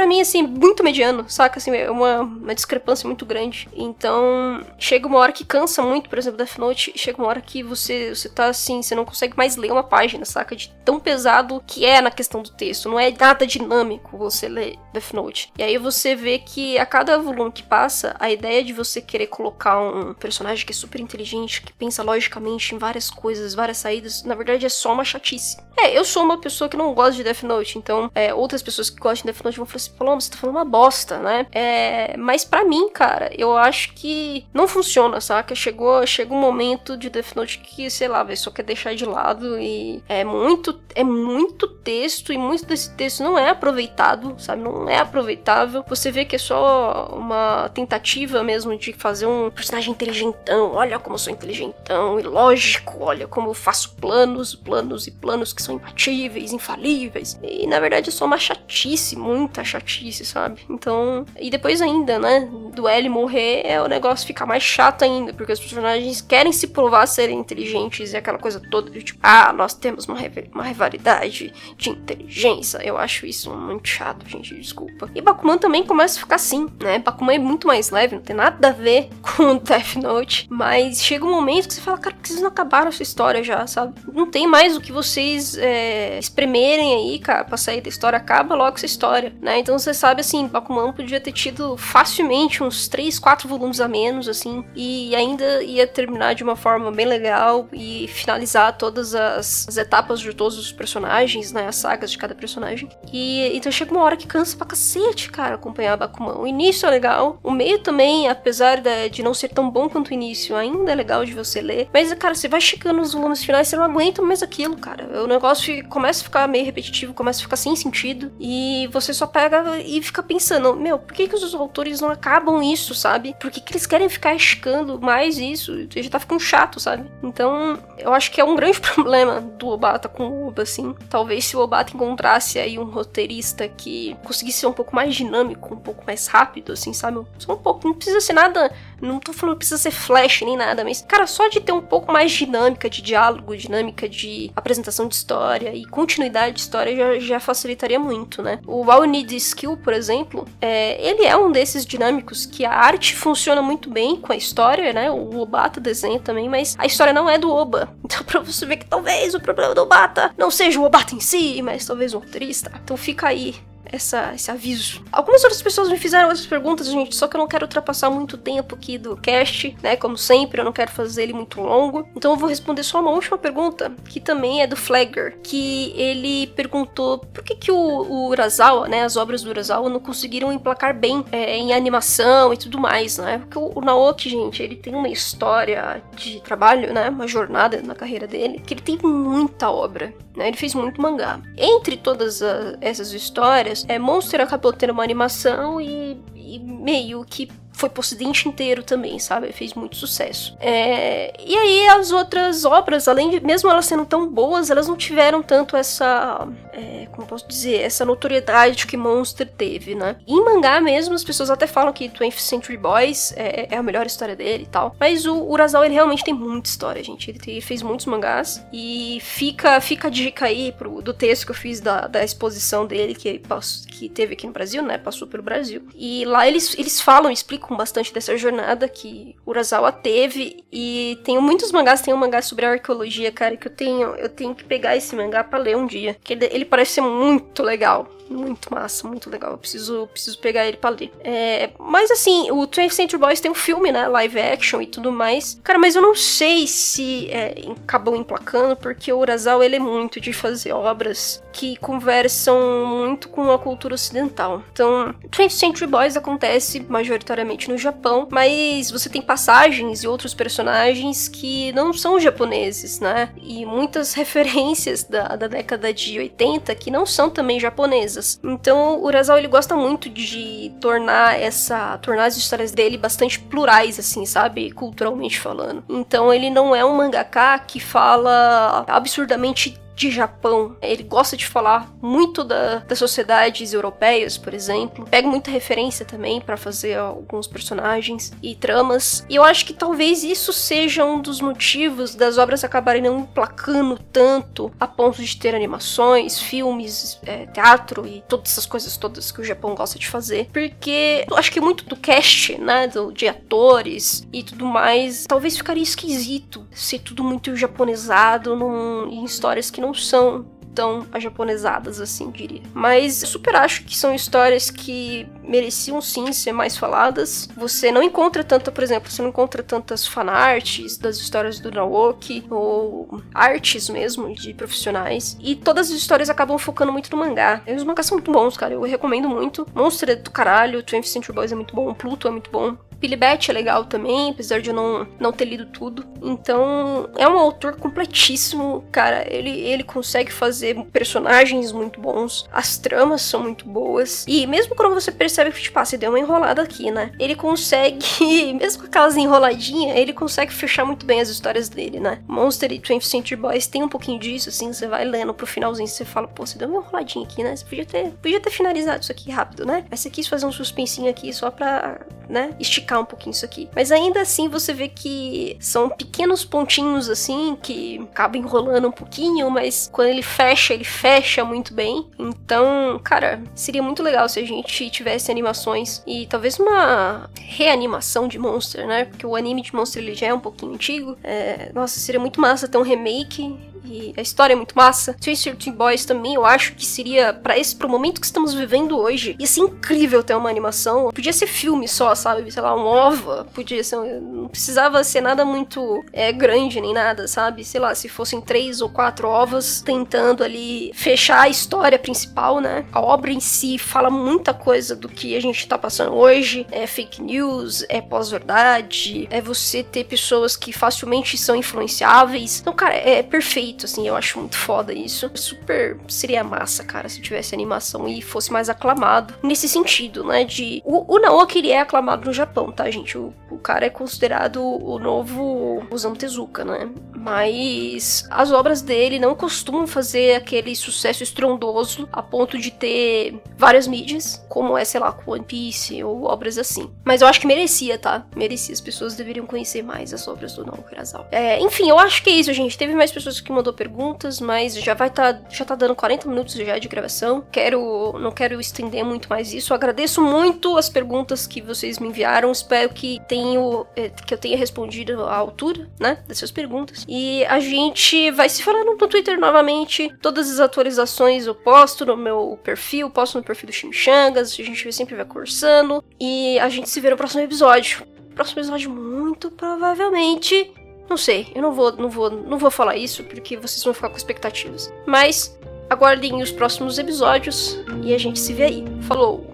Pra 0.02 0.08
mim, 0.08 0.20
assim, 0.20 0.42
muito 0.42 0.82
mediano, 0.82 1.26
saca? 1.28 1.60
Assim, 1.60 1.70
é 1.70 1.88
uma, 1.88 2.22
uma 2.22 2.54
discrepância 2.56 3.06
muito 3.06 3.24
grande. 3.24 3.68
Então, 3.72 4.60
chega 4.76 5.06
uma 5.06 5.16
hora 5.20 5.30
que 5.30 5.44
cansa 5.44 5.80
muito, 5.80 6.10
por 6.10 6.18
exemplo, 6.18 6.38
Death 6.38 6.58
Note. 6.58 6.92
Chega 6.96 7.22
uma 7.22 7.28
hora 7.28 7.40
que 7.40 7.62
você, 7.62 8.12
você 8.12 8.28
tá 8.28 8.46
assim, 8.46 8.82
você 8.82 8.96
não 8.96 9.04
consegue 9.04 9.36
mais 9.36 9.54
ler 9.54 9.70
uma 9.70 9.84
página, 9.84 10.24
saca? 10.24 10.56
De 10.56 10.74
tão 10.84 10.98
pesado 10.98 11.62
que 11.64 11.86
é 11.86 12.00
na 12.00 12.10
questão 12.10 12.42
do 12.42 12.50
texto. 12.50 12.88
Não 12.88 12.98
é 12.98 13.12
nada 13.12 13.46
dinâmico 13.46 14.18
você 14.18 14.48
ler 14.48 14.76
Death 14.92 15.12
Note. 15.12 15.52
E 15.56 15.62
aí 15.62 15.78
você 15.78 16.16
vê 16.16 16.40
que 16.40 16.76
a 16.78 16.84
cada 16.84 17.16
volume 17.18 17.52
que 17.52 17.62
passa, 17.62 18.16
a 18.18 18.28
ideia 18.28 18.64
de 18.64 18.72
você 18.72 19.00
querer 19.00 19.28
colocar 19.28 19.78
um 19.80 20.14
personagem 20.14 20.66
que 20.66 20.72
é 20.72 20.74
super 20.74 21.00
inteligente, 21.00 21.62
que 21.62 21.72
pensa 21.72 22.02
logicamente 22.02 22.74
em 22.74 22.78
várias 22.78 23.08
coisas, 23.08 23.54
várias 23.54 23.78
saídas, 23.78 24.24
na 24.24 24.34
verdade 24.34 24.66
é 24.66 24.68
só 24.68 24.92
uma 24.92 25.04
chatice. 25.04 25.58
É, 25.76 25.96
eu 25.96 26.04
sou 26.04 26.22
uma 26.22 26.38
pessoa 26.38 26.68
que 26.68 26.76
não 26.76 26.92
gosta 26.92 27.12
de 27.12 27.24
Death 27.24 27.42
Note, 27.42 27.78
então 27.78 28.10
é, 28.14 28.34
outras 28.34 28.62
pessoas 28.62 28.90
que 28.90 29.00
gostam 29.00 29.26
de 29.26 29.32
Death 29.32 29.44
Note 29.44 29.56
vão 29.56 29.66
falar 29.66 29.76
assim, 29.76 29.91
Paloma, 29.92 30.20
você 30.20 30.30
tá 30.30 30.36
falando 30.36 30.56
uma 30.56 30.64
bosta, 30.64 31.18
né? 31.18 31.46
É, 31.52 32.16
mas 32.16 32.44
para 32.44 32.64
mim, 32.64 32.88
cara, 32.90 33.30
eu 33.36 33.56
acho 33.56 33.92
que 33.94 34.44
não 34.52 34.66
funciona, 34.66 35.20
saca? 35.20 35.54
Chegou, 35.54 36.06
chega 36.06 36.34
um 36.34 36.40
momento 36.40 36.96
de 36.96 37.08
Death 37.08 37.34
Note 37.34 37.58
que, 37.58 37.88
sei 37.90 38.08
lá, 38.08 38.22
você 38.22 38.36
só 38.36 38.50
quer 38.50 38.64
deixar 38.64 38.94
de 38.94 39.04
lado 39.04 39.58
e 39.58 40.02
é 40.08 40.24
muito, 40.24 40.80
é 40.94 41.04
muito 41.04 41.66
texto 41.66 42.32
e 42.32 42.38
muito 42.38 42.66
desse 42.66 42.94
texto 42.94 43.22
não 43.22 43.38
é 43.38 43.50
aproveitado, 43.50 44.34
sabe? 44.38 44.62
Não 44.62 44.88
é 44.88 44.98
aproveitável. 44.98 45.84
Você 45.88 46.10
vê 46.10 46.24
que 46.24 46.36
é 46.36 46.38
só 46.38 47.10
uma 47.12 47.68
tentativa 47.70 48.42
mesmo 48.42 48.76
de 48.76 48.92
fazer 48.92 49.26
um 49.26 49.50
personagem 49.50 49.92
inteligentão. 49.92 50.72
Olha 50.72 50.98
como 50.98 51.14
eu 51.14 51.18
sou 51.18 51.32
inteligentão 51.32 52.18
e 52.18 52.22
lógico, 52.22 53.04
olha 53.04 53.26
como 53.26 53.50
eu 53.50 53.54
faço 53.54 53.94
planos, 53.96 54.54
planos 54.54 55.06
e 55.06 55.10
planos 55.10 55.52
que 55.52 55.62
são 55.62 55.76
imbatíveis, 55.76 56.52
infalíveis. 56.52 57.38
E 57.42 57.66
na 57.66 57.78
verdade 57.80 58.08
é 58.08 58.12
só 58.12 58.24
uma 58.24 58.38
chatice, 58.38 59.16
muita 59.16 59.64
chatice, 59.64 59.81
sabe? 60.24 60.62
Então, 60.68 61.24
e 61.38 61.50
depois 61.50 61.80
ainda, 61.80 62.18
né, 62.18 62.48
do 62.74 62.88
L 62.88 63.08
morrer, 63.08 63.62
é 63.64 63.80
o 63.80 63.88
negócio 63.88 64.26
ficar 64.26 64.46
mais 64.46 64.62
chato 64.62 65.02
ainda, 65.02 65.32
porque 65.32 65.52
os 65.52 65.60
personagens 65.60 66.20
querem 66.20 66.52
se 66.52 66.68
provar 66.68 67.06
serem 67.06 67.38
inteligentes 67.38 68.12
e 68.12 68.16
aquela 68.16 68.38
coisa 68.38 68.60
toda 68.70 68.90
de 68.90 69.02
tipo, 69.02 69.20
ah, 69.22 69.52
nós 69.52 69.74
temos 69.74 70.06
uma, 70.06 70.18
uma 70.52 70.64
rivalidade 70.64 71.52
de 71.76 71.90
inteligência. 71.90 72.78
Eu 72.82 72.96
acho 72.96 73.26
isso 73.26 73.50
muito 73.50 73.88
chato, 73.88 74.28
gente, 74.28 74.54
desculpa. 74.54 75.10
E 75.14 75.20
Bakuman 75.20 75.58
também 75.58 75.84
começa 75.84 76.18
a 76.18 76.20
ficar 76.20 76.36
assim, 76.36 76.68
né? 76.80 76.98
Bakuman 76.98 77.34
é 77.34 77.38
muito 77.38 77.66
mais 77.66 77.90
leve, 77.90 78.16
não 78.16 78.22
tem 78.22 78.36
nada 78.36 78.68
a 78.68 78.72
ver 78.72 79.08
com 79.22 79.56
Death 79.56 79.96
Note, 79.96 80.46
mas 80.50 81.02
chega 81.02 81.24
um 81.24 81.30
momento 81.30 81.68
que 81.68 81.74
você 81.74 81.80
fala, 81.80 81.98
cara, 81.98 82.16
que 82.20 82.28
vocês 82.28 82.40
não 82.40 82.48
acabaram 82.48 82.88
essa 82.88 83.02
história 83.02 83.42
já, 83.42 83.66
sabe? 83.66 83.94
Não 84.12 84.30
tem 84.30 84.46
mais 84.46 84.76
o 84.76 84.80
que 84.80 84.92
vocês 84.92 85.56
é, 85.56 86.18
espremerem 86.18 86.94
aí, 86.94 87.18
cara, 87.18 87.44
pra 87.44 87.56
sair 87.56 87.80
da 87.80 87.88
história, 87.88 88.16
acaba 88.16 88.54
logo 88.54 88.76
essa 88.76 88.86
história, 88.86 89.32
né? 89.40 89.58
Então 89.62 89.78
você 89.78 89.94
sabe, 89.94 90.20
assim, 90.20 90.48
Bakuman 90.48 90.92
podia 90.92 91.20
ter 91.20 91.32
tido 91.32 91.76
facilmente 91.76 92.62
uns 92.62 92.88
3, 92.88 93.18
4 93.18 93.48
volumes 93.48 93.80
a 93.80 93.86
menos, 93.86 94.28
assim, 94.28 94.64
e 94.74 95.14
ainda 95.14 95.62
ia 95.62 95.86
terminar 95.86 96.34
de 96.34 96.42
uma 96.42 96.56
forma 96.56 96.90
bem 96.90 97.06
legal 97.06 97.68
e 97.72 98.08
finalizar 98.08 98.76
todas 98.76 99.14
as, 99.14 99.68
as 99.68 99.76
etapas 99.76 100.18
de 100.20 100.34
todos 100.34 100.58
os 100.58 100.72
personagens, 100.72 101.52
né? 101.52 101.68
As 101.68 101.76
sagas 101.76 102.10
de 102.10 102.18
cada 102.18 102.34
personagem. 102.34 102.88
E 103.12 103.56
então 103.56 103.70
chega 103.70 103.92
uma 103.92 104.02
hora 104.02 104.16
que 104.16 104.26
cansa 104.26 104.56
pra 104.56 104.66
cacete, 104.66 105.30
cara, 105.30 105.54
acompanhar 105.54 105.96
Bakuman. 105.96 106.38
O 106.38 106.46
início 106.46 106.86
é 106.86 106.90
legal, 106.90 107.38
o 107.42 107.50
meio 107.50 107.78
também, 107.78 108.28
apesar 108.28 108.80
de, 108.80 109.10
de 109.10 109.22
não 109.22 109.32
ser 109.32 109.48
tão 109.48 109.70
bom 109.70 109.88
quanto 109.88 110.08
o 110.08 110.14
início, 110.14 110.56
ainda 110.56 110.90
é 110.90 110.94
legal 110.94 111.24
de 111.24 111.34
você 111.34 111.60
ler. 111.60 111.88
Mas, 111.92 112.12
cara, 112.14 112.34
você 112.34 112.48
vai 112.48 112.60
chegando 112.60 112.96
nos 112.96 113.14
volumes 113.14 113.44
finais, 113.44 113.68
você 113.68 113.76
não 113.76 113.84
aguenta 113.84 114.20
mais 114.22 114.42
aquilo, 114.42 114.76
cara. 114.76 115.22
O 115.22 115.28
negócio 115.28 115.86
começa 115.88 116.20
a 116.20 116.24
ficar 116.24 116.48
meio 116.48 116.64
repetitivo, 116.64 117.14
começa 117.14 117.38
a 117.38 117.42
ficar 117.42 117.56
sem 117.56 117.76
sentido. 117.76 118.32
E 118.40 118.88
você 118.92 119.14
só 119.14 119.26
pega 119.26 119.51
e 119.84 120.02
fica 120.02 120.22
pensando, 120.22 120.74
meu, 120.74 120.98
por 120.98 121.12
que, 121.12 121.28
que 121.28 121.34
os 121.34 121.54
autores 121.54 122.00
não 122.00 122.10
acabam 122.10 122.62
isso, 122.62 122.94
sabe? 122.94 123.34
Por 123.38 123.50
que, 123.50 123.60
que 123.60 123.72
eles 123.72 123.86
querem 123.86 124.08
ficar 124.08 124.34
esticando 124.34 125.00
mais 125.00 125.38
isso? 125.38 125.86
Já 125.90 126.10
tá 126.10 126.18
ficando 126.18 126.40
chato, 126.40 126.80
sabe? 126.80 127.10
Então, 127.22 127.78
eu 127.98 128.12
acho 128.12 128.30
que 128.30 128.40
é 128.40 128.44
um 128.44 128.56
grande 128.56 128.80
problema 128.82 129.40
do 129.40 129.68
Obata 129.68 130.08
com 130.08 130.28
o 130.28 130.48
Oba, 130.48 130.62
assim. 130.62 130.94
Talvez 131.08 131.44
se 131.44 131.56
o 131.56 131.60
Obata 131.60 131.94
encontrasse 131.94 132.58
aí 132.58 132.78
um 132.78 132.84
roteirista 132.84 133.68
que 133.68 134.16
conseguisse 134.24 134.60
ser 134.60 134.66
um 134.66 134.72
pouco 134.72 134.94
mais 134.94 135.14
dinâmico, 135.14 135.74
um 135.74 135.78
pouco 135.78 136.04
mais 136.06 136.26
rápido, 136.26 136.72
assim, 136.72 136.92
sabe? 136.92 137.20
Só 137.38 137.54
um 137.54 137.58
pouco, 137.58 137.86
não 137.86 137.94
precisa 137.94 138.20
ser 138.20 138.32
nada, 138.32 138.72
não 139.02 139.18
tô 139.18 139.32
falando 139.32 139.56
que 139.56 139.60
precisa 139.60 139.78
ser 139.78 139.90
flash 139.90 140.42
nem 140.42 140.56
nada, 140.56 140.84
mas, 140.84 141.02
cara, 141.02 141.26
só 141.26 141.48
de 141.48 141.60
ter 141.60 141.72
um 141.72 141.80
pouco 141.80 142.12
mais 142.12 142.30
dinâmica 142.32 142.88
de 142.88 143.02
diálogo, 143.02 143.56
dinâmica 143.56 144.08
de 144.08 144.50
apresentação 144.54 145.08
de 145.08 145.14
história 145.14 145.74
e 145.74 145.84
continuidade 145.84 146.56
de 146.56 146.60
história 146.60 146.96
já, 146.96 147.18
já 147.18 147.40
facilitaria 147.40 147.98
muito, 147.98 148.42
né? 148.42 148.60
O 148.66 148.90
All 148.90 149.04
Need 149.04 149.34
Skill, 149.36 149.76
por 149.76 149.92
exemplo, 149.92 150.46
é, 150.60 151.04
ele 151.04 151.24
é 151.24 151.36
um 151.36 151.50
desses 151.50 151.84
dinâmicos 151.84 152.46
que 152.46 152.64
a 152.64 152.72
arte 152.72 153.16
funciona 153.16 153.60
muito 153.60 153.90
bem 153.90 154.16
com 154.16 154.32
a 154.32 154.36
história, 154.36 154.92
né? 154.92 155.10
O 155.10 155.40
Obata 155.40 155.80
desenha 155.80 156.20
também, 156.20 156.48
mas 156.48 156.76
a 156.78 156.86
história 156.86 157.12
não 157.12 157.28
é 157.28 157.38
do 157.38 157.50
Oba. 157.50 157.92
Então, 158.12 158.24
pra 158.24 158.40
você 158.40 158.66
ver 158.66 158.76
que 158.76 158.84
talvez 158.84 159.34
o 159.34 159.40
problema 159.40 159.74
do 159.74 159.80
Obata 159.80 160.34
não 160.36 160.50
seja 160.50 160.78
o 160.78 160.84
Obata 160.84 161.14
em 161.14 161.20
si, 161.20 161.62
mas 161.62 161.86
talvez 161.86 162.12
o 162.12 162.18
roteirista. 162.18 162.70
Então 162.84 162.94
fica 162.94 163.28
aí 163.28 163.54
essa, 163.92 164.32
esse 164.34 164.50
aviso. 164.50 165.04
Algumas 165.12 165.44
outras 165.44 165.60
pessoas 165.60 165.88
me 165.88 165.98
fizeram 165.98 166.28
outras 166.28 166.46
perguntas, 166.46 166.86
gente, 166.86 167.14
só 167.14 167.28
que 167.28 167.36
eu 167.36 167.38
não 167.38 167.46
quero 167.46 167.66
ultrapassar 167.66 168.10
muito 168.10 168.38
tempo 168.38 168.74
aqui 168.74 168.96
do 168.96 169.16
cast, 169.16 169.76
né? 169.82 169.94
Como 169.96 170.16
sempre, 170.16 170.60
eu 170.60 170.64
não 170.64 170.72
quero 170.72 170.90
fazer 170.90 171.24
ele 171.24 171.34
muito 171.34 171.60
longo. 171.60 172.08
Então 172.16 172.32
eu 172.32 172.36
vou 172.36 172.48
responder 172.48 172.82
só 172.82 173.00
uma 173.00 173.10
última 173.10 173.36
pergunta, 173.36 173.92
que 174.08 174.18
também 174.18 174.62
é 174.62 174.66
do 174.66 174.76
Flagger, 174.76 175.38
que 175.42 175.92
ele 175.94 176.46
perguntou 176.48 177.18
por 177.18 177.44
que, 177.44 177.54
que 177.54 177.70
o, 177.70 177.76
o 177.76 178.28
Urasawa, 178.28 178.88
né? 178.88 179.02
As 179.02 179.16
obras 179.16 179.42
do 179.42 179.50
Urasawa 179.50 179.90
não 179.90 180.00
conseguiram 180.00 180.52
emplacar 180.52 180.94
bem 180.94 181.24
é, 181.30 181.56
em 181.56 181.72
animação 181.72 182.52
e 182.52 182.56
tudo 182.56 182.78
mais, 182.78 183.18
né? 183.18 183.38
Porque 183.38 183.58
o, 183.58 183.72
o 183.74 183.80
Naoki, 183.82 184.30
gente, 184.30 184.62
ele 184.62 184.76
tem 184.76 184.94
uma 184.94 185.08
história 185.08 186.02
de 186.16 186.40
trabalho, 186.40 186.92
né? 186.94 187.10
Uma 187.10 187.28
jornada 187.28 187.82
na 187.82 187.94
carreira 187.94 188.26
dele, 188.26 188.62
que 188.66 188.72
ele 188.72 188.80
tem 188.80 188.98
muita 189.02 189.70
obra, 189.70 190.14
né? 190.34 190.48
Ele 190.48 190.56
fez 190.56 190.74
muito 190.74 191.00
mangá. 191.00 191.40
Entre 191.56 191.96
todas 191.96 192.42
a, 192.42 192.76
essas 192.80 193.12
histórias, 193.12 193.81
é, 193.88 193.98
Monster 193.98 194.40
acabou 194.40 194.72
tendo 194.72 194.90
uma 194.90 195.02
animação 195.02 195.80
e, 195.80 196.20
e 196.34 196.58
meio 196.58 197.24
que 197.24 197.48
foi 197.72 197.88
pro 197.88 198.00
ocidente 198.00 198.48
inteiro 198.48 198.82
também, 198.82 199.18
sabe? 199.18 199.52
Fez 199.52 199.74
muito 199.74 199.96
sucesso. 199.96 200.56
É, 200.60 201.32
e 201.44 201.56
aí 201.56 201.88
as 201.88 202.12
outras 202.12 202.64
obras, 202.64 203.08
além 203.08 203.30
de, 203.30 203.40
mesmo 203.40 203.70
elas 203.70 203.86
sendo 203.86 204.04
tão 204.04 204.28
boas, 204.28 204.70
elas 204.70 204.86
não 204.86 204.96
tiveram 204.96 205.42
tanto 205.42 205.76
essa, 205.76 206.46
é, 206.72 207.06
como 207.12 207.26
posso 207.26 207.46
dizer, 207.48 207.80
essa 207.80 208.04
notoriedade 208.04 208.86
que 208.86 208.96
Monster 208.96 209.48
teve, 209.48 209.94
né? 209.94 210.16
Em 210.26 210.44
mangá 210.44 210.80
mesmo, 210.80 211.14
as 211.14 211.24
pessoas 211.24 211.50
até 211.50 211.66
falam 211.66 211.92
que 211.92 212.08
20th 212.08 212.38
Century 212.38 212.76
Boys 212.76 213.32
é, 213.36 213.68
é 213.70 213.76
a 213.76 213.82
melhor 213.82 214.06
história 214.06 214.36
dele 214.36 214.64
e 214.64 214.66
tal. 214.66 214.94
Mas 214.98 215.26
o 215.26 215.34
Urasawa, 215.34 215.86
ele 215.86 215.94
realmente 215.94 216.24
tem 216.24 216.34
muita 216.34 216.68
história, 216.68 217.02
gente. 217.02 217.30
Ele, 217.30 217.60
fez 217.60 217.82
muitos 217.82 218.06
mangás. 218.06 218.64
E 218.72 219.18
fica, 219.22 219.80
fica 219.80 220.08
a 220.08 220.10
dica 220.10 220.46
aí 220.46 220.72
pro, 220.72 221.00
do 221.00 221.12
texto 221.12 221.46
que 221.46 221.52
eu 221.52 221.56
fiz 221.56 221.80
da, 221.80 222.06
da 222.06 222.22
exposição 222.22 222.86
dele, 222.86 223.14
que, 223.14 223.40
que 223.88 224.08
teve 224.08 224.34
aqui 224.34 224.46
no 224.46 224.52
Brasil, 224.52 224.82
né? 224.82 224.98
Passou 224.98 225.26
pelo 225.26 225.42
Brasil. 225.42 225.82
E 225.94 226.24
lá 226.24 226.46
eles, 226.46 226.76
eles 226.78 227.00
falam, 227.00 227.30
explicam 227.30 227.61
com 227.62 227.76
bastante 227.76 228.12
dessa 228.12 228.36
jornada 228.36 228.88
que 228.88 229.34
Urasawa 229.46 229.90
teve. 229.90 230.64
E 230.70 231.18
tenho 231.24 231.40
muitos 231.40 231.72
mangás, 231.72 232.02
tem 232.02 232.12
um 232.12 232.18
mangá 232.18 232.42
sobre 232.42 232.66
arqueologia, 232.66 233.32
cara, 233.32 233.56
que 233.56 233.68
eu 233.68 233.72
tenho, 233.72 234.14
eu 234.16 234.28
tenho 234.28 234.54
que 234.54 234.64
pegar 234.64 234.96
esse 234.96 235.14
mangá 235.16 235.42
para 235.42 235.58
ler 235.58 235.76
um 235.76 235.86
dia, 235.86 236.16
que 236.22 236.34
ele, 236.34 236.48
ele 236.52 236.64
parece 236.64 236.92
ser 236.92 237.00
muito 237.00 237.62
legal 237.62 238.08
muito 238.32 238.72
massa, 238.72 239.06
muito 239.06 239.30
legal. 239.30 239.52
Eu 239.52 239.58
preciso, 239.58 240.08
preciso 240.08 240.38
pegar 240.38 240.66
ele 240.66 240.76
pra 240.76 240.90
ler. 240.90 241.12
É, 241.20 241.70
mas 241.78 242.10
assim, 242.10 242.50
o 242.50 242.66
20th 242.66 242.90
Century 242.90 243.20
Boys 243.20 243.40
tem 243.40 243.50
um 243.50 243.54
filme, 243.54 243.92
né? 243.92 244.08
Live 244.08 244.40
action 244.40 244.80
e 244.80 244.86
tudo 244.86 245.12
mais. 245.12 245.60
Cara, 245.62 245.78
mas 245.78 245.94
eu 245.94 246.02
não 246.02 246.14
sei 246.14 246.66
se 246.66 247.28
é, 247.30 247.54
acabou 247.84 248.16
emplacando, 248.16 248.76
porque 248.76 249.12
o 249.12 249.18
Urasawa 249.18 249.64
ele 249.64 249.76
é 249.76 249.80
muito 249.80 250.20
de 250.20 250.32
fazer 250.32 250.72
obras 250.72 251.42
que 251.52 251.76
conversam 251.76 252.86
muito 252.86 253.28
com 253.28 253.50
a 253.50 253.58
cultura 253.58 253.94
ocidental. 253.94 254.62
Então, 254.72 255.14
20th 255.30 255.50
Century 255.50 255.86
Boys 255.86 256.16
acontece 256.16 256.80
majoritariamente 256.80 257.68
no 257.70 257.76
Japão, 257.76 258.26
mas 258.30 258.90
você 258.90 259.08
tem 259.08 259.20
passagens 259.20 260.02
e 260.02 260.08
outros 260.08 260.34
personagens 260.34 261.28
que 261.28 261.72
não 261.72 261.92
são 261.92 262.18
japoneses, 262.18 263.00
né? 263.00 263.30
E 263.36 263.64
muitas 263.64 264.14
referências 264.14 265.04
da, 265.04 265.36
da 265.36 265.46
década 265.46 265.92
de 265.92 266.18
80 266.18 266.74
que 266.74 266.90
não 266.90 267.04
são 267.04 267.30
também 267.30 267.60
japonesas 267.60 268.21
coisas. 268.22 268.40
Então, 268.42 268.98
o 268.98 269.06
Urasawa 269.06 269.38
ele 269.38 269.48
gosta 269.48 269.76
muito 269.76 270.08
de 270.08 270.72
tornar 270.80 271.38
essa, 271.40 271.98
tornar 271.98 272.26
as 272.26 272.36
histórias 272.36 272.72
dele 272.72 272.96
bastante 272.96 273.38
plurais 273.38 273.98
assim, 273.98 274.24
sabe, 274.24 274.70
culturalmente 274.70 275.38
falando. 275.38 275.82
Então, 275.88 276.32
ele 276.32 276.48
não 276.48 276.74
é 276.74 276.84
um 276.84 276.96
mangaka 276.96 277.58
que 277.58 277.80
fala 277.80 278.84
absurdamente 278.86 279.81
de 279.94 280.10
Japão. 280.10 280.76
Ele 280.80 281.02
gosta 281.02 281.36
de 281.36 281.46
falar 281.46 281.92
muito 282.00 282.44
da, 282.44 282.76
das 282.78 282.98
sociedades 282.98 283.72
europeias, 283.72 284.38
por 284.38 284.54
exemplo. 284.54 285.06
Pega 285.10 285.28
muita 285.28 285.50
referência 285.50 286.04
também 286.04 286.40
para 286.40 286.56
fazer 286.56 286.96
alguns 286.96 287.46
personagens 287.46 288.32
e 288.42 288.54
tramas. 288.54 289.24
E 289.28 289.36
eu 289.36 289.44
acho 289.44 289.66
que 289.66 289.74
talvez 289.74 290.22
isso 290.24 290.52
seja 290.52 291.04
um 291.04 291.20
dos 291.20 291.40
motivos 291.40 292.14
das 292.14 292.38
obras 292.38 292.64
acabarem 292.64 293.02
não 293.02 293.20
emplacando 293.20 293.98
tanto 294.12 294.72
a 294.78 294.86
ponto 294.86 295.22
de 295.22 295.36
ter 295.36 295.54
animações, 295.54 296.40
filmes, 296.40 297.18
é, 297.26 297.46
teatro 297.46 298.06
e 298.06 298.22
todas 298.28 298.52
essas 298.52 298.66
coisas 298.66 298.96
todas 298.96 299.30
que 299.30 299.40
o 299.40 299.44
Japão 299.44 299.74
gosta 299.74 299.98
de 299.98 300.08
fazer. 300.08 300.48
Porque 300.52 301.24
eu 301.28 301.36
acho 301.36 301.50
que 301.50 301.60
muito 301.60 301.84
do 301.84 301.96
cast, 301.96 302.58
né, 302.58 302.86
do, 302.86 303.12
de 303.12 303.28
atores 303.28 304.26
e 304.32 304.42
tudo 304.42 304.64
mais, 304.64 305.26
talvez 305.26 305.56
ficaria 305.56 305.82
esquisito 305.82 306.66
ser 306.70 307.00
tudo 307.00 307.22
muito 307.22 307.54
japonesado 307.56 308.56
num, 308.56 309.08
em 309.08 309.24
histórias 309.24 309.70
que 309.70 309.80
não 309.82 309.92
são 309.92 310.46
tão 310.74 311.06
japonesadas, 311.18 312.00
assim, 312.00 312.30
diria. 312.30 312.62
Mas 312.72 313.22
eu 313.22 313.28
super 313.28 313.54
acho 313.56 313.84
que 313.84 313.96
são 313.96 314.14
histórias 314.14 314.70
que 314.70 315.28
mereciam 315.42 316.00
sim 316.00 316.32
ser 316.32 316.52
mais 316.52 316.76
faladas. 316.76 317.48
Você 317.56 317.92
não 317.92 318.02
encontra 318.02 318.42
tanta, 318.42 318.72
por 318.72 318.82
exemplo, 318.82 319.10
você 319.10 319.20
não 319.20 319.28
encontra 319.28 319.62
tantas 319.62 320.06
fanarts 320.06 320.96
das 320.96 321.18
histórias 321.18 321.60
do 321.60 321.70
Naoki, 321.70 322.44
ou 322.48 323.20
artes 323.34 323.88
mesmo 323.90 324.34
de 324.34 324.54
profissionais. 324.54 325.36
E 325.40 325.54
todas 325.54 325.90
as 325.90 325.96
histórias 325.96 326.30
acabam 326.30 326.58
focando 326.58 326.92
muito 326.92 327.10
no 327.10 327.18
mangá. 327.18 327.62
E 327.66 327.74
os 327.74 327.84
mangás 327.84 328.06
são 328.06 328.16
muito 328.16 328.32
bons, 328.32 328.56
cara. 328.56 328.74
Eu 328.74 328.82
recomendo 328.82 329.28
muito. 329.28 329.66
Monster 329.74 330.10
é 330.10 330.16
do 330.16 330.30
caralho, 330.30 330.82
20th 330.82 331.04
Century 331.04 331.34
Boys 331.34 331.52
é 331.52 331.54
muito 331.54 331.74
bom, 331.74 331.92
Pluto 331.92 332.26
é 332.26 332.30
muito 332.30 332.50
bom. 332.50 332.76
Pilibet 333.02 333.50
é 333.50 333.52
legal 333.52 333.84
também, 333.84 334.30
apesar 334.30 334.60
de 334.60 334.70
eu 334.70 334.74
não, 334.74 335.04
não 335.18 335.32
ter 335.32 335.44
lido 335.44 335.66
tudo. 335.66 336.06
Então, 336.22 337.10
é 337.16 337.26
um 337.26 337.36
autor 337.36 337.74
completíssimo, 337.74 338.84
cara. 338.92 339.26
Ele, 339.28 339.50
ele 339.50 339.82
consegue 339.82 340.32
fazer 340.32 340.80
personagens 340.92 341.72
muito 341.72 342.00
bons, 342.00 342.48
as 342.52 342.78
tramas 342.78 343.22
são 343.22 343.42
muito 343.42 343.68
boas. 343.68 344.24
E 344.28 344.46
mesmo 344.46 344.76
quando 344.76 344.94
você 344.94 345.10
percebe 345.10 345.50
que, 345.50 345.60
tipo, 345.60 345.76
ah, 345.80 345.84
você 345.84 345.98
deu 345.98 346.10
uma 346.10 346.20
enrolada 346.20 346.62
aqui, 346.62 346.92
né? 346.92 347.10
Ele 347.18 347.34
consegue, 347.34 347.98
mesmo 348.54 348.82
com 348.82 348.86
aquelas 348.86 349.16
enroladinhas, 349.16 349.96
ele 349.96 350.12
consegue 350.12 350.52
fechar 350.52 350.84
muito 350.84 351.04
bem 351.04 351.20
as 351.20 351.28
histórias 351.28 351.68
dele, 351.68 351.98
né? 351.98 352.22
Monster 352.28 352.70
e 352.70 352.78
20th 352.78 353.02
Century 353.02 353.34
Boys 353.34 353.66
tem 353.66 353.82
um 353.82 353.88
pouquinho 353.88 354.20
disso, 354.20 354.48
assim, 354.48 354.72
você 354.72 354.86
vai 354.86 355.04
lendo 355.04 355.34
pro 355.34 355.44
finalzinho, 355.44 355.88
você 355.88 356.04
fala, 356.04 356.28
pô, 356.28 356.46
você 356.46 356.56
deu 356.56 356.68
uma 356.68 356.78
enroladinha 356.78 357.24
aqui, 357.24 357.42
né? 357.42 357.56
Você 357.56 357.64
podia 357.64 357.84
ter, 357.84 358.10
podia 358.22 358.40
ter 358.40 358.50
finalizado 358.50 359.02
isso 359.02 359.10
aqui 359.10 359.28
rápido, 359.28 359.66
né? 359.66 359.84
Mas 359.90 359.98
você 359.98 360.08
quis 360.08 360.28
fazer 360.28 360.46
um 360.46 360.52
suspensinho 360.52 361.10
aqui 361.10 361.32
só 361.32 361.50
pra, 361.50 361.98
né, 362.28 362.54
esticar 362.60 362.91
um 362.98 363.04
pouquinho 363.04 363.32
isso 363.32 363.44
aqui. 363.44 363.68
Mas 363.74 363.90
ainda 363.92 364.20
assim 364.20 364.48
você 364.48 364.72
vê 364.72 364.88
que 364.88 365.56
são 365.60 365.88
pequenos 365.88 366.44
pontinhos 366.44 367.08
assim 367.08 367.56
que 367.60 368.00
acabam 368.12 368.40
enrolando 368.40 368.88
um 368.88 368.92
pouquinho, 368.92 369.50
mas 369.50 369.88
quando 369.92 370.08
ele 370.08 370.22
fecha, 370.22 370.74
ele 370.74 370.84
fecha 370.84 371.44
muito 371.44 371.74
bem. 371.74 372.06
Então, 372.18 373.00
cara, 373.02 373.42
seria 373.54 373.82
muito 373.82 374.02
legal 374.02 374.28
se 374.28 374.40
a 374.40 374.46
gente 374.46 374.90
tivesse 374.90 375.30
animações 375.30 376.02
e 376.06 376.26
talvez 376.26 376.58
uma 376.58 377.30
reanimação 377.40 378.28
de 378.28 378.38
Monster, 378.38 378.86
né? 378.86 379.04
Porque 379.04 379.26
o 379.26 379.36
anime 379.36 379.62
de 379.62 379.74
Monster 379.74 380.02
ele 380.02 380.14
já 380.14 380.28
é 380.28 380.34
um 380.34 380.40
pouquinho 380.40 380.74
antigo. 380.74 381.16
É, 381.22 381.70
nossa, 381.74 381.98
seria 381.98 382.20
muito 382.20 382.40
massa 382.40 382.68
ter 382.68 382.78
um 382.78 382.82
remake 382.82 383.56
e 383.84 384.14
a 384.16 384.20
história 384.20 384.54
é 384.54 384.56
muito 384.56 384.76
massa. 384.76 385.14
Twister 385.14 385.56
Team 385.56 385.74
Boys 385.74 386.04
também, 386.04 386.34
eu 386.34 386.44
acho 386.44 386.74
que 386.74 386.86
seria 386.86 387.32
para 387.32 387.58
esse 387.58 387.74
pro 387.74 387.88
momento 387.88 388.20
que 388.20 388.26
estamos 388.26 388.54
vivendo 388.54 388.98
hoje. 388.98 389.36
Ia 389.38 389.46
ser 389.46 389.60
incrível 389.60 390.22
ter 390.22 390.34
uma 390.34 390.50
animação. 390.50 391.10
Podia 391.10 391.32
ser 391.32 391.46
filme 391.46 391.88
só, 391.88 392.14
sabe? 392.14 392.50
Sei 392.50 392.62
lá, 392.62 392.76
um 392.76 392.86
OVA. 392.86 393.46
Podia 393.52 393.82
ser. 393.82 393.96
Não 394.20 394.48
precisava 394.48 395.02
ser 395.04 395.20
nada 395.20 395.44
muito 395.44 396.04
é, 396.12 396.32
grande 396.32 396.80
nem 396.80 396.92
nada, 396.92 397.26
sabe? 397.26 397.64
Sei 397.64 397.80
lá, 397.80 397.94
se 397.94 398.08
fossem 398.08 398.40
três 398.40 398.80
ou 398.80 398.88
quatro 398.88 399.28
ovas 399.28 399.80
tentando 399.80 400.44
ali 400.44 400.92
fechar 400.94 401.42
a 401.42 401.48
história 401.48 401.98
principal, 401.98 402.60
né? 402.60 402.84
A 402.92 403.00
obra 403.00 403.32
em 403.32 403.40
si 403.40 403.78
fala 403.78 404.10
muita 404.10 404.54
coisa 404.54 404.94
do 404.94 405.08
que 405.08 405.36
a 405.36 405.40
gente 405.40 405.66
tá 405.66 405.76
passando 405.78 406.14
hoje. 406.14 406.66
É 406.70 406.86
fake 406.86 407.22
news, 407.22 407.84
é 407.88 408.00
pós-verdade, 408.00 409.26
é 409.30 409.40
você 409.40 409.82
ter 409.82 410.04
pessoas 410.04 410.56
que 410.56 410.72
facilmente 410.72 411.36
são 411.36 411.56
influenciáveis. 411.56 412.60
Então, 412.60 412.72
cara, 412.72 412.94
é 412.94 413.22
perfeito 413.22 413.71
assim, 413.84 414.06
eu 414.06 414.16
acho 414.16 414.38
muito 414.38 414.56
foda 414.56 414.92
isso. 414.92 415.30
Super 415.34 415.98
seria 416.08 416.44
massa, 416.44 416.84
cara, 416.84 417.08
se 417.08 417.20
tivesse 417.20 417.54
animação 417.54 418.08
e 418.08 418.20
fosse 418.22 418.52
mais 418.52 418.68
aclamado 418.68 419.34
nesse 419.42 419.68
sentido, 419.68 420.24
né? 420.24 420.44
De. 420.44 420.82
O, 420.84 421.16
o 421.16 421.18
Naoki 421.18 421.58
ele 421.58 421.70
é 421.70 421.80
aclamado 421.80 422.26
no 422.26 422.32
Japão, 422.32 422.70
tá, 422.70 422.90
gente? 422.90 423.16
O, 423.16 423.32
o 423.50 423.58
cara 423.58 423.86
é 423.86 423.90
considerado 423.90 424.62
o 424.62 424.98
novo 424.98 425.86
Osamu 425.90 426.16
Tezuka, 426.16 426.64
né? 426.64 426.90
Mas 427.22 428.26
as 428.30 428.50
obras 428.50 428.82
dele 428.82 429.18
não 429.18 429.34
costumam 429.34 429.86
fazer 429.86 430.34
aquele 430.34 430.74
sucesso 430.74 431.22
estrondoso 431.22 432.08
a 432.12 432.22
ponto 432.22 432.58
de 432.58 432.70
ter 432.70 433.40
várias 433.56 433.86
mídias, 433.86 434.44
como 434.48 434.76
é, 434.76 434.84
sei 434.84 435.00
lá, 435.00 435.16
One 435.24 435.44
Piece 435.44 436.02
ou 436.02 436.24
obras 436.24 436.58
assim. 436.58 436.90
Mas 437.04 437.20
eu 437.20 437.28
acho 437.28 437.40
que 437.40 437.46
merecia, 437.46 437.96
tá? 437.96 438.26
Merecia. 438.34 438.72
As 438.72 438.80
pessoas 438.80 439.14
deveriam 439.14 439.46
conhecer 439.46 439.82
mais 439.82 440.12
as 440.12 440.26
obras 440.26 440.54
do 440.54 440.64
Naoki 440.64 440.94
Urasawa. 440.94 441.28
É, 441.30 441.60
enfim, 441.60 441.88
eu 441.88 441.98
acho 441.98 442.22
que 442.22 442.30
é 442.30 442.32
isso, 442.34 442.52
gente. 442.52 442.76
Teve 442.76 442.94
mais 442.94 443.12
pessoas 443.12 443.40
que 443.40 443.52
mandou 443.52 443.72
perguntas, 443.72 444.40
mas 444.40 444.74
já 444.74 444.94
vai 444.94 445.10
tá, 445.10 445.40
já 445.48 445.64
tá 445.64 445.74
dando 445.74 445.94
40 445.94 446.28
minutos 446.28 446.54
já 446.54 446.78
de 446.78 446.88
gravação. 446.88 447.44
Quero, 447.52 448.18
não 448.18 448.32
quero 448.32 448.60
estender 448.60 449.04
muito 449.04 449.28
mais 449.28 449.52
isso. 449.52 449.72
Agradeço 449.72 450.20
muito 450.20 450.76
as 450.76 450.88
perguntas 450.88 451.46
que 451.46 451.60
vocês 451.60 451.98
me 451.98 452.08
enviaram. 452.08 452.50
Espero 452.50 452.92
que 452.92 453.20
tenho, 453.28 453.86
é, 453.94 454.08
que 454.08 454.34
eu 454.34 454.38
tenha 454.38 454.56
respondido 454.56 455.22
à 455.24 455.36
altura, 455.36 455.88
né, 456.00 456.18
dessas 456.26 456.50
perguntas. 456.50 457.04
E 457.14 457.44
a 457.44 457.60
gente 457.60 458.30
vai 458.30 458.48
se 458.48 458.62
falando 458.62 458.96
no 458.98 459.06
Twitter 459.06 459.38
novamente. 459.38 460.10
Todas 460.22 460.50
as 460.50 460.58
atualizações 460.60 461.44
eu 461.44 461.54
posto 461.54 462.06
no 462.06 462.16
meu 462.16 462.58
perfil, 462.64 463.10
posto 463.10 463.36
no 463.36 463.44
perfil 463.44 463.66
do 463.66 463.72
Chimichangas. 463.74 464.58
A 464.58 464.62
gente 464.62 464.90
sempre 464.90 465.14
vai 465.14 465.26
conversando. 465.26 466.02
E 466.18 466.58
a 466.58 466.70
gente 466.70 466.88
se 466.88 466.98
vê 467.00 467.10
no 467.10 467.16
próximo 467.18 467.42
episódio. 467.42 468.02
Próximo 468.34 468.60
episódio, 468.60 468.88
muito 468.88 469.50
provavelmente. 469.50 470.72
Não 471.06 471.18
sei, 471.18 471.52
eu 471.54 471.60
não 471.60 471.72
vou, 471.72 471.92
não 471.92 472.08
vou, 472.08 472.30
não 472.30 472.56
vou 472.56 472.70
falar 472.70 472.96
isso 472.96 473.22
porque 473.24 473.58
vocês 473.58 473.84
vão 473.84 473.92
ficar 473.92 474.08
com 474.08 474.16
expectativas. 474.16 474.90
Mas 475.06 475.54
aguardem 475.90 476.42
os 476.42 476.50
próximos 476.50 476.98
episódios 476.98 477.78
e 478.02 478.14
a 478.14 478.18
gente 478.18 478.40
se 478.40 478.54
vê 478.54 478.64
aí. 478.64 478.84
Falou! 479.02 479.46